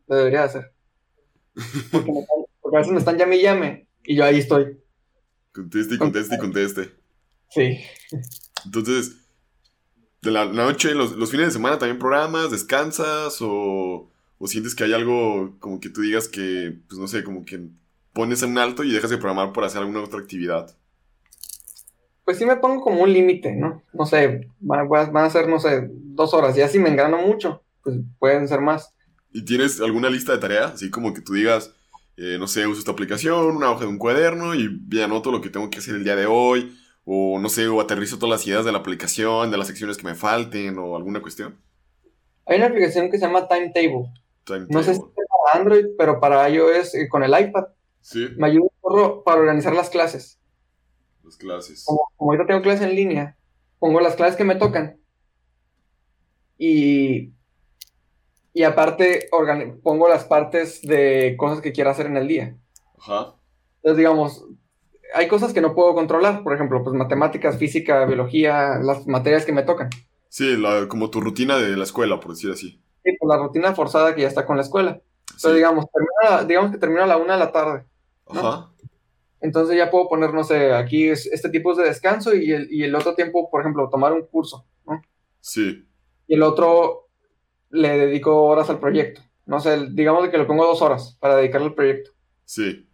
Lo 0.06 0.16
debería 0.16 0.44
hacer. 0.44 0.72
Porque, 1.90 2.10
a 2.10 2.78
veces 2.78 2.92
me 2.92 2.98
están 2.98 3.18
llame 3.18 3.36
y 3.36 3.42
llame 3.42 3.86
y 4.04 4.16
yo 4.16 4.24
ahí 4.24 4.38
estoy. 4.38 4.78
Conteste 5.52 5.94
y 5.96 5.98
conteste 5.98 6.34
y 6.36 6.38
conteste. 6.38 6.90
Sí. 7.50 7.78
Entonces, 8.64 9.25
de 10.26 10.32
la 10.32 10.44
noche, 10.44 10.94
los, 10.94 11.12
los, 11.12 11.30
fines 11.30 11.46
de 11.46 11.52
semana 11.52 11.78
también 11.78 11.98
programas, 11.98 12.50
descansas 12.50 13.38
o, 13.40 14.10
o 14.38 14.46
sientes 14.46 14.74
que 14.74 14.84
hay 14.84 14.92
algo 14.92 15.56
como 15.58 15.80
que 15.80 15.88
tú 15.88 16.02
digas 16.02 16.28
que, 16.28 16.76
pues 16.88 17.00
no 17.00 17.08
sé, 17.08 17.24
como 17.24 17.44
que 17.44 17.60
pones 18.16 18.42
en 18.42 18.56
alto 18.56 18.82
y 18.82 18.92
dejas 18.92 19.10
de 19.10 19.18
programar 19.18 19.52
por 19.52 19.62
hacer 19.64 19.82
alguna 19.82 20.02
otra 20.02 20.18
actividad? 20.18 20.74
Pues 22.24 22.38
sí 22.38 22.46
me 22.46 22.56
pongo 22.56 22.82
como 22.82 23.02
un 23.02 23.12
límite, 23.12 23.54
¿no? 23.54 23.82
No 23.92 24.06
sé, 24.06 24.48
van, 24.58 24.88
van, 24.88 25.16
a 25.16 25.30
ser, 25.30 25.48
no 25.48 25.60
sé, 25.60 25.88
dos 25.90 26.32
horas. 26.32 26.56
Ya 26.56 26.66
si 26.66 26.78
me 26.78 26.88
engrano 26.88 27.18
mucho, 27.18 27.62
pues 27.84 27.96
pueden 28.18 28.48
ser 28.48 28.62
más. 28.62 28.92
¿Y 29.32 29.44
tienes 29.44 29.80
alguna 29.82 30.08
lista 30.08 30.32
de 30.32 30.38
tareas? 30.38 30.72
Así 30.72 30.90
como 30.90 31.12
que 31.12 31.20
tú 31.20 31.34
digas, 31.34 31.72
eh, 32.16 32.36
no 32.38 32.48
sé, 32.48 32.66
uso 32.66 32.80
esta 32.80 32.92
aplicación, 32.92 33.54
una 33.54 33.70
hoja 33.70 33.82
de 33.82 33.90
un 33.90 33.98
cuaderno 33.98 34.54
y 34.54 34.80
ya 34.88 35.04
anoto 35.04 35.30
lo 35.30 35.42
que 35.42 35.50
tengo 35.50 35.68
que 35.68 35.78
hacer 35.78 35.94
el 35.94 36.02
día 36.02 36.16
de 36.16 36.26
hoy. 36.26 36.74
O 37.08 37.38
no 37.38 37.48
sé, 37.48 37.68
o 37.68 37.80
aterrizo 37.80 38.18
todas 38.18 38.40
las 38.40 38.46
ideas 38.48 38.64
de 38.64 38.72
la 38.72 38.78
aplicación, 38.78 39.52
de 39.52 39.56
las 39.56 39.68
secciones 39.68 39.96
que 39.96 40.06
me 40.06 40.16
falten 40.16 40.76
o 40.76 40.96
alguna 40.96 41.22
cuestión. 41.22 41.56
Hay 42.46 42.58
una 42.58 42.66
aplicación 42.66 43.10
que 43.10 43.18
se 43.18 43.26
llama 43.26 43.46
Timetable. 43.46 44.12
Timetable. 44.44 44.74
No 44.74 44.82
sé 44.82 44.94
si 44.94 45.00
es 45.00 45.06
para 45.06 45.60
Android, 45.60 45.86
pero 45.96 46.18
para 46.20 46.50
iOS 46.50 46.96
eh, 46.96 47.08
con 47.08 47.22
el 47.22 47.30
iPad. 47.30 47.66
Sí. 48.00 48.28
Me 48.36 48.48
ayuda 48.48 48.68
para 49.24 49.40
organizar 49.40 49.72
las 49.72 49.88
clases. 49.88 50.40
Las 51.22 51.36
clases. 51.36 51.84
Como, 51.84 52.10
ahorita 52.18 52.46
tengo 52.46 52.62
clases 52.62 52.82
en 52.82 52.96
línea, 52.96 53.36
pongo 53.78 54.00
las 54.00 54.16
clases 54.16 54.36
que 54.36 54.44
me 54.44 54.56
tocan. 54.56 54.98
Y, 56.58 57.32
y 58.52 58.62
aparte 58.64 59.28
pongo 59.82 60.08
las 60.08 60.24
partes 60.24 60.82
de 60.82 61.36
cosas 61.38 61.60
que 61.60 61.72
quiero 61.72 61.90
hacer 61.90 62.06
en 62.06 62.16
el 62.16 62.26
día. 62.26 62.56
Ajá. 62.98 63.36
Entonces, 63.76 63.98
digamos, 63.98 64.44
hay 65.14 65.28
cosas 65.28 65.52
que 65.52 65.60
no 65.60 65.74
puedo 65.74 65.94
controlar, 65.94 66.42
por 66.42 66.54
ejemplo, 66.54 66.82
pues 66.82 66.94
matemáticas, 66.94 67.58
física, 67.58 68.04
biología, 68.04 68.78
las 68.82 69.06
materias 69.06 69.44
que 69.44 69.52
me 69.52 69.62
tocan. 69.62 69.90
Sí, 70.28 70.56
como 70.88 71.10
tu 71.10 71.20
rutina 71.20 71.56
de 71.56 71.76
la 71.76 71.84
escuela, 71.84 72.20
por 72.20 72.32
decir 72.32 72.50
así. 72.50 72.82
Sí, 73.04 73.16
pues 73.18 73.28
la 73.28 73.38
rutina 73.38 73.74
forzada 73.74 74.14
que 74.14 74.22
ya 74.22 74.28
está 74.28 74.44
con 74.44 74.56
la 74.56 74.62
escuela. 74.62 75.00
Entonces, 75.30 75.54
digamos, 75.54 75.86
digamos 76.46 76.72
que 76.72 76.78
termina 76.78 77.04
a 77.04 77.06
la 77.06 77.16
una 77.16 77.34
de 77.34 77.38
la 77.38 77.52
tarde. 77.52 77.84
Ajá. 78.26 78.70
Entonces 79.40 79.76
ya 79.76 79.90
puedo 79.90 80.08
poner, 80.08 80.32
no 80.32 80.44
sé, 80.44 80.72
aquí 80.72 81.08
es, 81.08 81.26
este 81.26 81.50
tipo 81.50 81.72
es 81.72 81.78
de 81.78 81.84
descanso 81.84 82.34
y 82.34 82.52
el, 82.52 82.72
y 82.72 82.84
el 82.84 82.94
otro 82.94 83.14
tiempo, 83.14 83.50
por 83.50 83.60
ejemplo, 83.60 83.88
tomar 83.90 84.12
un 84.12 84.26
curso, 84.26 84.66
¿no? 84.86 85.02
Sí. 85.40 85.86
Y 86.26 86.34
el 86.34 86.42
otro 86.42 87.08
le 87.70 87.98
dedico 87.98 88.44
horas 88.44 88.70
al 88.70 88.80
proyecto. 88.80 89.20
No 89.44 89.60
sé, 89.60 89.88
digamos 89.90 90.28
que 90.28 90.38
le 90.38 90.44
pongo 90.46 90.66
dos 90.66 90.82
horas 90.82 91.16
para 91.20 91.36
dedicarle 91.36 91.68
al 91.68 91.74
proyecto. 91.74 92.10
Sí. 92.44 92.85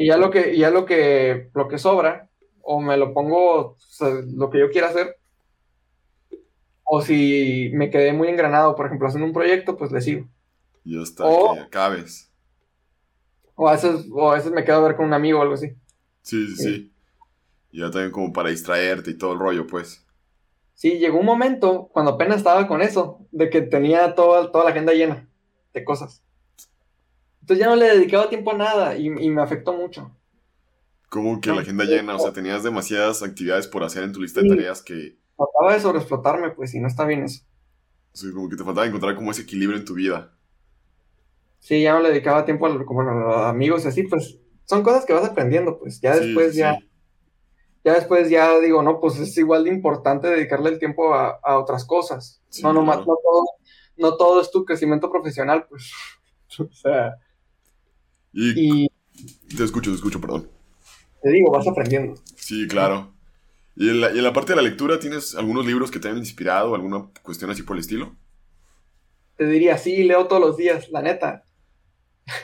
Y 0.00 0.06
ya 0.06 0.16
lo 0.16 0.30
que, 0.30 0.56
ya 0.56 0.70
lo 0.70 0.86
que, 0.86 1.50
lo 1.54 1.66
que 1.66 1.76
sobra, 1.76 2.30
o 2.62 2.80
me 2.80 2.96
lo 2.96 3.12
pongo 3.12 3.76
lo 4.36 4.48
que 4.48 4.60
yo 4.60 4.70
quiera 4.70 4.90
hacer, 4.90 5.16
o 6.84 7.02
si 7.02 7.72
me 7.74 7.90
quedé 7.90 8.12
muy 8.12 8.28
engranado, 8.28 8.76
por 8.76 8.86
ejemplo, 8.86 9.08
haciendo 9.08 9.26
un 9.26 9.32
proyecto, 9.32 9.76
pues 9.76 9.90
le 9.90 10.00
sigo. 10.00 10.28
Y 10.84 11.02
hasta 11.02 11.24
que 11.24 11.60
acabes. 11.60 12.32
O 13.56 13.68
a, 13.68 13.72
veces, 13.72 14.06
o 14.12 14.30
a 14.30 14.36
veces 14.36 14.52
me 14.52 14.62
quedo 14.62 14.76
a 14.76 14.86
ver 14.86 14.94
con 14.94 15.06
un 15.06 15.14
amigo 15.14 15.40
o 15.40 15.42
algo 15.42 15.54
así. 15.54 15.70
Sí, 16.22 16.46
sí, 16.46 16.56
sí. 16.56 16.92
Y 17.72 17.80
ya 17.80 17.90
también 17.90 18.12
como 18.12 18.32
para 18.32 18.50
distraerte 18.50 19.10
y 19.10 19.18
todo 19.18 19.32
el 19.32 19.40
rollo, 19.40 19.66
pues. 19.66 20.06
Sí, 20.74 20.98
llegó 20.98 21.18
un 21.18 21.26
momento 21.26 21.90
cuando 21.92 22.12
apenas 22.12 22.36
estaba 22.36 22.68
con 22.68 22.82
eso, 22.82 23.18
de 23.32 23.50
que 23.50 23.62
tenía 23.62 24.14
toda, 24.14 24.52
toda 24.52 24.62
la 24.62 24.70
agenda 24.70 24.92
llena 24.92 25.28
de 25.74 25.84
cosas. 25.84 26.22
Entonces 27.48 27.64
ya 27.64 27.70
no 27.70 27.76
le 27.76 27.86
dedicaba 27.86 28.28
tiempo 28.28 28.52
a 28.52 28.58
nada 28.58 28.98
y, 28.98 29.08
me 29.08 29.40
afectó 29.40 29.72
mucho. 29.72 30.14
¿Cómo 31.08 31.40
que 31.40 31.50
la 31.50 31.62
agenda 31.62 31.84
llena? 31.84 32.14
O 32.14 32.18
sea, 32.18 32.30
tenías 32.30 32.62
demasiadas 32.62 33.22
actividades 33.22 33.66
por 33.66 33.82
hacer 33.82 34.02
en 34.02 34.12
tu 34.12 34.20
lista 34.20 34.42
de 34.42 34.50
tareas 34.50 34.82
que... 34.82 35.16
Trataba 35.34 35.72
de 35.72 35.80
sobreexplotarme, 35.80 36.50
pues, 36.50 36.74
y 36.74 36.80
no 36.80 36.88
está 36.88 37.06
bien 37.06 37.22
eso. 37.22 37.42
Sí, 38.12 38.30
como 38.34 38.50
que 38.50 38.56
te 38.56 38.64
faltaba 38.64 38.86
encontrar 38.86 39.14
como 39.14 39.30
ese 39.30 39.42
equilibrio 39.42 39.78
en 39.78 39.86
tu 39.86 39.94
vida. 39.94 40.30
Sí, 41.58 41.80
ya 41.80 41.94
no 41.94 42.00
le 42.00 42.10
dedicaba 42.10 42.44
tiempo 42.44 42.66
a, 42.66 42.84
como 42.84 43.00
a 43.00 43.14
los 43.14 43.46
amigos 43.46 43.86
y 43.86 43.88
así, 43.88 44.02
pues 44.02 44.38
son 44.66 44.82
cosas 44.82 45.06
que 45.06 45.14
vas 45.14 45.24
aprendiendo, 45.24 45.78
pues 45.78 46.02
ya 46.02 46.16
después 46.16 46.54
ya, 46.54 46.78
ya 47.82 47.94
después 47.94 48.28
ya 48.28 48.60
digo, 48.60 48.82
no, 48.82 49.00
pues 49.00 49.18
es 49.20 49.34
igual 49.38 49.64
de 49.64 49.70
importante 49.70 50.28
dedicarle 50.28 50.68
el 50.68 50.78
tiempo 50.78 51.14
a, 51.14 51.40
otras 51.56 51.86
cosas. 51.86 52.42
no, 52.62 52.74
no, 52.74 52.82
no, 52.84 53.04
todo, 53.04 53.44
no 53.96 54.16
todo 54.18 54.42
es 54.42 54.50
tu 54.50 54.66
crecimiento 54.66 55.10
profesional, 55.10 55.66
pues. 55.66 55.90
o 56.58 56.70
sea. 56.74 57.16
Y, 58.40 58.88
Te 59.56 59.64
escucho, 59.64 59.90
te 59.90 59.96
escucho, 59.96 60.20
perdón. 60.20 60.48
Te 61.22 61.30
digo, 61.30 61.50
vas 61.50 61.66
aprendiendo. 61.66 62.14
Sí, 62.36 62.68
claro. 62.68 63.12
¿Y 63.74 63.88
en, 63.88 64.00
la, 64.00 64.12
y 64.12 64.18
en 64.18 64.24
la 64.24 64.32
parte 64.32 64.52
de 64.52 64.56
la 64.56 64.62
lectura 64.62 65.00
tienes 65.00 65.34
algunos 65.34 65.66
libros 65.66 65.90
que 65.90 65.98
te 65.98 66.08
han 66.08 66.18
inspirado, 66.18 66.74
alguna 66.74 67.06
cuestión 67.22 67.50
así 67.50 67.62
por 67.62 67.76
el 67.76 67.80
estilo? 67.80 68.14
Te 69.36 69.46
diría, 69.46 69.76
sí, 69.76 70.04
leo 70.04 70.26
todos 70.26 70.40
los 70.40 70.56
días, 70.56 70.88
la 70.90 71.02
neta. 71.02 71.44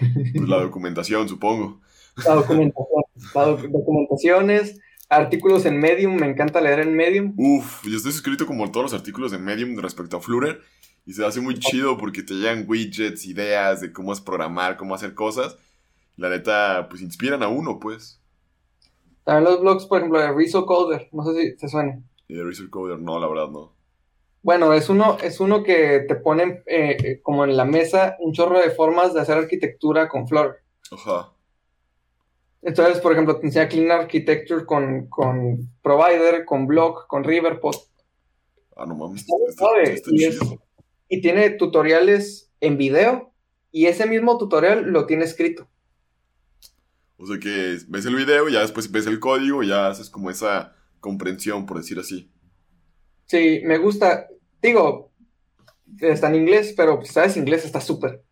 Pues 0.00 0.48
la 0.48 0.60
documentación, 0.62 1.28
supongo. 1.28 1.80
La 2.24 2.34
documentación. 2.34 3.02
La 3.34 3.44
documentaciones, 3.44 4.80
artículos 5.08 5.64
en 5.66 5.78
Medium, 5.78 6.16
me 6.16 6.26
encanta 6.26 6.60
leer 6.60 6.80
en 6.80 6.96
Medium. 6.96 7.34
Uf, 7.36 7.84
yo 7.84 7.96
estoy 7.96 8.12
suscrito 8.12 8.46
como 8.46 8.70
todos 8.72 8.92
los 8.92 9.00
artículos 9.00 9.32
en 9.32 9.44
Medium 9.44 9.78
respecto 9.78 10.16
a 10.16 10.20
Flutter 10.20 10.60
y 11.06 11.12
se 11.12 11.24
hace 11.24 11.40
muy 11.40 11.58
chido 11.58 11.96
porque 11.98 12.22
te 12.22 12.34
llegan 12.34 12.64
widgets, 12.66 13.26
ideas 13.26 13.80
de 13.80 13.92
cómo 13.92 14.12
es 14.12 14.20
programar, 14.20 14.76
cómo 14.76 14.94
hacer 14.94 15.14
cosas. 15.14 15.56
La 16.16 16.28
neta, 16.28 16.86
pues 16.88 17.02
inspiran 17.02 17.42
a 17.42 17.48
uno, 17.48 17.78
pues. 17.80 18.20
También 19.24 19.44
los 19.44 19.60
blogs, 19.60 19.86
por 19.86 19.98
ejemplo, 19.98 20.20
de 20.20 20.32
Rizzo 20.32 20.66
Coder, 20.66 21.08
no 21.12 21.24
sé 21.24 21.40
si 21.40 21.56
te 21.56 21.68
suena. 21.68 22.00
Y 22.28 22.34
de 22.34 22.44
Rizzo 22.44 22.64
Coder, 22.70 23.00
no, 23.00 23.18
la 23.18 23.28
verdad 23.28 23.48
no. 23.48 23.72
Bueno, 24.42 24.74
es 24.74 24.90
uno, 24.90 25.16
es 25.22 25.40
uno 25.40 25.62
que 25.62 26.04
te 26.06 26.16
pone 26.16 26.62
eh, 26.66 26.96
eh, 27.02 27.20
como 27.22 27.44
en 27.44 27.56
la 27.56 27.64
mesa 27.64 28.16
un 28.20 28.34
chorro 28.34 28.60
de 28.60 28.70
formas 28.70 29.14
de 29.14 29.20
hacer 29.20 29.38
arquitectura 29.38 30.06
con 30.06 30.28
Flutter. 30.28 30.56
Ajá. 30.92 31.32
Entonces, 32.60 33.00
por 33.00 33.12
ejemplo, 33.12 33.38
te 33.38 33.46
enseña 33.46 33.68
Clean 33.68 33.90
Architecture 33.90 34.64
con, 34.64 35.06
con 35.08 35.70
Provider, 35.82 36.44
con 36.44 36.66
Block, 36.66 37.06
con 37.06 37.24
Riverpod. 37.24 37.76
Ah, 38.76 38.86
no 38.86 38.94
mames. 38.94 39.26
y, 41.08 41.20
tiene 41.20 41.50
tutoriales 41.50 42.50
en 42.60 42.76
video 42.76 43.32
y 43.70 43.86
ese 43.86 44.06
mismo 44.06 44.38
tutorial 44.38 44.90
lo 44.90 45.06
tiene 45.06 45.24
escrito. 45.24 45.68
O 47.16 47.26
sea 47.26 47.38
que 47.38 47.78
ves 47.88 48.06
el 48.06 48.16
video, 48.16 48.48
ya 48.48 48.60
después 48.60 48.90
ves 48.90 49.06
el 49.06 49.20
código 49.20 49.62
y 49.62 49.68
ya 49.68 49.88
haces 49.88 50.10
como 50.10 50.30
esa 50.30 50.74
comprensión, 51.00 51.66
por 51.66 51.76
decir 51.76 51.98
así. 51.98 52.30
Sí, 53.26 53.60
me 53.64 53.78
gusta. 53.78 54.26
Digo, 54.60 55.12
está 56.00 56.28
en 56.28 56.36
inglés, 56.36 56.74
pero 56.76 57.00
si 57.02 57.12
sabes 57.12 57.36
inglés 57.36 57.64
está 57.64 57.80
súper. 57.80 58.22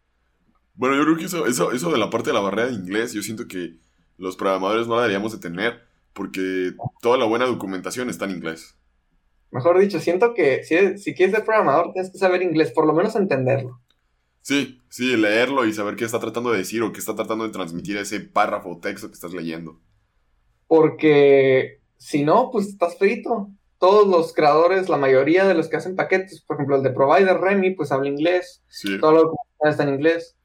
Bueno, 0.74 0.96
yo 0.96 1.04
creo 1.04 1.16
que 1.16 1.24
eso, 1.24 1.46
eso, 1.46 1.72
eso 1.72 1.92
de 1.92 1.98
la 1.98 2.10
parte 2.10 2.30
de 2.30 2.34
la 2.34 2.40
barrera 2.40 2.68
de 2.68 2.74
inglés, 2.74 3.12
yo 3.12 3.22
siento 3.22 3.46
que 3.46 3.76
los 4.16 4.36
programadores 4.36 4.86
no 4.86 4.96
la 4.96 5.02
deberíamos 5.02 5.32
de 5.32 5.38
tener 5.38 5.82
porque 6.12 6.72
toda 7.00 7.18
la 7.18 7.24
buena 7.24 7.46
documentación 7.46 8.10
está 8.10 8.24
en 8.24 8.32
inglés. 8.32 8.76
Mejor 9.50 9.78
dicho, 9.78 10.00
siento 10.00 10.32
que 10.32 10.64
si, 10.64 10.98
si 10.98 11.14
quieres 11.14 11.34
ser 11.34 11.44
programador 11.44 11.92
tienes 11.92 12.10
que 12.10 12.18
saber 12.18 12.42
inglés, 12.42 12.72
por 12.72 12.86
lo 12.86 12.94
menos 12.94 13.14
entenderlo. 13.16 13.81
Sí, 14.42 14.80
sí, 14.88 15.16
leerlo 15.16 15.64
y 15.64 15.72
saber 15.72 15.94
qué 15.94 16.04
está 16.04 16.18
tratando 16.18 16.50
de 16.50 16.58
decir 16.58 16.82
o 16.82 16.92
qué 16.92 16.98
está 16.98 17.14
tratando 17.14 17.44
de 17.44 17.52
transmitir 17.52 17.96
ese 17.96 18.20
párrafo 18.20 18.70
o 18.70 18.78
texto 18.78 19.06
que 19.06 19.14
estás 19.14 19.32
leyendo. 19.32 19.80
Porque 20.66 21.80
si 21.96 22.24
no, 22.24 22.50
pues 22.50 22.66
estás 22.66 22.98
frito. 22.98 23.48
Todos 23.78 24.06
los 24.06 24.32
creadores, 24.32 24.88
la 24.88 24.96
mayoría 24.96 25.44
de 25.44 25.54
los 25.54 25.68
que 25.68 25.76
hacen 25.76 25.96
paquetes, 25.96 26.42
por 26.42 26.56
ejemplo, 26.56 26.76
el 26.76 26.82
de 26.82 26.90
Provider 26.90 27.38
Remy, 27.38 27.74
pues 27.74 27.90
habla 27.92 28.08
inglés. 28.08 28.62
Sí. 28.68 28.98
Todo 29.00 29.12
lo 29.12 29.30
que 29.30 29.70
está 29.70 29.84
en 29.84 29.94
inglés. 29.94 30.36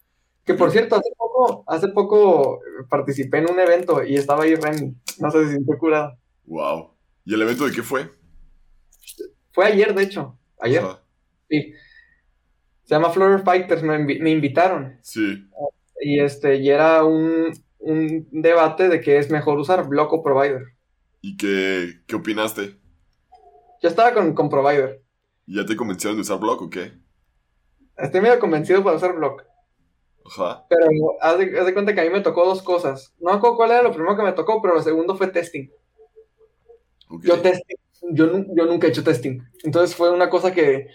Que 0.43 0.53
por 0.53 0.71
cierto, 0.71 0.95
hace 0.95 1.09
poco, 1.17 1.63
hace 1.67 1.87
poco 1.89 2.61
participé 2.89 3.39
en 3.39 3.51
un 3.51 3.59
evento 3.59 4.03
y 4.03 4.15
estaba 4.15 4.43
ahí 4.43 4.55
Remy. 4.55 4.95
No 5.19 5.31
sé 5.31 5.45
si 5.45 5.53
sintió 5.53 5.77
curado. 5.77 6.17
Wow. 6.45 6.91
¿Y 7.25 7.33
el 7.33 7.41
evento 7.41 7.65
de 7.65 7.73
qué 7.73 7.83
fue? 7.83 8.09
Fue 9.51 9.65
ayer, 9.65 9.93
de 9.93 10.03
hecho. 10.03 10.37
Ayer. 10.59 10.83
Sí. 11.49 11.73
Se 12.87 12.95
llama 12.95 13.09
Flower 13.09 13.43
Fighters, 13.43 13.83
me, 13.83 14.31
invitaron. 14.31 14.97
Sí. 15.01 15.45
Y 15.99 16.21
este, 16.21 16.55
y 16.55 16.69
era 16.69 17.03
un, 17.03 17.51
un, 17.79 18.27
debate 18.31 18.87
de 18.87 19.01
que 19.01 19.17
es 19.17 19.29
mejor 19.29 19.59
usar 19.59 19.87
Block 19.89 20.13
o 20.13 20.23
Provider. 20.23 20.63
¿Y 21.19 21.35
qué, 21.35 21.99
qué 22.07 22.15
opinaste? 22.15 22.77
Yo 23.83 23.89
estaba 23.89 24.13
con, 24.13 24.33
con 24.33 24.49
Provider. 24.49 25.01
¿Y 25.45 25.57
ya 25.57 25.65
te 25.65 25.75
convencieron 25.75 26.15
de 26.15 26.21
usar 26.21 26.39
Block 26.39 26.61
o 26.61 26.69
qué? 26.69 26.93
Estoy 27.97 28.21
medio 28.21 28.39
convencido 28.39 28.81
para 28.81 28.95
usar 28.95 29.13
Block. 29.13 29.43
Pero 30.69 30.87
haz 31.21 31.37
de, 31.37 31.73
cuenta 31.73 31.93
que 31.93 32.01
a 32.01 32.03
mí 32.05 32.09
me 32.09 32.21
tocó 32.21 32.45
dos 32.45 32.61
cosas. 32.61 33.13
No 33.19 33.31
me 33.31 33.37
acuerdo 33.37 33.57
cuál 33.57 33.71
era 33.71 33.81
lo 33.81 33.91
primero 33.91 34.15
que 34.15 34.23
me 34.23 34.33
tocó, 34.33 34.61
pero 34.61 34.75
lo 34.75 34.81
segundo 34.81 35.15
fue 35.15 35.27
testing. 35.27 35.69
Yo 37.21 37.41
testing, 37.41 37.75
yo, 38.11 38.27
nunca 38.27 38.87
he 38.87 38.89
hecho 38.89 39.03
testing. 39.03 39.41
Entonces 39.63 39.95
fue 39.95 40.11
una 40.11 40.29
cosa 40.29 40.53
que, 40.53 40.87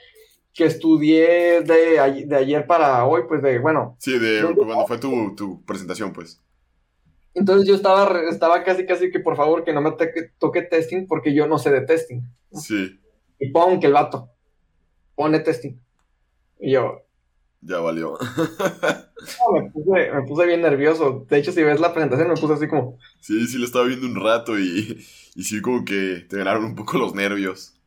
estudié 0.59 1.63
de, 1.63 1.99
ayer 1.99 2.67
para 2.67 3.05
hoy, 3.07 3.23
pues 3.27 3.43
de, 3.43 3.59
bueno. 3.59 3.97
Sí, 3.99 4.19
de 4.19 4.43
cuando 4.55 4.87
fue 4.87 4.99
tu, 4.99 5.65
presentación, 5.65 6.13
pues. 6.13 6.41
Entonces 7.35 7.67
yo 7.67 7.75
estaba, 7.75 8.21
estaba 8.29 8.63
casi, 8.63 8.85
casi 8.85 9.11
que 9.11 9.19
por 9.19 9.37
favor 9.37 9.65
que 9.65 9.73
no 9.73 9.81
me 9.81 9.93
toque, 10.39 10.63
testing 10.63 11.07
porque 11.07 11.35
yo 11.35 11.47
no 11.47 11.59
sé 11.59 11.71
de 11.71 11.81
testing. 11.81 12.21
Sí. 12.53 13.01
Y 13.39 13.51
pon 13.51 13.81
que 13.81 13.87
el 13.87 13.95
vato. 13.95 14.29
pone 15.15 15.41
testing. 15.41 15.81
Y 16.61 16.73
yo... 16.73 17.03
Ya 17.63 17.79
valió. 17.79 18.19
me, 19.53 20.23
puse, 20.25 20.47
bien 20.47 20.61
nervioso. 20.61 21.27
De 21.31 21.39
hecho, 21.39 21.53
si 21.53 21.63
ves 21.63 21.81
la 21.81 21.95
presentación, 21.95 22.29
me 22.29 22.35
puse 22.35 22.55
así 22.55 22.69
como... 22.69 22.99
Sí, 23.21 23.47
sí, 23.47 23.57
lo 23.57 23.65
estaba 23.65 23.87
viendo 23.87 24.07
un 24.07 24.17
rato 24.17 24.59
y, 24.59 24.99
y 25.35 25.45
sí, 25.45 25.63
como 25.63 25.85
que 25.85 26.27
te 26.29 26.37
ganaron 26.37 26.65
un 26.65 26.75
poco 26.75 26.99
los 26.99 27.15
nervios. 27.15 27.81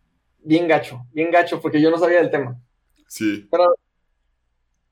Bien 0.46 0.68
gacho, 0.68 1.06
bien 1.12 1.32
gacho, 1.32 1.60
porque 1.60 1.82
yo 1.82 1.90
no 1.90 1.98
sabía 1.98 2.20
del 2.20 2.30
tema. 2.30 2.62
Sí. 3.08 3.48
Pero, 3.50 3.66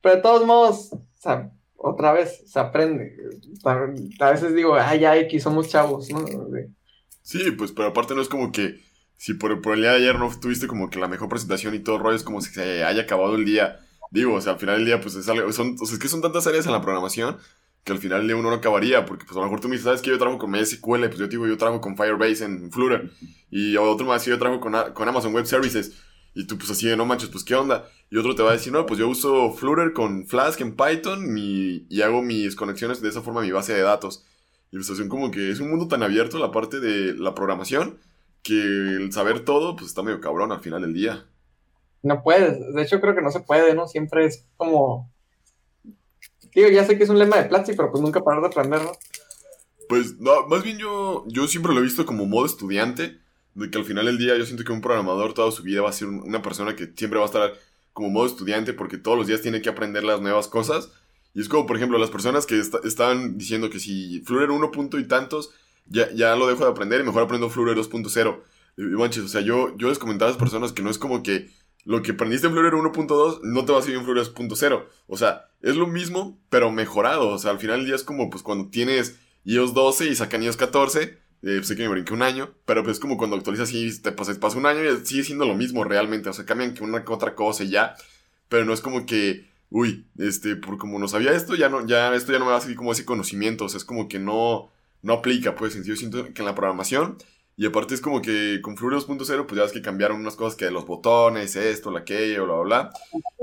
pero 0.00 0.16
de 0.16 0.22
todos 0.22 0.44
modos, 0.44 0.92
o 0.92 1.00
sea, 1.16 1.52
otra 1.76 2.12
vez 2.12 2.42
se 2.46 2.58
aprende. 2.58 3.16
A 4.20 4.30
veces 4.30 4.54
digo, 4.54 4.74
ay, 4.74 5.00
ya, 5.00 5.16
X, 5.18 5.42
somos 5.42 5.68
chavos, 5.68 6.10
¿no? 6.10 6.24
Sí, 7.22 7.52
pues, 7.52 7.72
pero 7.72 7.88
aparte 7.88 8.14
no 8.14 8.20
es 8.20 8.28
como 8.28 8.50
que 8.50 8.80
si 9.16 9.34
por, 9.34 9.62
por, 9.62 9.74
el 9.74 9.82
día 9.82 9.92
de 9.92 9.98
ayer 9.98 10.18
no 10.18 10.28
tuviste 10.38 10.66
como 10.66 10.90
que 10.90 10.98
la 10.98 11.08
mejor 11.08 11.28
presentación 11.28 11.74
y 11.74 11.78
todo 11.78 11.98
rollo, 11.98 12.16
es 12.16 12.24
como 12.24 12.40
si 12.40 12.52
se 12.52 12.84
haya 12.84 13.02
acabado 13.02 13.36
el 13.36 13.44
día. 13.44 13.80
Digo, 14.10 14.34
o 14.34 14.40
sea, 14.40 14.54
al 14.54 14.58
final 14.58 14.76
del 14.76 14.86
día, 14.86 15.00
pues 15.00 15.14
es 15.14 15.28
algo, 15.28 15.50
son, 15.52 15.76
o 15.80 15.86
sea, 15.86 15.94
es 15.94 16.00
que 16.00 16.08
son 16.08 16.20
tantas 16.20 16.46
áreas 16.46 16.66
en 16.66 16.72
la 16.72 16.82
programación 16.82 17.38
que 17.84 17.92
al 17.92 17.98
final 17.98 18.26
día 18.26 18.36
uno 18.36 18.50
no 18.50 18.56
acabaría, 18.56 19.04
porque 19.06 19.24
pues 19.24 19.36
a 19.36 19.40
lo 19.40 19.46
mejor 19.46 19.60
tú 19.60 19.68
me 19.68 19.74
dices, 19.74 19.84
¿sabes 19.84 20.02
que 20.02 20.10
yo 20.10 20.18
trabajo 20.18 20.38
con 20.38 20.50
MySQL? 20.50 21.06
Pues 21.06 21.18
yo 21.18 21.28
digo, 21.28 21.46
yo 21.46 21.56
trabajo 21.56 21.80
con 21.80 21.96
Firebase 21.96 22.44
en 22.44 22.72
Flutter, 22.72 23.10
y 23.50 23.76
otro 23.76 24.10
decir, 24.12 24.32
yo 24.32 24.38
trabajo 24.38 24.60
con, 24.60 24.74
con 24.94 25.08
Amazon 25.08 25.34
Web 25.34 25.46
Services, 25.46 26.02
y 26.34 26.46
tú 26.46 26.58
pues 26.58 26.70
así 26.70 26.88
de, 26.88 26.96
no 26.96 27.06
manches, 27.06 27.28
pues 27.28 27.44
qué 27.44 27.54
onda, 27.54 27.88
y 28.10 28.16
otro 28.16 28.34
te 28.34 28.42
va 28.42 28.50
a 28.50 28.54
decir, 28.54 28.72
no, 28.72 28.86
pues 28.86 28.98
yo 28.98 29.08
uso 29.08 29.52
Flutter 29.52 29.92
con 29.92 30.26
Flask 30.26 30.60
en 30.60 30.74
Python 30.74 31.36
y 31.38 32.02
hago 32.02 32.22
mis 32.22 32.56
conexiones 32.56 33.00
de 33.00 33.08
esa 33.08 33.22
forma 33.22 33.40
a 33.40 33.44
mi 33.44 33.52
base 33.52 33.74
de 33.74 33.82
datos. 33.82 34.24
Y 34.74 34.76
pues 34.76 34.90
así 34.90 35.06
como 35.06 35.30
que 35.30 35.52
es 35.52 35.60
un 35.60 35.70
mundo 35.70 35.86
tan 35.86 36.02
abierto 36.02 36.40
la 36.40 36.50
parte 36.50 36.80
de 36.80 37.14
la 37.14 37.32
programación 37.32 38.00
que 38.42 38.54
el 38.54 39.12
saber 39.12 39.44
todo 39.44 39.76
pues 39.76 39.86
está 39.86 40.02
medio 40.02 40.20
cabrón 40.20 40.50
al 40.50 40.58
final 40.58 40.82
del 40.82 40.92
día. 40.92 41.26
No 42.02 42.24
puedes, 42.24 42.74
de 42.74 42.82
hecho 42.82 43.00
creo 43.00 43.14
que 43.14 43.22
no 43.22 43.30
se 43.30 43.38
puede, 43.38 43.74
¿no? 43.74 43.86
Siempre 43.86 44.26
es 44.26 44.48
como... 44.56 45.13
Digo, 46.54 46.68
ya 46.68 46.84
sé 46.84 46.96
que 46.96 47.04
es 47.04 47.10
un 47.10 47.18
lema 47.18 47.36
de 47.36 47.48
Platzi, 47.48 47.74
pero 47.74 47.90
pues 47.90 48.02
nunca 48.02 48.22
parar 48.22 48.42
de 48.42 48.48
aprender, 48.48 48.82
¿no? 48.82 48.92
Pues 49.88 50.18
no, 50.18 50.46
más 50.46 50.62
bien 50.62 50.78
yo, 50.78 51.24
yo 51.26 51.46
siempre 51.46 51.72
lo 51.72 51.80
he 51.80 51.82
visto 51.84 52.06
como 52.06 52.26
modo 52.26 52.46
estudiante, 52.46 53.18
de 53.54 53.70
que 53.70 53.78
al 53.78 53.84
final 53.84 54.06
del 54.06 54.18
día 54.18 54.36
yo 54.36 54.44
siento 54.44 54.64
que 54.64 54.72
un 54.72 54.80
programador 54.80 55.34
toda 55.34 55.50
su 55.50 55.62
vida 55.62 55.82
va 55.82 55.90
a 55.90 55.92
ser 55.92 56.08
una 56.08 56.42
persona 56.42 56.74
que 56.74 56.92
siempre 56.96 57.18
va 57.18 57.24
a 57.24 57.26
estar 57.26 57.54
como 57.92 58.10
modo 58.10 58.26
estudiante 58.26 58.72
porque 58.72 58.98
todos 58.98 59.16
los 59.16 59.26
días 59.26 59.40
tiene 59.40 59.62
que 59.62 59.68
aprender 59.68 60.04
las 60.04 60.20
nuevas 60.20 60.48
cosas. 60.48 60.90
Y 61.34 61.40
es 61.40 61.48
como, 61.48 61.66
por 61.66 61.76
ejemplo, 61.76 61.98
las 61.98 62.10
personas 62.10 62.46
que 62.46 62.60
están 62.60 63.38
diciendo 63.38 63.70
que 63.70 63.80
si 63.80 64.20
Flutter 64.20 64.50
1 64.50 64.70
punto 64.70 64.98
y 64.98 65.06
tantos, 65.06 65.50
ya, 65.86 66.10
ya 66.12 66.34
lo 66.36 66.46
dejo 66.46 66.64
de 66.64 66.70
aprender 66.70 67.00
y 67.00 67.04
mejor 67.04 67.24
aprendo 67.24 67.50
Flutter 67.50 67.76
2.0. 67.76 68.40
Y 68.76 68.82
manches, 68.82 69.24
o 69.24 69.28
sea, 69.28 69.40
yo, 69.40 69.76
yo 69.76 69.88
les 69.88 69.98
comentaba 69.98 70.28
a 70.28 70.32
las 70.32 70.40
personas 70.40 70.72
que 70.72 70.82
no 70.82 70.90
es 70.90 70.98
como 70.98 71.22
que 71.22 71.50
lo 71.84 72.02
que 72.02 72.12
aprendiste 72.12 72.46
en 72.46 72.54
Flutter 72.54 72.72
1.2 72.72 73.40
no 73.42 73.64
te 73.64 73.72
va 73.72 73.78
a 73.78 73.82
seguir 73.82 73.98
en 73.98 74.04
Flutter 74.04 74.24
2.0. 74.24 74.86
O 75.06 75.16
sea, 75.16 75.50
es 75.60 75.76
lo 75.76 75.86
mismo, 75.86 76.38
pero 76.50 76.70
mejorado. 76.70 77.28
O 77.28 77.38
sea, 77.38 77.50
al 77.50 77.58
final 77.58 77.78
del 77.78 77.86
día 77.86 77.94
es 77.94 78.04
como 78.04 78.30
pues 78.30 78.42
cuando 78.42 78.70
tienes 78.70 79.18
iOS 79.44 79.74
12 79.74 80.06
y 80.06 80.14
sacan 80.14 80.42
iOS 80.42 80.56
14 80.56 81.24
eh, 81.46 81.62
sé 81.62 81.76
que 81.76 81.82
me 81.82 81.88
brinqué 81.88 82.14
un 82.14 82.22
año, 82.22 82.54
pero 82.64 82.82
pues 82.82 82.96
es 82.96 83.00
como 83.00 83.18
cuando 83.18 83.36
actualizas 83.36 83.70
y 83.74 84.00
te 84.00 84.12
pasa, 84.12 84.32
pasa 84.40 84.56
un 84.56 84.64
año 84.64 84.82
y 84.82 85.04
sigue 85.04 85.24
siendo 85.24 85.44
lo 85.44 85.54
mismo 85.54 85.84
realmente. 85.84 86.30
O 86.30 86.32
sea, 86.32 86.46
cambian 86.46 86.72
que 86.72 86.82
una 86.82 87.04
otra 87.06 87.34
cosa 87.34 87.64
y 87.64 87.68
ya. 87.70 87.96
Pero 88.48 88.64
no 88.64 88.72
es 88.72 88.80
como 88.80 89.04
que, 89.04 89.50
uy, 89.68 90.06
este, 90.18 90.56
por 90.56 90.78
como 90.78 90.98
no 90.98 91.06
sabía 91.06 91.32
esto, 91.32 91.54
ya 91.54 91.68
no, 91.68 91.86
ya 91.86 92.14
esto 92.14 92.32
ya 92.32 92.38
no 92.38 92.46
me 92.46 92.52
va 92.52 92.58
a 92.58 92.60
seguir 92.62 92.78
como 92.78 92.92
ese 92.92 93.04
conocimiento. 93.04 93.66
O 93.66 93.68
sea, 93.68 93.76
es 93.76 93.84
como 93.84 94.08
que 94.08 94.18
no, 94.18 94.70
no 95.02 95.12
aplica, 95.14 95.54
pues. 95.54 95.74
Yo 95.84 95.96
siento 95.96 96.32
que 96.32 96.40
en 96.40 96.46
la 96.46 96.54
programación. 96.54 97.18
Y 97.56 97.66
aparte 97.66 97.94
es 97.94 98.00
como 98.00 98.20
que 98.20 98.60
con 98.62 98.76
Flutter 98.76 98.98
2.0, 98.98 99.46
pues 99.46 99.56
ya 99.56 99.62
ves 99.62 99.72
que 99.72 99.82
cambiaron 99.82 100.20
unas 100.20 100.34
cosas 100.34 100.56
que 100.56 100.70
los 100.70 100.86
botones, 100.86 101.54
esto, 101.54 101.90
la 101.90 102.00
aquello, 102.00 102.46
bla, 102.46 102.54
bla, 102.54 102.62
bla. 102.64 102.90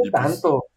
Y 0.04 0.10
pues, 0.12 0.12
tanto. 0.12 0.68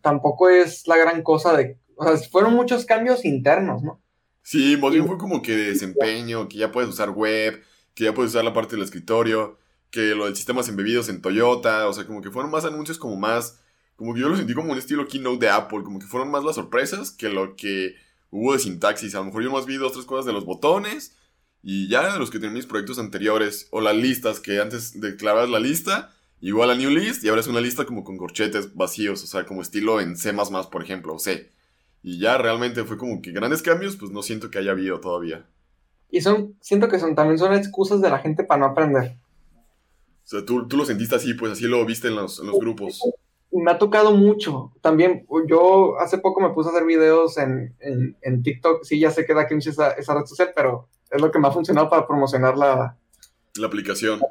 Tampoco 0.00 0.48
es 0.48 0.86
la 0.86 0.96
gran 0.96 1.22
cosa 1.22 1.56
de. 1.56 1.78
O 1.96 2.04
sea, 2.04 2.16
fueron 2.28 2.54
muchos 2.54 2.84
cambios 2.84 3.24
internos, 3.24 3.82
¿no? 3.82 4.00
Sí, 4.42 4.76
más 4.76 4.94
fue 5.04 5.18
como 5.18 5.42
que 5.42 5.56
desempeño, 5.56 6.48
que 6.48 6.58
ya 6.58 6.70
puedes 6.70 6.88
usar 6.88 7.10
web, 7.10 7.60
que 7.94 8.04
ya 8.04 8.14
puedes 8.14 8.30
usar 8.30 8.44
la 8.44 8.52
parte 8.52 8.76
del 8.76 8.84
escritorio, 8.84 9.58
que 9.90 10.14
lo 10.14 10.26
del 10.26 10.36
sistemas 10.36 10.68
embebidos 10.68 11.08
en 11.08 11.20
Toyota, 11.20 11.88
o 11.88 11.92
sea, 11.92 12.06
como 12.06 12.22
que 12.22 12.30
fueron 12.30 12.52
más 12.52 12.64
anuncios 12.64 12.98
como 12.98 13.16
más, 13.16 13.60
como 13.96 14.14
que 14.14 14.20
yo 14.20 14.28
lo 14.28 14.36
sentí 14.36 14.54
como 14.54 14.70
un 14.70 14.78
estilo 14.78 15.08
keynote 15.08 15.46
de 15.46 15.50
Apple, 15.50 15.82
como 15.82 15.98
que 15.98 16.06
fueron 16.06 16.30
más 16.30 16.44
las 16.44 16.54
sorpresas 16.54 17.10
que 17.10 17.28
lo 17.28 17.56
que 17.56 17.96
hubo 18.30 18.52
de 18.52 18.60
sintaxis. 18.60 19.16
A 19.16 19.18
lo 19.18 19.24
mejor 19.24 19.42
yo 19.42 19.50
más 19.50 19.66
vi 19.66 19.78
dos, 19.78 19.92
tres 19.92 20.04
cosas 20.04 20.26
de 20.26 20.32
los 20.32 20.44
botones 20.44 21.16
y 21.68 21.88
ya 21.88 22.12
de 22.12 22.20
los 22.20 22.30
que 22.30 22.38
tenía 22.38 22.54
mis 22.54 22.64
proyectos 22.64 23.00
anteriores, 23.00 23.66
o 23.72 23.80
las 23.80 23.96
listas, 23.96 24.38
que 24.38 24.60
antes 24.60 25.00
declarabas 25.00 25.50
la 25.50 25.58
lista, 25.58 26.14
igual 26.40 26.70
a 26.70 26.76
New 26.76 26.90
List, 26.90 27.24
y 27.24 27.28
ahora 27.28 27.40
es 27.40 27.48
una 27.48 27.60
lista 27.60 27.84
como 27.84 28.04
con 28.04 28.16
corchetes 28.16 28.76
vacíos, 28.76 29.24
o 29.24 29.26
sea, 29.26 29.46
como 29.46 29.62
estilo 29.62 30.00
en 30.00 30.16
C++, 30.16 30.32
por 30.70 30.84
ejemplo, 30.84 31.14
o 31.14 31.18
C. 31.18 31.50
Y 32.04 32.20
ya 32.20 32.38
realmente 32.38 32.84
fue 32.84 32.96
como 32.96 33.20
que 33.20 33.32
grandes 33.32 33.62
cambios, 33.62 33.96
pues 33.96 34.12
no 34.12 34.22
siento 34.22 34.48
que 34.48 34.58
haya 34.58 34.70
habido 34.70 35.00
todavía. 35.00 35.44
Y 36.08 36.20
son, 36.20 36.54
siento 36.60 36.86
que 36.86 37.00
son, 37.00 37.16
también 37.16 37.36
son 37.36 37.52
excusas 37.52 38.00
de 38.00 38.10
la 38.10 38.20
gente 38.20 38.44
para 38.44 38.60
no 38.60 38.66
aprender. 38.66 39.16
O 40.24 40.28
sea, 40.28 40.44
tú, 40.44 40.68
lo 40.70 40.86
sentiste 40.86 41.16
así, 41.16 41.34
pues 41.34 41.50
así 41.50 41.64
lo 41.64 41.84
viste 41.84 42.06
en 42.06 42.14
los, 42.14 42.40
grupos. 42.60 43.00
Me 43.50 43.72
ha 43.72 43.78
tocado 43.78 44.12
mucho. 44.12 44.70
También, 44.82 45.26
yo 45.48 45.98
hace 45.98 46.18
poco 46.18 46.40
me 46.40 46.50
puse 46.50 46.68
a 46.68 46.72
hacer 46.72 46.86
videos 46.86 47.36
en, 47.38 47.74
TikTok. 48.44 48.84
Sí, 48.84 49.00
ya 49.00 49.10
sé 49.10 49.26
que 49.26 49.34
da 49.34 49.48
cringe 49.48 49.70
esa, 49.70 49.90
esa 49.94 50.14
red 50.14 50.26
social, 50.26 50.52
pero 50.54 50.88
es 51.10 51.20
lo 51.20 51.30
que 51.30 51.38
me 51.38 51.48
ha 51.48 51.52
funcionado 51.52 51.88
para 51.88 52.06
promocionar 52.06 52.56
la... 52.56 52.96
La 53.56 53.66
aplicación. 53.66 54.20
La 54.20 54.26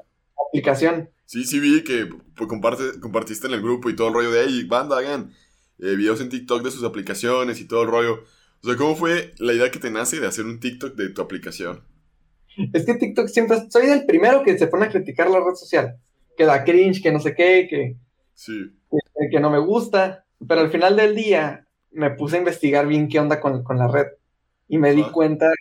aplicación. 0.50 1.10
Sí, 1.26 1.44
sí 1.44 1.60
vi 1.60 1.84
que 1.84 2.08
pues, 2.36 2.48
comparte, 2.48 3.00
compartiste 3.00 3.48
en 3.48 3.54
el 3.54 3.62
grupo 3.62 3.90
y 3.90 3.96
todo 3.96 4.10
el 4.10 4.14
rollo 4.14 4.32
de, 4.32 4.42
ahí, 4.42 4.64
banda, 4.64 4.98
hagan 4.98 5.32
eh, 5.80 5.96
videos 5.96 6.22
en 6.22 6.30
TikTok 6.30 6.64
de 6.64 6.72
sus 6.72 6.84
aplicaciones 6.84 7.60
y 7.60 7.68
todo 7.68 7.84
el 7.84 7.90
rollo. 7.90 8.24
O 8.64 8.68
sea, 8.68 8.78
¿cómo 8.78 8.96
fue 8.96 9.34
la 9.40 9.54
idea 9.54 9.72
que 9.72 9.80
te 9.80 9.92
nace 9.92 10.20
de 10.20 10.28
hacer 10.28 10.46
un 10.46 10.60
TikTok 10.60 10.96
de 10.96 11.10
tu 11.10 11.22
aplicación? 11.22 11.84
Es 12.74 12.86
que 12.86 12.96
TikTok 12.96 13.28
siempre, 13.28 13.70
soy 13.70 13.88
el 13.88 14.06
primero 14.06 14.44
que 14.44 14.58
se 14.58 14.68
pone 14.68 14.86
a 14.86 14.90
criticar 14.90 15.30
la 15.30 15.40
red 15.40 15.56
social. 15.56 15.98
Que 16.38 16.46
da 16.46 16.64
cringe, 16.64 17.02
que 17.02 17.12
no 17.12 17.20
sé 17.20 17.36
qué, 17.36 17.68
que, 17.70 17.98
sí. 18.34 18.72
que, 19.32 19.40
no 19.40 19.50
me 19.50 19.60
gusta. 19.60 20.26
Pero 20.48 20.62
al 20.62 20.72
final 20.72 20.96
del 20.96 21.16
día 21.16 21.68
me 21.92 22.12
puse 22.12 22.36
a 22.36 22.40
investigar 22.40 22.88
bien 22.88 23.08
qué 23.08 23.20
onda 23.20 23.40
con, 23.40 23.64
la 23.78 23.88
red. 23.88 24.08
Y 24.68 24.78
me 24.78 24.94
di 24.94 25.04
cuenta 25.04 25.52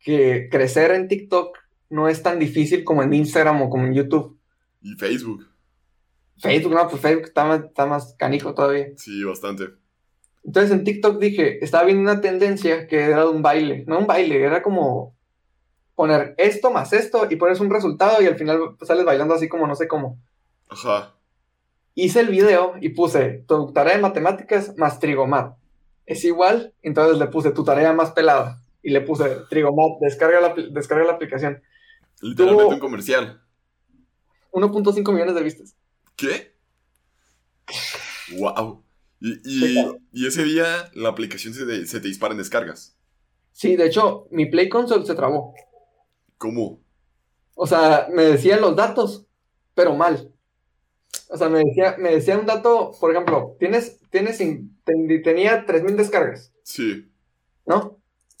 que 0.00 0.48
crecer 0.50 0.92
en 0.92 1.08
TikTok 1.08 1.56
no 1.90 2.08
es 2.08 2.22
tan 2.22 2.38
difícil 2.38 2.84
como 2.84 3.02
en 3.02 3.14
Instagram 3.14 3.62
o 3.62 3.70
como 3.70 3.86
en 3.86 3.94
YouTube. 3.94 4.38
Y 4.82 4.94
Facebook. 4.94 5.46
Facebook, 6.38 6.74
no, 6.74 6.88
pues 6.88 7.02
Facebook 7.02 7.26
está 7.26 7.86
más, 7.86 8.14
canijo 8.16 8.54
todavía. 8.54 8.88
Sí, 8.96 9.24
bastante. 9.24 9.70
Entonces 10.44 10.70
en 10.70 10.84
TikTok 10.84 11.18
dije, 11.18 11.62
estaba 11.64 11.84
viendo 11.84 12.02
una 12.02 12.20
tendencia 12.20 12.86
que 12.86 13.00
era 13.00 13.22
de 13.22 13.30
un 13.30 13.42
baile, 13.42 13.84
no 13.86 13.98
un 13.98 14.06
baile, 14.06 14.40
era 14.42 14.62
como 14.62 15.16
poner 15.94 16.34
esto 16.38 16.70
más 16.70 16.92
esto 16.92 17.26
y 17.28 17.36
pones 17.36 17.58
un 17.58 17.70
resultado 17.70 18.22
y 18.22 18.26
al 18.26 18.36
final 18.36 18.76
sales 18.82 19.04
bailando 19.04 19.34
así 19.34 19.48
como 19.48 19.66
no 19.66 19.74
sé 19.74 19.88
cómo. 19.88 20.18
Ajá. 20.68 21.14
Hice 21.94 22.20
el 22.20 22.28
video 22.28 22.74
y 22.80 22.90
puse 22.90 23.44
tu 23.48 23.72
tarea 23.72 23.96
de 23.96 24.02
matemáticas 24.02 24.76
más 24.76 25.00
trigomat. 25.00 25.56
Es 26.06 26.24
igual, 26.24 26.72
entonces 26.82 27.18
le 27.18 27.26
puse 27.26 27.50
tu 27.50 27.64
tarea 27.64 27.92
más 27.92 28.12
pelada 28.12 28.62
y 28.88 28.90
le 28.90 29.02
puse 29.02 29.24
trigomat, 29.50 30.00
descarga 30.00 30.40
la, 30.40 30.54
descarga 30.70 31.04
la 31.04 31.12
aplicación. 31.12 31.62
Literalmente 32.22 32.74
un 32.74 32.80
comercial. 32.80 33.42
1.5 34.50 35.12
millones 35.12 35.34
de 35.34 35.42
vistas. 35.42 35.76
¿Qué? 36.16 36.56
¡Wow! 38.38 38.82
Y, 39.20 40.26
ese 40.26 40.42
día 40.44 40.90
la 40.94 41.10
aplicación 41.10 41.52
se, 41.52 41.66
te 41.66 42.08
dispara 42.08 42.32
en 42.32 42.38
descargas. 42.38 42.96
Sí, 43.52 43.76
de 43.76 43.86
hecho, 43.86 44.26
mi 44.30 44.46
Play 44.46 44.70
Console 44.70 45.04
se 45.04 45.14
trabó. 45.14 45.52
¿Cómo? 46.38 46.80
O 47.54 47.66
sea, 47.66 48.08
me 48.10 48.22
decían 48.22 48.62
los 48.62 48.74
datos, 48.74 49.26
pero 49.74 49.94
mal. 49.94 50.32
O 51.28 51.36
sea, 51.36 51.50
me 51.50 51.58
decía, 51.58 51.96
me 51.98 52.12
decía 52.14 52.38
un 52.38 52.46
dato, 52.46 52.92
por 52.98 53.10
ejemplo, 53.10 53.54
tienes, 53.58 54.00
tienes, 54.10 54.38
tenía 54.38 55.66
3.000 55.66 55.96
descargas. 55.96 56.54
Sí. 56.62 57.12
¿No? 57.66 57.97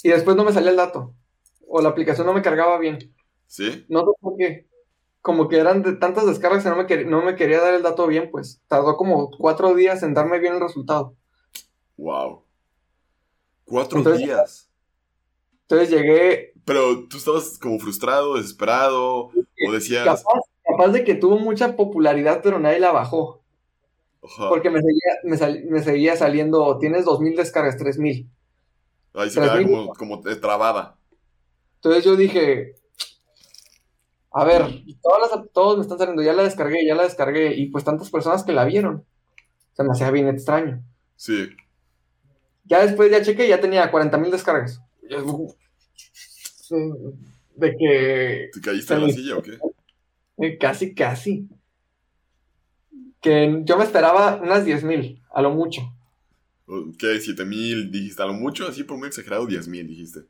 Y 0.08 0.12
después 0.12 0.36
no 0.36 0.44
me 0.44 0.52
salía 0.52 0.70
el 0.70 0.76
dato. 0.76 1.14
O 1.66 1.82
la 1.82 1.90
aplicación 1.90 2.26
no 2.26 2.32
me 2.32 2.42
cargaba 2.42 2.78
bien. 2.78 3.14
¿Sí? 3.46 3.84
No 3.88 4.00
sé 4.00 4.06
por 4.20 4.36
qué 4.36 4.68
como 5.28 5.46
que 5.46 5.58
eran 5.58 5.82
de 5.82 5.92
tantas 5.92 6.26
descargas 6.26 6.62
que 6.62 6.70
no 6.70 6.76
me, 6.76 7.04
no 7.04 7.22
me 7.22 7.36
quería 7.36 7.60
dar 7.60 7.74
el 7.74 7.82
dato 7.82 8.06
bien, 8.06 8.30
pues. 8.30 8.62
Tardó 8.66 8.96
como 8.96 9.30
cuatro 9.30 9.74
días 9.74 10.02
en 10.02 10.14
darme 10.14 10.38
bien 10.38 10.54
el 10.54 10.60
resultado. 10.60 11.14
Wow. 11.98 12.44
Cuatro 13.66 14.02
días. 14.16 14.70
Entonces 15.62 15.90
llegué. 15.90 16.54
Pero 16.64 17.06
tú 17.08 17.18
estabas 17.18 17.58
como 17.58 17.78
frustrado, 17.78 18.36
desesperado, 18.36 19.26
o 19.26 19.72
decías. 19.72 20.24
Capaz, 20.64 20.88
de 20.92 21.04
que 21.04 21.14
tuvo 21.14 21.38
mucha 21.38 21.76
popularidad, 21.76 22.40
pero 22.42 22.58
nadie 22.58 22.80
la 22.80 22.92
bajó. 22.92 23.42
Porque 24.48 24.70
me 24.70 24.80
seguía, 24.80 25.60
me, 25.68 25.82
seguía 25.82 26.16
saliendo, 26.16 26.78
tienes 26.78 27.04
dos 27.04 27.20
mil 27.20 27.36
descargas, 27.36 27.76
tres 27.76 27.98
mil. 27.98 28.30
Ahí 29.14 29.30
se 29.30 29.40
quedaba 29.40 29.62
como, 29.62 29.94
como 29.94 30.20
trabada. 30.20 30.96
Entonces 31.76 32.04
yo 32.04 32.16
dije, 32.16 32.74
a 34.30 34.44
ver, 34.44 34.62
todas 35.02 35.30
las, 35.30 35.52
todos 35.52 35.76
me 35.76 35.82
están 35.82 35.98
saliendo, 35.98 36.22
ya 36.22 36.32
la 36.32 36.42
descargué, 36.42 36.86
ya 36.86 36.94
la 36.94 37.04
descargué, 37.04 37.54
y 37.56 37.66
pues 37.70 37.84
tantas 37.84 38.10
personas 38.10 38.44
que 38.44 38.52
la 38.52 38.64
vieron. 38.64 39.04
Se 39.72 39.82
me 39.84 39.90
hacía 39.90 40.10
bien 40.10 40.28
extraño. 40.28 40.82
Sí. 41.16 41.48
Ya 42.64 42.84
después 42.84 43.10
ya 43.10 43.22
chequé, 43.22 43.48
ya 43.48 43.60
tenía 43.60 43.90
40 43.90 44.18
mil 44.18 44.30
descargas. 44.30 44.82
De 47.56 47.76
que... 47.76 48.50
¿Te 48.52 48.60
caíste 48.60 48.94
en 48.94 49.06
la 49.06 49.12
silla 49.12 49.36
o 49.36 49.42
qué? 49.42 49.58
Eh, 50.38 50.58
casi, 50.58 50.94
casi. 50.94 51.48
Que 53.20 53.62
yo 53.64 53.78
me 53.78 53.84
esperaba 53.84 54.36
unas 54.36 54.64
10 54.64 54.84
mil, 54.84 55.22
a 55.30 55.42
lo 55.42 55.50
mucho. 55.50 55.82
¿Qué? 56.98 57.18
¿7 57.20 57.46
mil? 57.46 57.90
Dijiste, 57.90 58.22
a 58.22 58.26
lo 58.26 58.34
mucho, 58.34 58.68
así 58.68 58.84
por 58.84 58.98
muy 58.98 59.08
exagerado, 59.08 59.46
10 59.46 59.68
mil, 59.68 59.86
dijiste. 59.86 60.20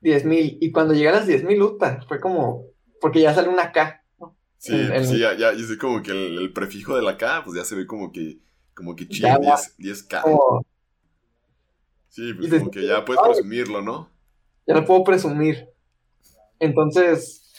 10 0.00 0.24
mil. 0.24 0.58
Y 0.60 0.72
cuando 0.72 0.94
llegué 0.94 1.08
a 1.08 1.12
las 1.12 1.26
10 1.26 1.44
mil, 1.44 1.62
fue 2.08 2.20
como, 2.20 2.64
porque 3.00 3.20
ya 3.20 3.34
sale 3.34 3.48
una 3.48 3.72
K. 3.72 4.04
Sí, 4.58 4.72
pues 4.88 5.08
sí, 5.08 5.20
ya, 5.20 5.36
ya, 5.36 5.50
es 5.50 5.76
como 5.76 6.02
que 6.02 6.10
el, 6.10 6.52
prefijo 6.52 6.96
de 6.96 7.02
la 7.02 7.16
K, 7.16 7.44
pues 7.44 7.56
ya 7.56 7.64
se 7.64 7.76
ve 7.76 7.86
como 7.86 8.10
que, 8.10 8.40
como 8.74 8.96
que 8.96 9.08
chido, 9.08 9.28
10, 9.78 10.02
k 10.02 10.22
Sí, 12.08 12.34
pues 12.34 12.50
como 12.58 12.70
que 12.72 12.84
ya 12.84 13.04
puedes 13.04 13.22
presumirlo, 13.22 13.80
¿no? 13.80 14.10
Ya 14.66 14.74
lo 14.74 14.84
puedo 14.84 15.04
presumir. 15.04 15.68
Entonces, 16.58 17.52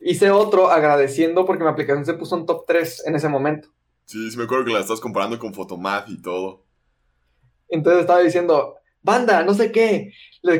hice 0.00 0.30
otro 0.30 0.70
agradeciendo 0.70 1.46
porque 1.46 1.64
mi 1.64 1.70
aplicación 1.70 2.04
se 2.04 2.12
puso 2.12 2.36
en 2.36 2.44
top 2.44 2.64
3 2.66 3.06
en 3.06 3.14
ese 3.14 3.30
momento. 3.30 3.68
Sí, 4.04 4.30
sí 4.30 4.36
me 4.36 4.44
acuerdo 4.44 4.66
que 4.66 4.72
la 4.72 4.80
estás 4.80 5.00
comparando 5.00 5.38
con 5.38 5.54
Photomath 5.54 6.10
y 6.10 6.20
todo. 6.20 6.64
Entonces 7.72 8.02
estaba 8.02 8.20
diciendo, 8.20 8.76
banda, 9.00 9.42
no 9.44 9.54
sé 9.54 9.72
qué, 9.72 10.12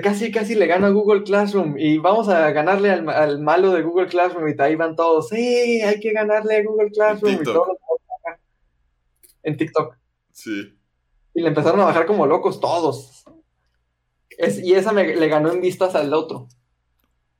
casi 0.02 0.32
casi 0.32 0.54
le 0.54 0.66
gana 0.66 0.86
a 0.86 0.90
Google 0.90 1.24
Classroom 1.24 1.76
y 1.78 1.98
vamos 1.98 2.30
a 2.30 2.50
ganarle 2.52 2.90
al, 2.90 3.38
malo 3.40 3.70
de 3.72 3.82
Google 3.82 4.08
Classroom 4.08 4.48
y 4.48 4.60
ahí 4.60 4.76
van 4.76 4.96
todos, 4.96 5.28
sí, 5.28 5.82
hay 5.82 6.00
que 6.00 6.12
ganarle 6.12 6.56
a 6.56 6.62
Google 6.64 6.90
Classroom 6.90 7.34
y 7.34 7.44
todo. 7.44 7.78
En 9.42 9.58
TikTok. 9.58 9.94
Sí. 10.30 10.74
Y 11.34 11.42
le 11.42 11.48
empezaron 11.48 11.80
a 11.80 11.84
bajar 11.84 12.06
como 12.06 12.26
locos 12.26 12.60
todos. 12.60 13.24
y 14.38 14.72
esa 14.72 14.92
me, 14.92 15.14
le 15.14 15.28
ganó 15.28 15.52
en 15.52 15.60
vistas 15.60 15.94
al 15.94 16.14
otro. 16.14 16.48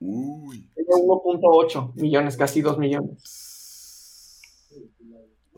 Uy. 0.00 0.68
1.8 0.76 1.94
millones, 1.94 2.36
casi 2.36 2.60
2 2.60 2.76
millones. 2.76 4.42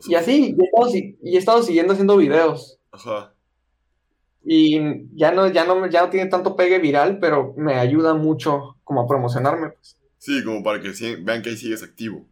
Y 0.07 0.15
así, 0.15 0.55
y 1.21 1.35
he 1.35 1.37
estado 1.37 1.63
siguiendo 1.63 1.91
haciendo 1.91 2.15
videos. 2.15 2.79
Ajá. 2.91 3.34
Y 4.45 4.79
ya 5.17 5.31
no, 5.31 5.47
ya 5.47 5.65
no, 5.65 5.87
ya 5.87 6.03
no 6.03 6.09
tiene 6.09 6.29
tanto 6.29 6.55
pegue 6.55 6.77
viral, 6.77 7.17
pero 7.19 7.55
me 7.57 7.75
ayuda 7.75 8.13
mucho 8.13 8.77
como 8.83 9.01
a 9.01 9.07
promocionarme. 9.07 9.69
Pues. 9.69 9.97
Sí, 10.19 10.43
como 10.43 10.63
para 10.63 10.81
que 10.81 10.91
vean 11.21 11.41
que 11.41 11.49
ahí 11.49 11.57
sigues 11.57 11.83
activo. 11.83 12.25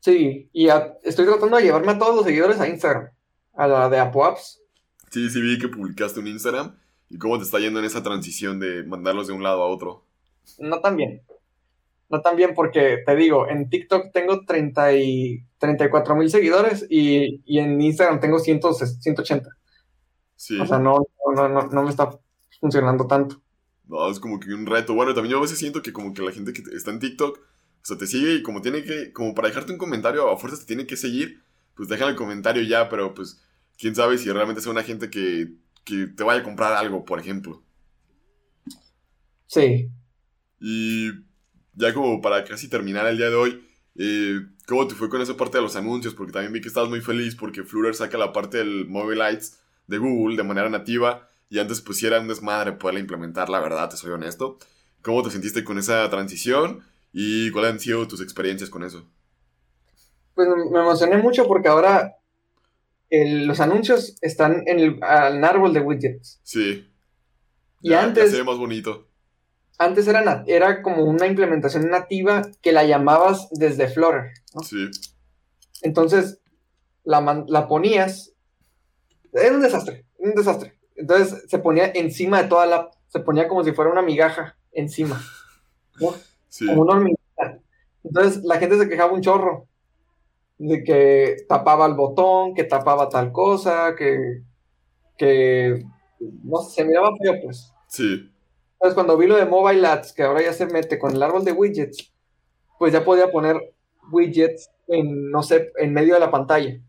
Sí, 0.00 0.48
y 0.52 0.68
estoy 1.02 1.26
tratando 1.26 1.56
de 1.56 1.64
llevarme 1.64 1.92
a 1.92 1.98
todos 1.98 2.14
los 2.14 2.24
seguidores 2.24 2.60
a 2.60 2.68
Instagram, 2.68 3.10
a 3.54 3.66
la 3.66 3.88
de 3.88 3.98
ApoApps. 3.98 4.62
Sí, 5.10 5.28
sí, 5.28 5.40
vi 5.42 5.58
que 5.58 5.68
publicaste 5.68 6.20
un 6.20 6.28
Instagram. 6.28 6.76
¿Y 7.08 7.18
cómo 7.18 7.38
te 7.38 7.44
está 7.44 7.58
yendo 7.58 7.78
en 7.78 7.84
esa 7.84 8.02
transición 8.02 8.58
de 8.58 8.82
mandarlos 8.82 9.26
de 9.26 9.32
un 9.32 9.42
lado 9.42 9.62
a 9.62 9.66
otro? 9.66 10.04
No 10.58 10.80
tan 10.80 10.96
bien. 10.96 11.22
No 12.08 12.20
tan 12.20 12.36
bien 12.36 12.54
porque, 12.54 12.98
te 13.04 13.16
digo, 13.16 13.48
en 13.48 13.68
TikTok 13.68 14.12
tengo 14.12 14.44
30 14.44 14.94
y 14.94 15.44
34 15.58 16.14
mil 16.14 16.30
seguidores 16.30 16.86
y, 16.88 17.42
y, 17.44 17.58
en 17.58 17.80
Instagram 17.80 18.20
tengo 18.20 18.38
100, 18.38 18.60
180. 19.00 19.48
O 20.36 20.66
sea, 20.66 20.78
no, 20.78 21.06
no, 21.34 21.48
no, 21.48 21.62
no 21.66 21.82
me 21.82 21.90
está 21.90 22.10
funcionando 22.60 23.06
tanto. 23.06 23.40
No, 23.86 24.10
es 24.10 24.20
como 24.20 24.38
que 24.38 24.52
un 24.52 24.66
reto. 24.66 24.94
Bueno, 24.94 25.14
también 25.14 25.32
yo 25.32 25.38
a 25.38 25.42
veces 25.42 25.58
siento 25.58 25.82
que 25.82 25.92
como 25.92 26.12
que 26.12 26.22
la 26.22 26.32
gente 26.32 26.52
que 26.52 26.62
está 26.74 26.90
en 26.90 26.98
TikTok, 26.98 27.38
o 27.38 27.42
sea, 27.82 27.96
te 27.96 28.06
sigue 28.06 28.34
y 28.34 28.42
como 28.42 28.60
tiene 28.60 28.82
que, 28.82 29.12
como 29.12 29.34
para 29.34 29.48
dejarte 29.48 29.72
un 29.72 29.78
comentario, 29.78 30.28
a 30.28 30.36
fuerzas 30.36 30.60
te 30.60 30.66
tiene 30.66 30.86
que 30.86 30.96
seguir, 30.96 31.42
pues 31.74 31.88
dejan 31.88 32.08
el 32.08 32.16
comentario 32.16 32.62
ya, 32.62 32.88
pero 32.88 33.14
pues, 33.14 33.42
quién 33.78 33.94
sabe 33.94 34.18
si 34.18 34.30
realmente 34.30 34.60
es 34.60 34.66
una 34.66 34.82
gente 34.82 35.08
que, 35.08 35.54
que 35.84 36.08
te 36.08 36.24
vaya 36.24 36.40
a 36.40 36.44
comprar 36.44 36.72
algo, 36.72 37.04
por 37.04 37.20
ejemplo. 37.20 37.62
Sí. 39.46 39.90
Y 40.60 41.10
ya 41.74 41.94
como 41.94 42.20
para 42.20 42.44
casi 42.44 42.68
terminar 42.68 43.06
el 43.06 43.18
día 43.18 43.30
de 43.30 43.36
hoy, 43.36 43.68
eh, 43.94 44.40
¿cómo 44.66 44.86
te 44.88 44.94
fue 44.94 45.08
con 45.08 45.20
esa 45.20 45.36
parte 45.36 45.58
de 45.58 45.62
los 45.62 45.76
anuncios? 45.76 46.14
Porque 46.14 46.32
también 46.32 46.52
vi 46.52 46.60
que 46.60 46.68
estabas 46.68 46.90
muy 46.90 47.00
feliz 47.00 47.36
porque 47.36 47.62
Flutter 47.62 47.94
saca 47.94 48.18
la 48.18 48.32
parte 48.32 48.58
del 48.58 48.86
Mobile 48.86 49.16
Lights 49.16 49.60
de 49.86 49.98
Google 49.98 50.36
de 50.36 50.42
manera 50.42 50.68
nativa 50.68 51.28
y 51.48 51.58
antes 51.58 51.80
pues 51.80 51.98
si 51.98 52.06
era 52.06 52.20
un 52.20 52.28
desmadre 52.28 52.72
poderla 52.72 53.00
implementar, 53.00 53.48
la 53.48 53.60
verdad, 53.60 53.88
te 53.88 53.96
soy 53.96 54.10
honesto. 54.10 54.58
¿Cómo 55.02 55.22
te 55.22 55.30
sentiste 55.30 55.62
con 55.62 55.78
esa 55.78 56.08
transición 56.10 56.82
y 57.12 57.50
cuáles 57.50 57.72
han 57.72 57.80
sido 57.80 58.08
tus 58.08 58.20
experiencias 58.20 58.70
con 58.70 58.82
eso? 58.82 59.08
Pues 60.34 60.48
me 60.70 60.80
emocioné 60.80 61.18
mucho 61.18 61.46
porque 61.46 61.68
ahora 61.68 62.16
los 63.10 63.60
anuncios 63.60 64.16
están 64.20 64.64
en 64.66 64.80
el, 64.80 65.02
árbol 65.02 65.72
de 65.72 65.80
widgets. 65.80 66.40
Sí. 66.42 66.90
Y 67.80 67.92
antes... 67.92 68.32
se 68.32 68.38
ve 68.38 68.44
más 68.44 68.58
bonito. 68.58 69.06
Antes 69.78 70.08
era, 70.08 70.42
era 70.46 70.82
como 70.82 71.04
una 71.04 71.26
implementación 71.26 71.88
nativa 71.90 72.42
que 72.62 72.72
la 72.72 72.84
llamabas 72.84 73.48
desde 73.52 73.88
Flutter. 73.88 74.32
Sí. 74.64 74.88
Entonces, 75.82 76.40
la, 77.04 77.44
la 77.46 77.68
ponías 77.68 78.32
era 79.32 79.54
un 79.54 79.62
desastre, 79.62 80.04
un 80.18 80.34
desastre. 80.34 80.76
Entonces 80.96 81.44
se 81.48 81.58
ponía 81.58 81.92
encima 81.94 82.42
de 82.42 82.48
toda 82.48 82.66
la. 82.66 82.90
Se 83.08 83.20
ponía 83.20 83.46
como 83.46 83.62
si 83.62 83.72
fuera 83.72 83.90
una 83.90 84.02
migaja 84.02 84.56
encima. 84.72 85.20
Como 85.98 86.82
una 86.82 86.94
hormiguita. 86.94 87.60
Entonces 88.02 88.42
la 88.44 88.58
gente 88.58 88.78
se 88.78 88.88
quejaba 88.88 89.12
un 89.12 89.20
chorro. 89.20 89.66
De 90.58 90.82
que 90.82 91.36
tapaba 91.46 91.84
el 91.86 91.94
botón, 91.94 92.54
que 92.54 92.64
tapaba 92.64 93.08
tal 93.08 93.30
cosa, 93.30 93.94
que. 93.96 94.42
que. 95.18 95.84
No 96.18 96.58
sé, 96.58 96.76
se 96.76 96.84
miraba 96.86 97.10
feo, 97.22 97.34
pues. 97.44 97.72
Sí. 97.88 98.32
Entonces 98.72 98.94
cuando 98.94 99.18
vi 99.18 99.26
lo 99.26 99.36
de 99.36 99.44
Mobile 99.44 99.86
Ads, 99.86 100.12
que 100.14 100.22
ahora 100.22 100.42
ya 100.42 100.52
se 100.52 100.66
mete 100.66 100.98
con 100.98 101.14
el 101.14 101.22
árbol 101.22 101.44
de 101.44 101.52
widgets, 101.52 102.12
pues 102.78 102.92
ya 102.92 103.04
podía 103.04 103.30
poner 103.30 103.74
widgets 104.10 104.70
en, 104.88 105.30
no 105.30 105.42
sé, 105.42 105.72
en 105.76 105.92
medio 105.92 106.14
de 106.14 106.20
la 106.20 106.30
pantalla. 106.30 106.80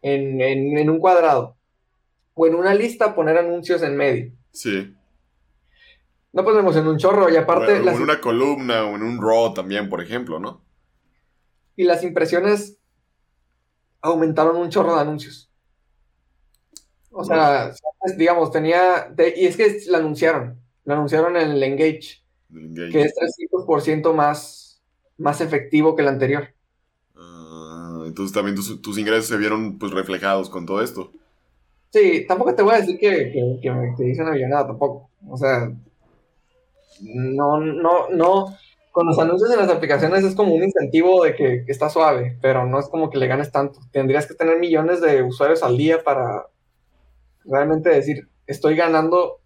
En, 0.00 0.40
en 0.40 0.90
un 0.90 1.00
cuadrado 1.00 1.57
o 2.38 2.46
en 2.46 2.54
una 2.54 2.72
lista 2.72 3.16
poner 3.16 3.36
anuncios 3.36 3.82
en 3.82 3.96
medio. 3.96 4.32
Sí. 4.52 4.94
No 6.32 6.44
ponemos 6.44 6.76
en 6.76 6.86
un 6.86 6.96
chorro 6.96 7.28
y 7.28 7.34
aparte... 7.34 7.76
en 7.76 8.00
una 8.00 8.20
columna 8.20 8.84
o 8.84 8.94
en 8.94 9.02
un 9.02 9.20
raw 9.20 9.52
también, 9.52 9.88
por 9.88 10.00
ejemplo, 10.00 10.38
¿no? 10.38 10.62
Y 11.74 11.82
las 11.82 12.04
impresiones 12.04 12.78
aumentaron 14.00 14.56
un 14.56 14.70
chorro 14.70 14.94
de 14.94 15.00
anuncios. 15.00 15.50
O 17.10 17.24
sea, 17.24 17.72
digamos, 18.16 18.52
tenía... 18.52 19.12
y 19.36 19.46
es 19.46 19.56
que 19.56 19.80
la 19.88 19.98
anunciaron. 19.98 20.60
La 20.84 20.94
anunciaron 20.94 21.36
en 21.36 21.50
el 21.50 21.62
Engage. 21.62 22.22
Que 22.92 23.00
es 23.00 23.14
300% 23.50 24.14
más, 24.14 24.80
más 25.16 25.40
efectivo 25.40 25.96
que 25.96 26.02
el 26.02 26.08
anterior. 26.08 26.54
Ah, 27.16 28.04
entonces 28.06 28.32
también 28.32 28.54
tus, 28.54 28.80
tus 28.80 28.96
ingresos 28.96 29.26
se 29.26 29.36
vieron 29.36 29.76
pues 29.80 29.90
reflejados 29.92 30.48
con 30.48 30.66
todo 30.66 30.82
esto. 30.82 31.12
Sí, 31.90 32.26
tampoco 32.26 32.54
te 32.54 32.62
voy 32.62 32.74
a 32.74 32.80
decir 32.80 32.98
que, 32.98 33.32
que, 33.32 33.58
que 33.62 33.70
me 33.70 33.94
te 33.96 34.08
hice 34.08 34.22
una 34.22 34.32
millonada 34.32 34.66
tampoco. 34.66 35.10
O 35.26 35.36
sea, 35.36 35.70
no, 37.00 37.60
no, 37.60 38.08
no. 38.10 38.56
Con 38.92 39.06
los 39.06 39.18
anuncios 39.18 39.50
en 39.50 39.58
las 39.58 39.70
aplicaciones 39.70 40.24
es 40.24 40.34
como 40.34 40.54
un 40.54 40.64
incentivo 40.64 41.22
de 41.24 41.34
que, 41.36 41.64
está 41.68 41.88
suave, 41.88 42.36
pero 42.42 42.66
no 42.66 42.80
es 42.80 42.88
como 42.88 43.10
que 43.10 43.18
le 43.18 43.28
ganes 43.28 43.52
tanto. 43.52 43.80
Tendrías 43.92 44.26
que 44.26 44.34
tener 44.34 44.58
millones 44.58 45.00
de 45.00 45.22
usuarios 45.22 45.62
al 45.62 45.76
día 45.76 46.02
para 46.02 46.46
realmente 47.44 47.90
decir, 47.90 48.28
estoy 48.46 48.74
ganando. 48.74 49.40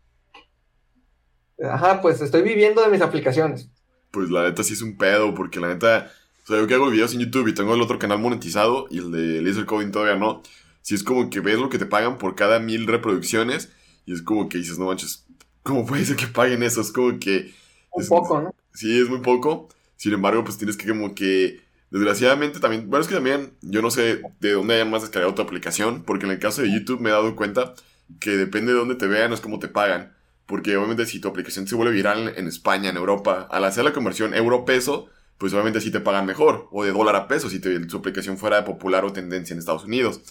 Ajá, 1.63 2.01
pues 2.01 2.21
estoy 2.21 2.43
viviendo 2.43 2.83
de 2.83 2.89
mis 2.89 3.03
aplicaciones. 3.03 3.71
Pues 4.11 4.31
la 4.31 4.45
neta 4.45 4.63
sí 4.65 4.73
es 4.73 4.83
un 4.83 4.97
pedo, 4.97 5.35
porque 5.35 5.61
la 5.61 5.69
neta, 5.69 6.11
o 6.45 6.47
sea, 6.47 6.59
yo 6.59 6.67
que 6.67 6.75
hago 6.75 6.91
videos 6.91 7.15
en 7.15 7.21
YouTube 7.21 7.49
y 7.49 7.55
tengo 7.55 7.75
el 7.75 7.83
otro 7.83 7.99
canal 7.99 8.19
monetizado 8.19 8.87
y 8.91 8.99
el 8.99 9.13
de 9.13 9.43
Laser 9.43 9.67
Coding 9.67 9.93
todavía 9.93 10.17
no 10.17 10.43
si 10.83 10.95
es 10.95 11.03
como 11.03 11.31
que 11.31 11.41
ves 11.41 11.59
lo 11.59 11.69
que 11.69 11.79
te 11.79 11.87
pagan 11.87 12.19
por 12.19 12.35
cada 12.35 12.59
mil 12.59 12.87
reproducciones 12.87 13.71
y 14.05 14.13
es 14.13 14.23
como 14.23 14.49
que 14.49 14.59
dices, 14.59 14.79
no 14.79 14.87
manches, 14.87 15.25
¿cómo 15.63 15.87
puede 15.87 16.05
ser 16.05 16.17
que 16.17 16.27
paguen 16.27 16.63
eso? 16.63 16.81
Es 16.81 16.93
como 16.93 17.19
que... 17.19 17.55
Un 17.93 18.07
poco, 18.07 18.41
¿no? 18.41 18.55
Sí, 18.75 18.99
es 19.01 19.09
muy 19.09 19.21
poco. 19.21 19.69
Sin 19.97 20.13
embargo, 20.13 20.45
pues 20.45 20.59
tienes 20.59 20.77
que 20.77 20.89
como 20.89 21.15
que... 21.15 21.61
Desgraciadamente 21.91 22.59
también, 22.59 22.89
bueno, 22.89 23.03
es 23.03 23.09
que 23.09 23.15
también 23.15 23.53
yo 23.61 23.83
no 23.83 23.91
sé 23.91 24.23
de 24.41 24.53
dónde 24.53 24.75
hayan 24.75 24.91
más 24.91 25.03
descargado 25.03 25.35
tu 25.35 25.43
aplicación, 25.43 26.03
porque 26.05 26.25
en 26.25 26.33
el 26.33 26.39
caso 26.39 26.63
de 26.63 26.73
YouTube 26.73 27.01
me 27.01 27.11
he 27.11 27.13
dado 27.13 27.37
cuenta 27.37 27.75
que 28.19 28.31
depende 28.31 28.73
de 28.73 28.79
dónde 28.79 28.95
te 28.95 29.07
vean, 29.07 29.33
es 29.35 29.43
como 29.43 29.59
te 29.59 29.69
pagan. 29.69 30.15
Porque 30.47 30.75
obviamente 30.77 31.05
si 31.05 31.21
tu 31.21 31.29
aplicación 31.29 31.67
se 31.67 31.75
vuelve 31.75 31.93
viral 31.93 32.33
en 32.37 32.49
España, 32.49 32.89
en 32.89 32.97
Europa, 32.97 33.47
al 33.51 33.65
hacer 33.65 33.85
la 33.85 33.93
conversión 33.93 34.33
euro-peso, 34.35 35.11
pues 35.37 35.53
obviamente 35.53 35.83
sí 35.83 35.91
te 35.91 36.01
pagan 36.01 36.25
mejor, 36.25 36.69
o 36.73 36.83
de 36.83 36.93
dólar 36.93 37.15
a 37.15 37.29
peso 37.29 37.51
si 37.51 37.61
te, 37.61 37.79
tu 37.81 37.99
aplicación 37.99 38.39
fuera 38.39 38.57
de 38.57 38.63
popular 38.63 39.05
o 39.05 39.13
tendencia 39.13 39.53
en 39.53 39.59
Estados 39.59 39.85
Unidos. 39.85 40.23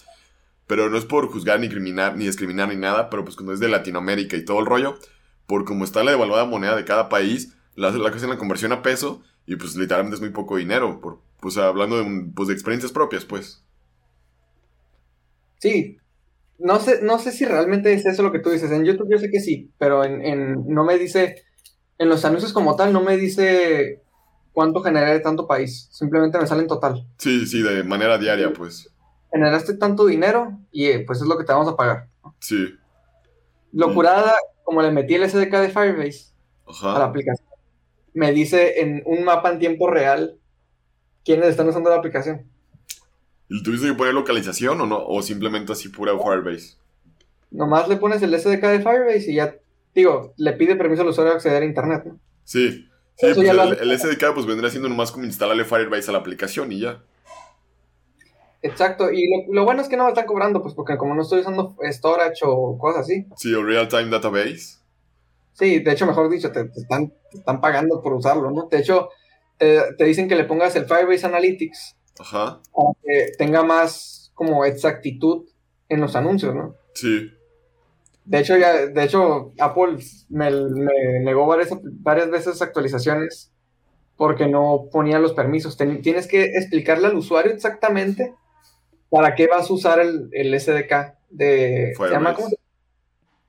Pero 0.66 0.88
no 0.88 0.96
es 0.96 1.04
por 1.04 1.28
juzgar 1.28 1.60
ni 1.60 1.68
criminal, 1.68 2.16
ni 2.16 2.26
discriminar 2.26 2.68
ni 2.68 2.76
nada, 2.76 3.10
pero 3.10 3.24
pues 3.24 3.36
cuando 3.36 3.52
es 3.52 3.60
de 3.60 3.68
Latinoamérica 3.68 4.36
y 4.36 4.44
todo 4.44 4.60
el 4.60 4.66
rollo, 4.66 4.96
por 5.46 5.64
como 5.64 5.84
está 5.84 6.04
la 6.04 6.12
devaluada 6.12 6.44
moneda 6.44 6.76
de 6.76 6.84
cada 6.84 7.08
país, 7.08 7.54
la, 7.74 7.90
la 7.90 8.08
hacen 8.08 8.30
la 8.30 8.38
conversión 8.38 8.72
a 8.72 8.82
peso 8.82 9.22
y 9.46 9.56
pues 9.56 9.76
literalmente 9.76 10.16
es 10.16 10.20
muy 10.20 10.30
poco 10.30 10.56
dinero, 10.56 11.00
por, 11.00 11.20
pues 11.40 11.56
hablando 11.56 12.02
de, 12.02 12.26
pues, 12.34 12.48
de 12.48 12.54
experiencias 12.54 12.92
propias, 12.92 13.24
pues. 13.24 13.62
Sí, 15.58 15.98
no 16.58 16.80
sé, 16.80 17.00
no 17.02 17.18
sé 17.18 17.32
si 17.32 17.44
realmente 17.44 17.92
es 17.92 18.06
eso 18.06 18.22
lo 18.22 18.32
que 18.32 18.38
tú 18.38 18.50
dices. 18.50 18.70
En 18.70 18.84
YouTube 18.84 19.10
yo 19.10 19.18
sé 19.18 19.30
que 19.30 19.40
sí, 19.40 19.70
pero 19.78 20.04
en, 20.04 20.24
en 20.24 20.66
no 20.68 20.84
me 20.84 20.98
dice, 20.98 21.44
en 21.98 22.08
los 22.08 22.24
anuncios 22.24 22.52
como 22.52 22.76
tal, 22.76 22.92
no 22.92 23.02
me 23.02 23.16
dice 23.16 24.02
cuánto 24.52 24.82
generé 24.82 25.12
de 25.12 25.20
tanto 25.20 25.46
país. 25.46 25.88
Simplemente 25.90 26.38
me 26.38 26.46
sale 26.46 26.62
en 26.62 26.68
total. 26.68 27.06
Sí, 27.18 27.46
sí, 27.46 27.62
de 27.62 27.82
manera 27.84 28.18
diaria, 28.18 28.52
pues. 28.52 28.91
Generaste 29.32 29.74
tanto 29.74 30.06
dinero 30.06 30.58
y 30.70 30.86
eh, 30.86 31.04
pues 31.06 31.20
es 31.20 31.26
lo 31.26 31.38
que 31.38 31.44
te 31.44 31.52
vamos 31.52 31.68
a 31.68 31.76
pagar. 31.76 32.08
Sí. 32.38 32.74
Locurada, 33.72 34.34
como 34.64 34.82
le 34.82 34.90
metí 34.90 35.14
el 35.14 35.28
SDK 35.28 35.52
de 35.52 35.68
Firebase 35.70 36.32
a 36.66 36.98
la 36.98 37.04
aplicación, 37.06 37.48
me 38.14 38.32
dice 38.32 38.80
en 38.80 39.02
un 39.06 39.24
mapa 39.24 39.50
en 39.50 39.58
tiempo 39.58 39.88
real 39.88 40.38
quiénes 41.24 41.48
están 41.48 41.68
usando 41.68 41.90
la 41.90 41.96
aplicación. 41.96 42.46
¿Y 43.48 43.62
tuviste 43.62 43.86
que 43.86 43.94
poner 43.94 44.14
localización 44.14 44.80
o 44.80 44.86
no? 44.86 45.04
¿O 45.04 45.22
simplemente 45.22 45.72
así 45.72 45.88
pura 45.88 46.12
Firebase? 46.18 46.76
Nomás 47.50 47.88
le 47.88 47.96
pones 47.96 48.22
el 48.22 48.38
SDK 48.38 48.62
de 48.62 48.78
Firebase 48.78 49.30
y 49.30 49.34
ya, 49.34 49.54
digo, 49.94 50.32
le 50.36 50.52
pide 50.54 50.76
permiso 50.76 51.02
al 51.02 51.08
usuario 51.08 51.34
a 51.34 51.36
acceder 51.36 51.62
a 51.62 51.66
internet, 51.66 52.04
¿no? 52.06 52.18
Sí. 52.44 52.88
Sí, 53.14 53.26
pues 53.34 53.46
el, 53.46 53.98
SDK 53.98 54.32
pues 54.34 54.46
vendría 54.46 54.70
siendo 54.70 54.88
nomás 54.88 55.12
como 55.12 55.26
instalarle 55.26 55.64
Firebase 55.64 56.10
a 56.10 56.12
la 56.12 56.18
aplicación 56.18 56.72
y 56.72 56.80
ya. 56.80 57.02
Exacto, 58.62 59.10
y 59.10 59.28
lo, 59.50 59.64
bueno 59.64 59.82
es 59.82 59.88
que 59.88 59.96
no 59.96 60.04
me 60.04 60.10
están 60.10 60.26
cobrando, 60.26 60.62
pues 60.62 60.74
porque 60.74 60.96
como 60.96 61.14
no 61.14 61.22
estoy 61.22 61.40
usando 61.40 61.74
storage 61.90 62.44
o 62.44 62.78
cosas 62.78 63.02
así. 63.02 63.26
Sí, 63.36 63.52
o 63.54 63.64
real 63.64 63.88
time 63.88 64.08
database. 64.08 64.78
Sí, 65.52 65.80
de 65.80 65.92
hecho, 65.92 66.06
mejor 66.06 66.30
dicho, 66.30 66.52
te, 66.52 66.70
están, 66.76 67.12
están, 67.32 67.60
pagando 67.60 68.00
por 68.00 68.14
usarlo, 68.14 68.50
¿no? 68.50 68.68
De 68.70 68.78
hecho, 68.78 69.10
te 69.58 70.04
dicen 70.04 70.28
que 70.28 70.36
le 70.36 70.44
pongas 70.44 70.74
el 70.76 70.86
Firebase 70.86 71.26
Analytics 71.26 71.96
Ajá. 72.18 72.60
para 72.72 72.88
que 73.02 73.32
tenga 73.36 73.62
más 73.62 74.32
como 74.34 74.64
exactitud 74.64 75.48
en 75.88 76.00
los 76.00 76.16
anuncios, 76.16 76.54
¿no? 76.54 76.74
Sí. 76.94 77.30
De 78.24 78.38
hecho, 78.38 78.56
ya, 78.56 78.86
de 78.86 79.04
hecho, 79.04 79.52
Apple 79.58 79.98
me, 80.28 80.50
negó 81.20 81.46
varias, 81.46 81.70
varias 81.82 82.30
veces 82.30 82.62
actualizaciones 82.62 83.52
porque 84.16 84.46
no 84.46 84.88
ponía 84.92 85.18
los 85.18 85.32
permisos. 85.32 85.76
tienes 85.76 86.28
que 86.28 86.44
explicarle 86.44 87.08
al 87.08 87.16
usuario 87.16 87.52
exactamente 87.52 88.34
para 89.12 89.34
qué 89.34 89.46
vas 89.46 89.68
a 89.68 89.72
usar 89.74 90.00
el, 90.00 90.30
el 90.32 90.58
SDK 90.58 91.14
de... 91.28 91.92
¿Se 91.94 92.10
llama 92.10 92.32
cómo? 92.32 92.48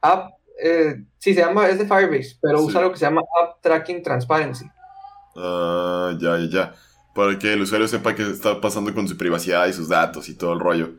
App, 0.02 0.34
eh, 0.62 1.06
sí, 1.18 1.34
se 1.34 1.40
llama, 1.40 1.70
es 1.70 1.80
de 1.80 1.86
Firebase, 1.86 2.38
pero 2.42 2.62
usa 2.62 2.82
lo 2.82 2.92
que 2.92 2.98
se 2.98 3.06
llama 3.06 3.22
App 3.42 3.62
Tracking 3.62 4.04
Transparency. 4.04 4.66
Ah, 5.38 6.18
ya, 6.20 6.38
ya, 6.38 6.50
ya. 6.50 6.74
Para 7.16 7.40
que 7.40 7.54
el 7.54 7.62
usuario 7.62 7.88
sepa 7.88 8.14
qué 8.14 8.30
está 8.30 8.60
pasando 8.60 8.94
con 8.94 9.08
su 9.08 9.16
privacidad 9.16 9.66
y 9.68 9.72
sus 9.72 9.88
datos 9.88 10.28
y 10.28 10.36
todo 10.36 10.52
el 10.52 10.60
rollo. 10.60 10.96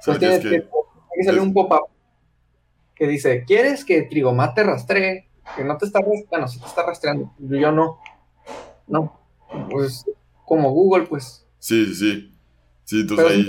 O 0.00 0.02
sea, 0.02 0.18
pues 0.18 0.40
que, 0.40 0.50
que, 0.50 1.24
sale 1.24 1.38
un 1.38 1.54
pop-up 1.54 1.88
que 2.96 3.06
dice, 3.06 3.44
¿quieres 3.46 3.84
que 3.84 4.02
Trigomate 4.02 4.64
rastree? 4.64 5.28
Que 5.56 5.62
no 5.62 5.78
te 5.78 5.86
está 5.86 6.00
rastreando, 6.00 6.48
si 6.48 6.58
te 6.58 6.66
está 6.66 6.82
rastreando. 6.84 7.32
Yo 7.38 7.70
no. 7.70 8.00
No. 8.88 9.20
Pues 9.70 10.04
como 10.44 10.72
Google, 10.72 11.06
pues. 11.06 11.46
Sí, 11.60 11.86
sí, 11.86 11.94
sí. 11.94 12.34
Sí, 12.82 13.00
entonces 13.02 13.26
ahí... 13.28 13.48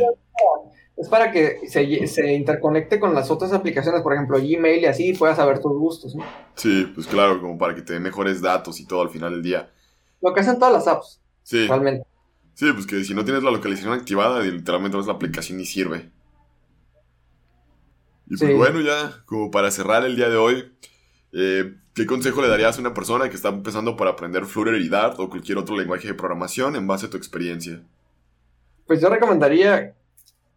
Es 0.98 1.08
para 1.08 1.32
que 1.32 1.68
se, 1.68 2.08
se, 2.08 2.34
interconecte 2.34 3.00
con 3.00 3.16
las 3.16 3.32
otras 3.32 3.54
aplicaciones, 3.54 4.02
por 4.02 4.14
ejemplo, 4.14 4.38
Gmail 4.38 4.82
y 4.82 4.86
así, 4.86 5.14
puedas 5.14 5.38
saber 5.38 5.60
tus 5.60 5.72
gustos, 5.72 6.16
¿no? 6.16 6.24
Sí, 6.56 6.92
pues 6.94 7.08
claro, 7.08 7.42
como 7.42 7.58
para 7.58 7.74
que 7.74 7.82
te 7.82 7.94
dé 7.94 8.00
mejores 8.00 8.42
datos 8.42 8.80
y 8.80 8.86
todo 8.86 9.02
al 9.02 9.10
final 9.10 9.32
del 9.32 9.42
día. 9.42 9.72
Lo 10.22 10.34
que 10.34 10.42
hacen 10.42 10.60
todas 10.60 10.74
las 10.74 10.88
apps. 10.88 11.22
Sí. 11.44 11.68
Realmente. 11.68 12.06
Sí, 12.54 12.72
pues 12.74 12.86
que 12.86 13.04
si 13.04 13.14
no 13.14 13.24
tienes 13.26 13.44
la 13.44 13.52
localización 13.52 13.94
activada, 13.94 14.40
literalmente 14.42 14.98
ves 14.98 15.08
la 15.08 15.14
aplicación 15.14 15.60
y 15.60 15.66
sirve. 15.66 16.12
Y 18.28 18.38
pues 18.38 18.56
bueno, 18.56 18.82
ya, 18.82 19.24
como 19.26 19.52
para 19.52 19.72
cerrar 19.72 20.06
el 20.06 20.16
día 20.16 20.30
de 20.30 20.38
hoy, 20.38 20.72
eh, 21.34 21.74
¿qué 21.94 22.06
consejo 22.06 22.42
le 22.42 22.48
darías 22.48 22.78
a 22.78 22.82
una 22.82 22.94
persona 22.94 23.30
que 23.30 23.36
está 23.36 23.50
empezando 23.50 23.98
por 23.98 24.08
aprender 24.08 24.46
Flutter 24.46 24.76
y 24.76 24.88
Dart 24.88 25.20
o 25.20 25.30
cualquier 25.30 25.58
otro 25.58 25.76
lenguaje 25.76 26.08
de 26.08 26.14
programación 26.14 26.76
en 26.76 26.88
base 26.88 27.08
a 27.08 27.10
tu 27.10 27.18
experiencia? 27.18 27.82
Pues 28.86 29.02
yo 29.02 29.10
recomendaría 29.10 29.96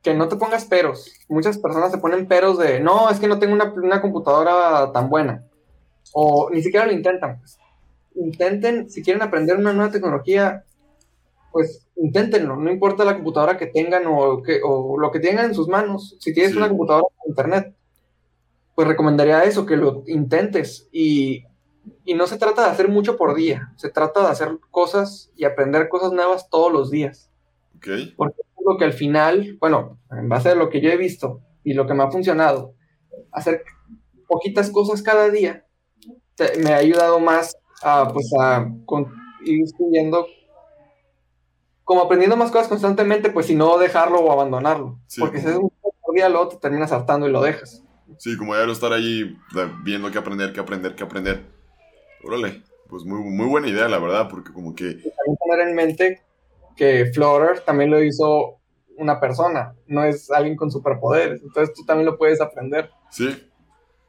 que 0.04 0.14
no 0.14 0.28
te 0.28 0.36
pongas 0.36 0.66
peros. 0.66 1.10
Muchas 1.28 1.58
personas 1.58 1.90
se 1.90 1.98
ponen 1.98 2.28
peros 2.28 2.58
de, 2.58 2.78
no, 2.78 3.08
es 3.08 3.18
que 3.18 3.26
no 3.26 3.38
tengo 3.38 3.54
una, 3.54 4.02
computadora 4.02 4.92
tan 4.92 5.08
buena. 5.08 5.42
O 6.12 6.50
ni 6.50 6.62
siquiera 6.62 6.86
lo 6.86 6.92
intentan. 6.92 7.40
Pues. 7.40 7.58
Intenten, 8.14 8.90
si 8.90 9.02
quieren 9.02 9.22
aprender 9.22 9.56
una 9.56 9.72
nueva 9.72 9.90
tecnología, 9.90 10.62
pues 11.50 11.86
inténtenlo, 11.96 12.56
no 12.56 12.70
importa 12.70 13.04
la 13.04 13.14
computadora 13.14 13.56
que 13.56 13.66
tengan 13.66 14.04
o, 14.06 14.42
que, 14.42 14.60
o 14.62 14.98
lo 14.98 15.10
que 15.10 15.20
tengan 15.20 15.46
en 15.46 15.54
sus 15.54 15.68
manos. 15.68 16.16
Si 16.20 16.34
tienes 16.34 16.54
una 16.54 16.68
computadora 16.68 17.06
con 17.16 17.30
internet, 17.30 17.74
pues 18.74 18.86
recomendaría 18.86 19.44
eso, 19.44 19.64
que 19.64 19.76
lo 19.76 20.04
intentes. 20.06 20.86
Y, 20.92 21.44
no 22.14 22.26
se 22.26 22.38
trata 22.38 22.64
de 22.64 22.70
hacer 22.70 22.88
mucho 22.88 23.16
por 23.16 23.34
día, 23.34 23.72
se 23.76 23.90
trata 23.90 24.20
de 24.20 24.28
hacer 24.28 24.58
cosas 24.70 25.30
y 25.36 25.44
aprender 25.44 25.88
cosas 25.88 26.12
nuevas 26.12 26.48
todos 26.48 26.72
los 26.72 26.90
días. 26.90 27.30
Okay. 27.76 28.14
Porque 28.16 28.40
lo 28.64 28.76
que 28.78 28.84
al 28.84 28.92
final, 28.92 29.56
bueno, 29.60 29.98
en 30.10 30.28
base 30.28 30.50
a 30.50 30.54
lo 30.54 30.70
que 30.70 30.80
yo 30.80 30.90
he 30.90 30.96
visto 30.96 31.40
y 31.62 31.74
lo 31.74 31.86
que 31.86 31.94
me 31.94 32.02
ha 32.02 32.10
funcionado, 32.10 32.74
hacer 33.32 33.64
poquitas 34.26 34.70
cosas 34.70 35.02
cada 35.02 35.30
día 35.30 35.66
me 36.62 36.72
ha 36.72 36.76
ayudado 36.76 37.20
más 37.20 37.56
a, 37.82 38.08
pues, 38.12 38.30
a 38.38 38.68
ir 39.44 39.62
estudiando 39.62 40.26
como 41.84 42.02
aprendiendo 42.02 42.36
más 42.36 42.50
cosas 42.50 42.68
constantemente, 42.68 43.30
pues 43.30 43.46
si 43.46 43.54
no 43.54 43.76
dejarlo 43.78 44.18
o 44.20 44.32
abandonarlo. 44.32 44.98
Porque 45.18 45.38
si 45.38 45.48
es 45.48 45.56
un 45.56 45.70
día, 46.14 46.28
luego 46.28 46.48
te 46.48 46.56
terminas 46.56 46.92
hartando 46.92 47.28
y 47.28 47.30
lo 47.30 47.42
dejas. 47.42 47.82
Sí, 48.18 48.36
como 48.38 48.54
ya 48.54 48.64
no 48.64 48.72
estar 48.72 48.92
ahí 48.92 49.36
viendo 49.82 50.10
qué 50.10 50.18
aprender, 50.18 50.52
qué 50.52 50.60
aprender, 50.60 50.94
qué 50.94 51.02
aprender. 51.04 51.44
Órale, 52.22 52.62
pues 52.88 53.04
muy, 53.04 53.20
muy 53.20 53.46
buena 53.46 53.68
idea, 53.68 53.88
la 53.88 53.98
verdad, 53.98 54.28
porque 54.30 54.52
como 54.52 54.74
que... 54.74 54.84
también 54.84 55.36
tener 55.42 55.68
en 55.68 55.74
mente 55.74 56.22
que 56.76 57.06
Flutter 57.12 57.60
también 57.60 57.90
lo 57.90 58.02
hizo 58.02 58.60
una 58.96 59.20
persona, 59.20 59.74
no 59.86 60.04
es 60.04 60.30
alguien 60.30 60.56
con 60.56 60.70
superpoderes, 60.70 61.42
entonces 61.42 61.74
tú 61.74 61.84
también 61.84 62.06
lo 62.06 62.16
puedes 62.16 62.40
aprender. 62.40 62.90
Sí, 63.10 63.28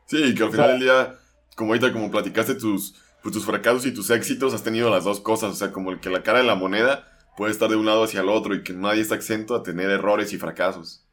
sí, 0.06 0.24
y 0.24 0.36
que 0.36 0.44
al 0.44 0.52
final 0.52 0.72
del 0.72 0.80
día, 0.82 1.16
como 1.56 1.72
ahorita 1.72 1.92
como 1.92 2.12
platicaste 2.12 2.56
tus, 2.56 3.02
pues, 3.24 3.34
tus 3.34 3.46
fracasos 3.46 3.86
y 3.86 3.94
tus 3.94 4.10
éxitos, 4.10 4.54
has 4.54 4.64
tenido 4.64 4.90
las 4.90 5.04
dos 5.04 5.20
cosas, 5.20 5.52
o 5.52 5.56
sea, 5.56 5.72
como 5.72 5.92
el 5.92 6.00
que 6.00 6.10
la 6.10 6.24
cara 6.24 6.40
de 6.40 6.46
la 6.46 6.56
moneda 6.56 7.06
puede 7.36 7.52
estar 7.52 7.70
de 7.70 7.76
un 7.76 7.86
lado 7.86 8.04
hacia 8.04 8.22
el 8.22 8.30
otro 8.30 8.54
y 8.56 8.64
que 8.64 8.74
nadie 8.74 9.02
está 9.02 9.16
exento 9.16 9.56
a 9.56 9.64
tener 9.64 9.90
errores 9.90 10.32
y 10.34 10.38
fracasos. 10.38 11.06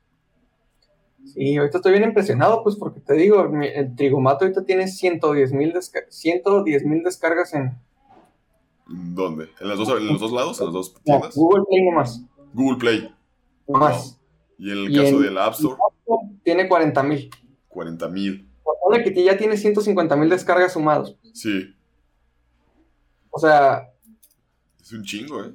Sí, 1.24 1.57
ahorita 1.57 1.78
estoy 1.78 1.92
bien 1.92 2.05
impresionado, 2.05 2.62
pues 2.62 2.76
porque 2.76 3.00
te 3.00 3.14
digo, 3.14 3.50
el 3.62 3.94
Trigomato 3.94 4.44
ahorita 4.44 4.64
tiene 4.64 4.88
110 4.88 5.53
mil 5.53 5.72
descargas 7.03 7.55
en... 7.55 7.78
¿Dónde? 8.93 9.49
¿En, 9.59 9.68
los 9.68 9.78
dos 9.78 10.32
lados? 10.32 10.61
¿En 10.61 10.66
los 10.66 10.74
dos 10.74 10.95
tiendas? 11.03 11.34
Google 11.34 11.64
Play 11.68 11.82
nomás. 11.82 12.22
Google 12.53 12.78
Play. 12.78 13.14
Nomás. 13.66 14.20
¿Y 14.59 14.70
en 14.70 14.78
el 14.78 14.95
caso 14.95 15.18
del 15.20 15.38
App 15.38 15.55
Store? 15.55 15.76
Tiene 16.45 16.68
40 16.68 17.03
mil. 17.03 17.30
40 17.68 18.09
mil. 18.09 18.49
que 19.03 19.24
ya 19.24 19.38
tiene 19.38 19.57
150 19.57 20.14
mil 20.16 20.28
descargas 20.28 20.74
sumados. 20.74 21.16
Sí. 21.32 21.74
O 23.30 23.38
sea... 23.38 23.88
Es 24.80 24.93
un 24.93 25.03
chingo, 25.05 25.43
¿eh? 25.43 25.55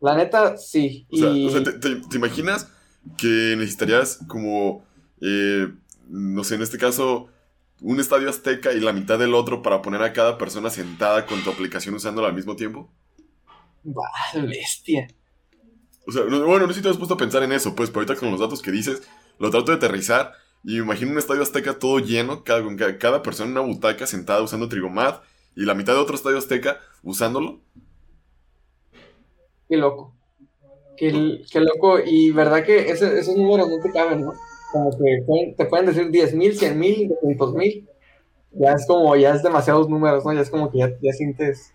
La 0.00 0.14
neta, 0.14 0.56
sí. 0.56 1.06
O 1.10 1.16
sea, 1.16 1.62
¿te, 1.80 2.16
imaginas 2.16 2.70
que 3.16 3.54
necesitarías 3.56 4.20
como, 4.28 4.84
eh, 5.20 5.72
no 6.08 6.44
sé, 6.44 6.56
en 6.56 6.62
este 6.62 6.78
caso, 6.78 7.28
un 7.84 8.00
estadio 8.00 8.30
azteca 8.30 8.72
y 8.72 8.80
la 8.80 8.94
mitad 8.94 9.18
del 9.18 9.34
otro 9.34 9.60
para 9.60 9.82
poner 9.82 10.02
a 10.02 10.14
cada 10.14 10.38
persona 10.38 10.70
sentada 10.70 11.26
con 11.26 11.44
tu 11.44 11.50
aplicación 11.50 11.94
usándola 11.94 12.28
al 12.28 12.34
mismo 12.34 12.56
tiempo? 12.56 12.90
Bah, 13.82 14.02
bestia. 14.34 15.06
O 16.06 16.12
sea, 16.12 16.22
bueno, 16.22 16.60
no 16.60 16.68
sé 16.68 16.76
si 16.76 16.82
te 16.82 16.88
has 16.88 16.96
puesto 16.96 17.14
a 17.14 17.18
pensar 17.18 17.42
en 17.42 17.52
eso, 17.52 17.74
pues, 17.74 17.90
pero 17.90 18.00
ahorita 18.00 18.16
con 18.16 18.30
los 18.30 18.40
datos 18.40 18.62
que 18.62 18.70
dices, 18.70 19.02
lo 19.38 19.50
trato 19.50 19.70
de 19.70 19.76
aterrizar 19.76 20.32
y 20.64 20.76
me 20.76 20.84
imagino 20.84 21.12
un 21.12 21.18
estadio 21.18 21.42
azteca 21.42 21.78
todo 21.78 21.98
lleno, 21.98 22.42
cada, 22.42 22.62
con 22.62 22.78
cada 22.78 23.22
persona 23.22 23.50
en 23.50 23.58
una 23.58 23.66
butaca 23.66 24.06
sentada 24.06 24.40
usando 24.40 24.70
Trigomat 24.70 25.22
y 25.54 25.66
la 25.66 25.74
mitad 25.74 25.92
de 25.92 25.98
otro 25.98 26.14
estadio 26.14 26.38
azteca 26.38 26.80
usándolo. 27.02 27.60
Qué 29.68 29.76
loco. 29.76 30.14
Qué, 30.96 31.42
qué 31.50 31.60
loco. 31.60 31.98
Y 32.02 32.30
verdad 32.30 32.64
que 32.64 32.88
esos 32.90 33.36
números 33.36 33.68
no 33.68 33.78
te 33.82 33.92
caben, 33.92 34.22
¿no? 34.22 34.32
Como 34.74 34.90
que 34.90 35.54
te 35.56 35.64
pueden 35.66 35.86
decir 35.86 36.10
10 36.10 36.34
mil, 36.34 36.58
100 36.58 36.78
mil, 36.78 37.08
200 37.08 37.54
mil. 37.54 37.88
Ya 38.50 38.72
es 38.72 38.86
como, 38.86 39.14
ya 39.14 39.34
es 39.34 39.42
demasiados 39.42 39.88
números, 39.88 40.24
¿no? 40.24 40.32
Ya 40.32 40.40
es 40.40 40.50
como 40.50 40.68
que 40.70 40.78
ya, 40.78 40.90
ya 41.00 41.12
sientes. 41.12 41.72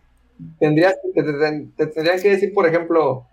Tendrías, 0.59 0.95
te, 1.15 1.23
te, 1.23 1.87
tendrían 1.87 2.21
que 2.21 2.29
decir, 2.29 2.53
por 2.53 2.67
ejemplo, 2.67 3.25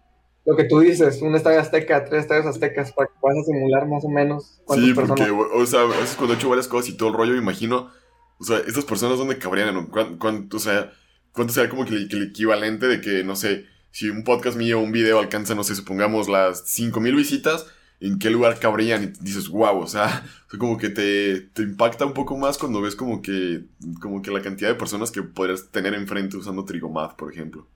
lo 0.47 0.57
que 0.57 0.64
tú 0.64 0.79
dices, 0.79 1.21
un 1.21 1.35
estadio 1.35 1.61
azteca, 1.61 2.05
tres 2.05 2.23
estadios 2.23 2.47
aztecas, 2.47 2.93
para 2.93 3.09
que 3.09 3.14
puedas 3.21 3.45
simular 3.45 3.89
más 3.89 4.05
o 4.05 4.09
menos 4.09 4.61
Sí, 4.73 4.95
porque, 4.95 5.29
o 5.31 5.67
sea, 5.67 5.81
a 5.81 5.87
veces 5.87 6.14
cuando 6.14 6.35
he 6.35 6.37
hecho 6.37 6.49
varias 6.49 6.69
cosas 6.69 6.89
y 6.91 6.97
todo 6.97 7.09
el 7.09 7.17
rollo, 7.17 7.33
me 7.33 7.39
imagino, 7.39 7.91
o 8.39 8.45
sea, 8.45 8.59
estas 8.59 8.85
personas, 8.85 9.19
¿dónde 9.19 9.39
cabrían? 9.39 9.89
¿Cuánto, 10.19 10.57
o 10.57 10.61
sea, 10.61 10.93
¿cuánto 11.33 11.53
será 11.53 11.69
como 11.69 11.85
que 11.85 11.95
el, 11.95 12.29
equivalente 12.31 12.87
de 12.87 13.01
que, 13.01 13.25
no 13.25 13.35
sé, 13.35 13.64
si 13.91 14.09
un 14.09 14.23
podcast 14.23 14.57
mío 14.57 14.79
o 14.79 14.83
un 14.83 14.93
video 14.93 15.19
alcanza, 15.19 15.57
no 15.57 15.64
sé, 15.64 15.75
supongamos 15.75 16.29
las 16.29 16.69
5000 16.69 17.17
visitas, 17.17 17.67
¿en 18.01 18.19
qué 18.19 18.31
lugar 18.31 18.59
cabrían? 18.59 19.05
Y 19.05 19.25
dices, 19.25 19.49
wow, 19.49 19.79
o 19.79 19.87
sea, 19.87 20.25
como 20.59 20.77
que 20.79 20.89
te, 20.89 21.41
te, 21.41 21.63
impacta 21.63 22.07
un 22.07 22.15
poco 22.15 22.37
más 22.37 22.59
cuando 22.59 22.81
ves 22.81 22.97
como 22.97 23.23
que, 23.23 23.65
como 24.01 24.23
que 24.23 24.31
la 24.31 24.43
cantidad 24.43 24.71
de 24.71 24.77
personas 24.77 25.11
que 25.11 25.23
podrías 25.23 25.71
tener 25.71 25.95
enfrente 25.95 26.37
usando 26.37 26.65
Trigomath, 26.65 27.17
por 27.17 27.33
ejemplo. 27.33 27.67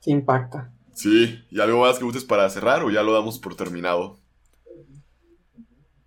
Sí, 0.00 0.10
impacta. 0.10 0.72
Sí, 0.94 1.44
¿y 1.50 1.60
algo 1.60 1.80
más 1.80 1.98
que 1.98 2.04
gustes 2.04 2.24
para 2.24 2.48
cerrar 2.50 2.82
o 2.82 2.90
ya 2.90 3.02
lo 3.02 3.12
damos 3.12 3.38
por 3.38 3.54
terminado? 3.54 4.18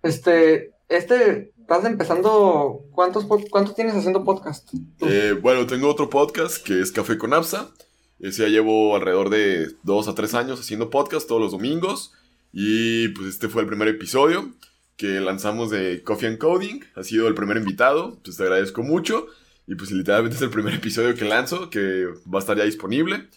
Este, 0.02 0.74
este, 0.88 1.52
estás 1.58 1.84
empezando, 1.84 2.84
¿cuántos, 2.92 3.24
cuántos 3.24 3.74
tienes 3.74 3.94
haciendo 3.94 4.22
podcast? 4.22 4.68
Eh, 5.00 5.32
bueno, 5.40 5.66
tengo 5.66 5.88
otro 5.88 6.10
podcast 6.10 6.62
que 6.62 6.80
es 6.80 6.92
Café 6.92 7.16
con 7.16 7.32
Absa. 7.32 7.70
Ese 8.24 8.44
ya 8.44 8.48
llevo 8.48 8.96
alrededor 8.96 9.28
de 9.28 9.68
dos 9.82 10.08
a 10.08 10.14
tres 10.14 10.32
años 10.32 10.58
haciendo 10.58 10.88
podcast 10.88 11.28
todos 11.28 11.42
los 11.42 11.52
domingos. 11.52 12.14
Y 12.54 13.08
pues 13.08 13.28
este 13.28 13.50
fue 13.50 13.60
el 13.60 13.68
primer 13.68 13.86
episodio 13.86 14.50
que 14.96 15.20
lanzamos 15.20 15.68
de 15.68 16.02
Coffee 16.02 16.28
and 16.28 16.38
Coding. 16.38 16.80
Ha 16.96 17.02
sido 17.02 17.28
el 17.28 17.34
primer 17.34 17.58
invitado, 17.58 18.18
pues 18.24 18.38
te 18.38 18.44
agradezco 18.44 18.82
mucho. 18.82 19.26
Y 19.66 19.74
pues 19.74 19.90
literalmente 19.92 20.36
es 20.36 20.42
el 20.42 20.48
primer 20.48 20.72
episodio 20.72 21.14
que 21.14 21.26
lanzo, 21.26 21.68
que 21.68 22.06
va 22.26 22.38
a 22.38 22.40
estar 22.40 22.56
ya 22.56 22.64
disponible. 22.64 23.28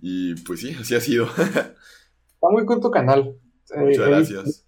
Y 0.00 0.34
pues 0.42 0.62
sí, 0.62 0.74
así 0.80 0.96
ha 0.96 1.00
sido. 1.00 1.26
Está 1.36 2.50
muy 2.50 2.66
cool 2.66 2.80
tu 2.80 2.90
canal. 2.90 3.38
Muchas 3.76 3.98
eh, 3.98 4.10
gracias. 4.10 4.66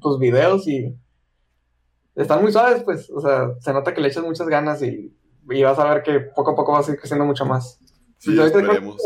Tus 0.00 0.20
videos 0.20 0.68
y 0.68 0.94
están 2.14 2.40
muy 2.40 2.52
suaves, 2.52 2.84
pues. 2.84 3.10
O 3.10 3.20
sea, 3.20 3.50
se 3.58 3.72
nota 3.72 3.92
que 3.92 4.00
le 4.00 4.06
echas 4.10 4.22
muchas 4.22 4.46
ganas 4.46 4.80
y, 4.80 5.12
vas 5.44 5.78
a 5.80 5.92
ver 5.92 6.04
que 6.04 6.20
poco 6.20 6.52
a 6.52 6.54
poco 6.54 6.70
vas 6.70 6.88
a 6.88 6.92
ir 6.92 7.00
creciendo 7.00 7.24
mucho 7.24 7.44
más. 7.44 7.80
Sí, 8.18 8.38
esperemos. 8.38 9.00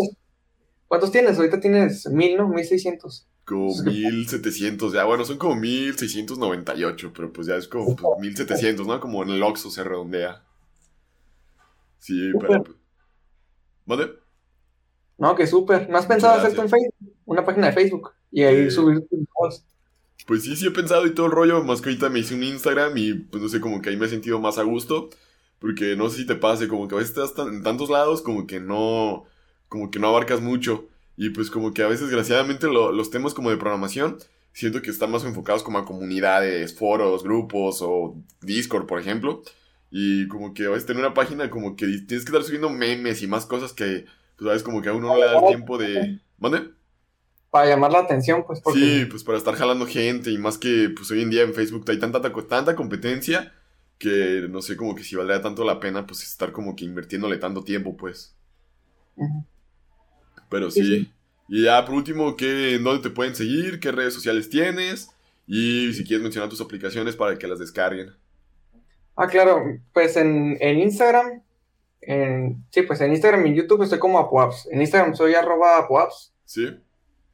¿Cuántos 0.89 1.11
tienes? 1.11 1.39
Ahorita 1.39 1.61
tienes 1.61 2.07
mil, 2.09 2.37
¿no? 2.37 2.49
Mil 2.49 2.65
seiscientos. 2.65 3.27
Como 3.45 3.75
mil 3.85 4.29
setecientos, 4.29 4.93
ya, 4.93 5.05
bueno, 5.05 5.25
son 5.25 5.37
como 5.37 5.57
mil 5.57 5.97
seiscientos 5.99 6.39
noventa 6.39 6.75
y 6.75 6.85
ocho, 6.85 7.13
pero 7.15 7.33
pues 7.33 7.47
ya 7.49 7.57
es 7.57 7.67
como 7.67 7.97
pues, 7.97 8.21
mil 8.21 8.37
setecientos, 8.37 8.87
¿no? 8.87 9.01
Como 9.01 9.23
en 9.23 9.31
el 9.31 9.43
Oxxo 9.43 9.71
se 9.71 9.83
redondea. 9.83 10.45
Sí, 11.99 12.31
pero... 12.41 12.65
¿Vale? 13.85 14.13
No, 15.19 15.35
que 15.35 15.47
súper. 15.47 15.89
¿No 15.89 15.99
has 15.99 16.07
pensado 16.07 16.35
hacer 16.35 16.59
en 16.59 16.69
Facebook? 16.69 17.15
Una 17.25 17.45
página 17.45 17.67
de 17.69 17.73
Facebook. 17.73 18.13
Y 18.31 18.43
ahí 18.43 18.71
subir 18.71 19.01
tus 19.09 19.65
Pues 20.27 20.43
sí, 20.43 20.57
sí 20.57 20.67
he 20.67 20.71
pensado 20.71 21.07
y 21.07 21.15
todo 21.15 21.27
el 21.27 21.33
rollo. 21.33 21.63
Más 21.63 21.81
que 21.81 21.91
ahorita 21.91 22.09
me 22.09 22.21
hice 22.21 22.35
un 22.35 22.43
Instagram 22.43 22.97
y 22.97 23.15
pues 23.15 23.43
no 23.43 23.49
sé, 23.49 23.61
como 23.61 23.83
que 23.83 23.91
ahí 23.91 23.97
me 23.97 24.07
he 24.07 24.09
sentido 24.09 24.41
más 24.41 24.59
a 24.59 24.63
gusto. 24.63 25.11
Porque 25.63 25.95
no 25.95 26.11
sé 26.11 26.19
si 26.19 26.27
te 26.27 26.35
pase, 26.35 26.67
como 26.67 26.89
que 26.89 26.97
a 26.97 26.99
veces 26.99 27.17
estás 27.17 27.47
en 27.47 27.63
tantos 27.63 27.89
lados 27.89 28.21
como 28.21 28.49
que 28.49 28.59
no, 28.59 29.27
como 29.69 29.93
que 29.93 30.01
no 30.01 30.09
abarcas 30.09 30.41
mucho. 30.41 30.89
Y 31.17 31.31
pues 31.31 31.53
como 31.53 31.73
que 31.73 31.85
a 31.85 31.87
veces, 31.87 32.09
desgraciadamente, 32.09 32.67
los 32.67 33.11
temas 33.11 33.33
como 33.33 33.49
de 33.49 33.57
programación, 33.57 34.19
siento 34.53 34.83
que 34.83 34.91
están 34.91 35.13
más 35.13 35.23
enfocados 35.23 35.63
como 35.63 35.79
a 35.79 35.85
comunidades, 35.85 36.77
foros, 36.77 37.23
grupos 37.23 37.79
o 37.81 38.17
Discord, 38.41 38.87
por 38.87 38.99
ejemplo. 39.01 39.43
Y 39.89 40.27
como 40.27 40.53
que 40.53 40.67
a 40.67 40.71
veces 40.71 40.85
tener 40.85 41.05
una 41.05 41.15
página 41.15 41.49
como 41.49 41.77
que 41.77 41.87
tienes 41.87 42.25
que 42.25 42.33
estar 42.33 42.43
subiendo 42.43 42.69
memes 42.69 43.23
y 43.23 43.29
más 43.29 43.47
cosas 43.47 43.73
que 43.73 44.07
pues 44.37 44.49
sabes, 44.49 44.65
como 44.65 44.83
que 44.83 44.89
a 44.89 44.95
uno 44.95 45.09
no 45.09 45.17
le 45.17 45.27
da 45.27 45.39
el 45.39 45.47
tiempo 45.47 45.79
de... 45.79 46.19
¿Mande? 46.39 46.73
Para 47.51 47.69
llamar 47.69 47.93
la 47.93 48.01
atención, 48.01 48.43
pues. 48.45 48.61
Sí, 48.75 49.07
pues 49.09 49.23
para 49.23 49.39
estar 49.39 49.55
jalando 49.55 49.87
gente 49.87 50.33
y 50.33 50.39
más 50.39 50.59
que 50.59 50.91
pues 50.97 51.09
hoy 51.13 51.23
en 51.23 51.31
día 51.31 51.43
en 51.43 51.55
Facebook 51.55 51.85
hay 51.87 52.01
tanta, 52.01 52.21
tanta 52.49 52.75
competencia 52.75 53.53
que 54.03 54.49
no 54.51 54.61
sé 54.61 54.77
como 54.77 54.97
que 54.97 55.05
si 55.05 55.15
valdría 55.15 55.41
tanto 55.41 55.65
la 55.65 55.79
pena 55.79 56.05
pues 56.05 56.25
estar 56.25 56.51
como 56.51 56.75
que 56.75 56.85
invirtiéndole 56.85 57.37
tanto 57.37 57.63
tiempo, 57.63 57.97
pues. 57.97 58.35
Pero 60.51 60.73
sí. 60.73 61.09
Y 61.49 61.65
ya 61.65 61.85
por 61.85 61.95
último, 61.95 62.37
¿qué, 62.37 62.81
¿dónde 62.83 63.09
te 63.09 63.15
pueden 63.15 63.37
seguir? 63.37 63.79
¿Qué 63.79 63.93
redes 63.93 64.13
sociales 64.13 64.51
tienes? 64.51 65.11
Y 65.47 65.93
si 65.93 66.03
quieres 66.03 66.23
mencionar 66.23 66.51
tus 66.51 66.61
aplicaciones 66.61 67.15
para 67.15 67.39
que 67.39 67.47
las 67.47 67.61
descarguen. 67.61 68.11
Ah, 69.15 69.29
claro, 69.29 69.63
pues 69.93 70.17
en, 70.17 70.57
en 70.61 70.81
Instagram 70.81 71.43
en, 72.03 72.65
sí, 72.71 72.83
pues 72.83 73.01
en 73.01 73.13
Instagram 73.13 73.47
y 73.47 73.51
en 73.51 73.55
YouTube 73.55 73.83
estoy 73.83 74.01
como 74.01 74.19
Apuaps. 74.19 74.69
En 74.73 74.81
Instagram 74.81 75.15
soy 75.15 75.35
arroba 75.35 75.79
Apuaps. 75.79 76.35
Sí. 76.45 76.77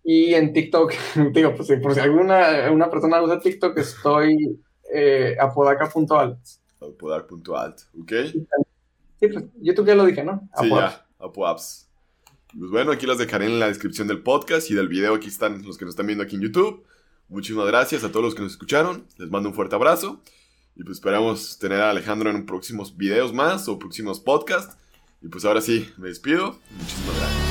Y 0.04 0.34
en 0.34 0.52
TikTok, 0.52 0.92
digo, 1.32 1.54
pues 1.54 1.72
por 1.82 1.94
si 1.94 2.00
alguna 2.00 2.70
una 2.70 2.90
persona 2.90 3.22
usa 3.22 3.40
TikTok, 3.40 3.76
estoy 3.78 4.60
eh, 4.92 5.36
apodaca.alt. 5.40 6.38
Apodaca.alt, 6.80 7.80
ok. 8.00 8.12
Sí, 9.20 9.26
pues 9.26 9.44
YouTube 9.60 9.86
ya 9.86 9.94
lo 9.94 10.06
dije, 10.06 10.22
¿no? 10.22 10.48
Sí, 10.60 10.68
ya, 10.68 11.06
Apuaps. 11.18 11.88
Pues 12.56 12.70
bueno, 12.70 12.92
aquí 12.92 13.06
las 13.06 13.18
dejaré 13.18 13.46
en 13.46 13.58
la 13.58 13.68
descripción 13.68 14.08
del 14.08 14.22
podcast 14.22 14.70
y 14.70 14.74
del 14.74 14.88
video. 14.88 15.14
Aquí 15.14 15.28
están 15.28 15.62
los 15.64 15.76
que 15.76 15.84
nos 15.84 15.92
están 15.92 16.06
viendo 16.06 16.24
aquí 16.24 16.36
en 16.36 16.42
YouTube. 16.42 16.84
Muchísimas 17.28 17.66
gracias 17.66 18.04
a 18.04 18.08
todos 18.10 18.24
los 18.24 18.34
que 18.34 18.42
nos 18.42 18.52
escucharon. 18.52 19.06
Les 19.18 19.28
mando 19.28 19.50
un 19.50 19.54
fuerte 19.54 19.74
abrazo. 19.74 20.22
Y 20.74 20.84
pues 20.84 20.98
esperamos 20.98 21.58
tener 21.58 21.80
a 21.80 21.90
Alejandro 21.90 22.30
en 22.30 22.46
próximos 22.46 22.96
videos 22.96 23.34
más 23.34 23.68
o 23.68 23.78
próximos 23.78 24.20
podcasts. 24.20 24.76
Y 25.20 25.28
pues 25.28 25.44
ahora 25.44 25.60
sí, 25.60 25.90
me 25.98 26.08
despido. 26.08 26.58
Muchísimas 26.70 27.18
gracias. 27.18 27.47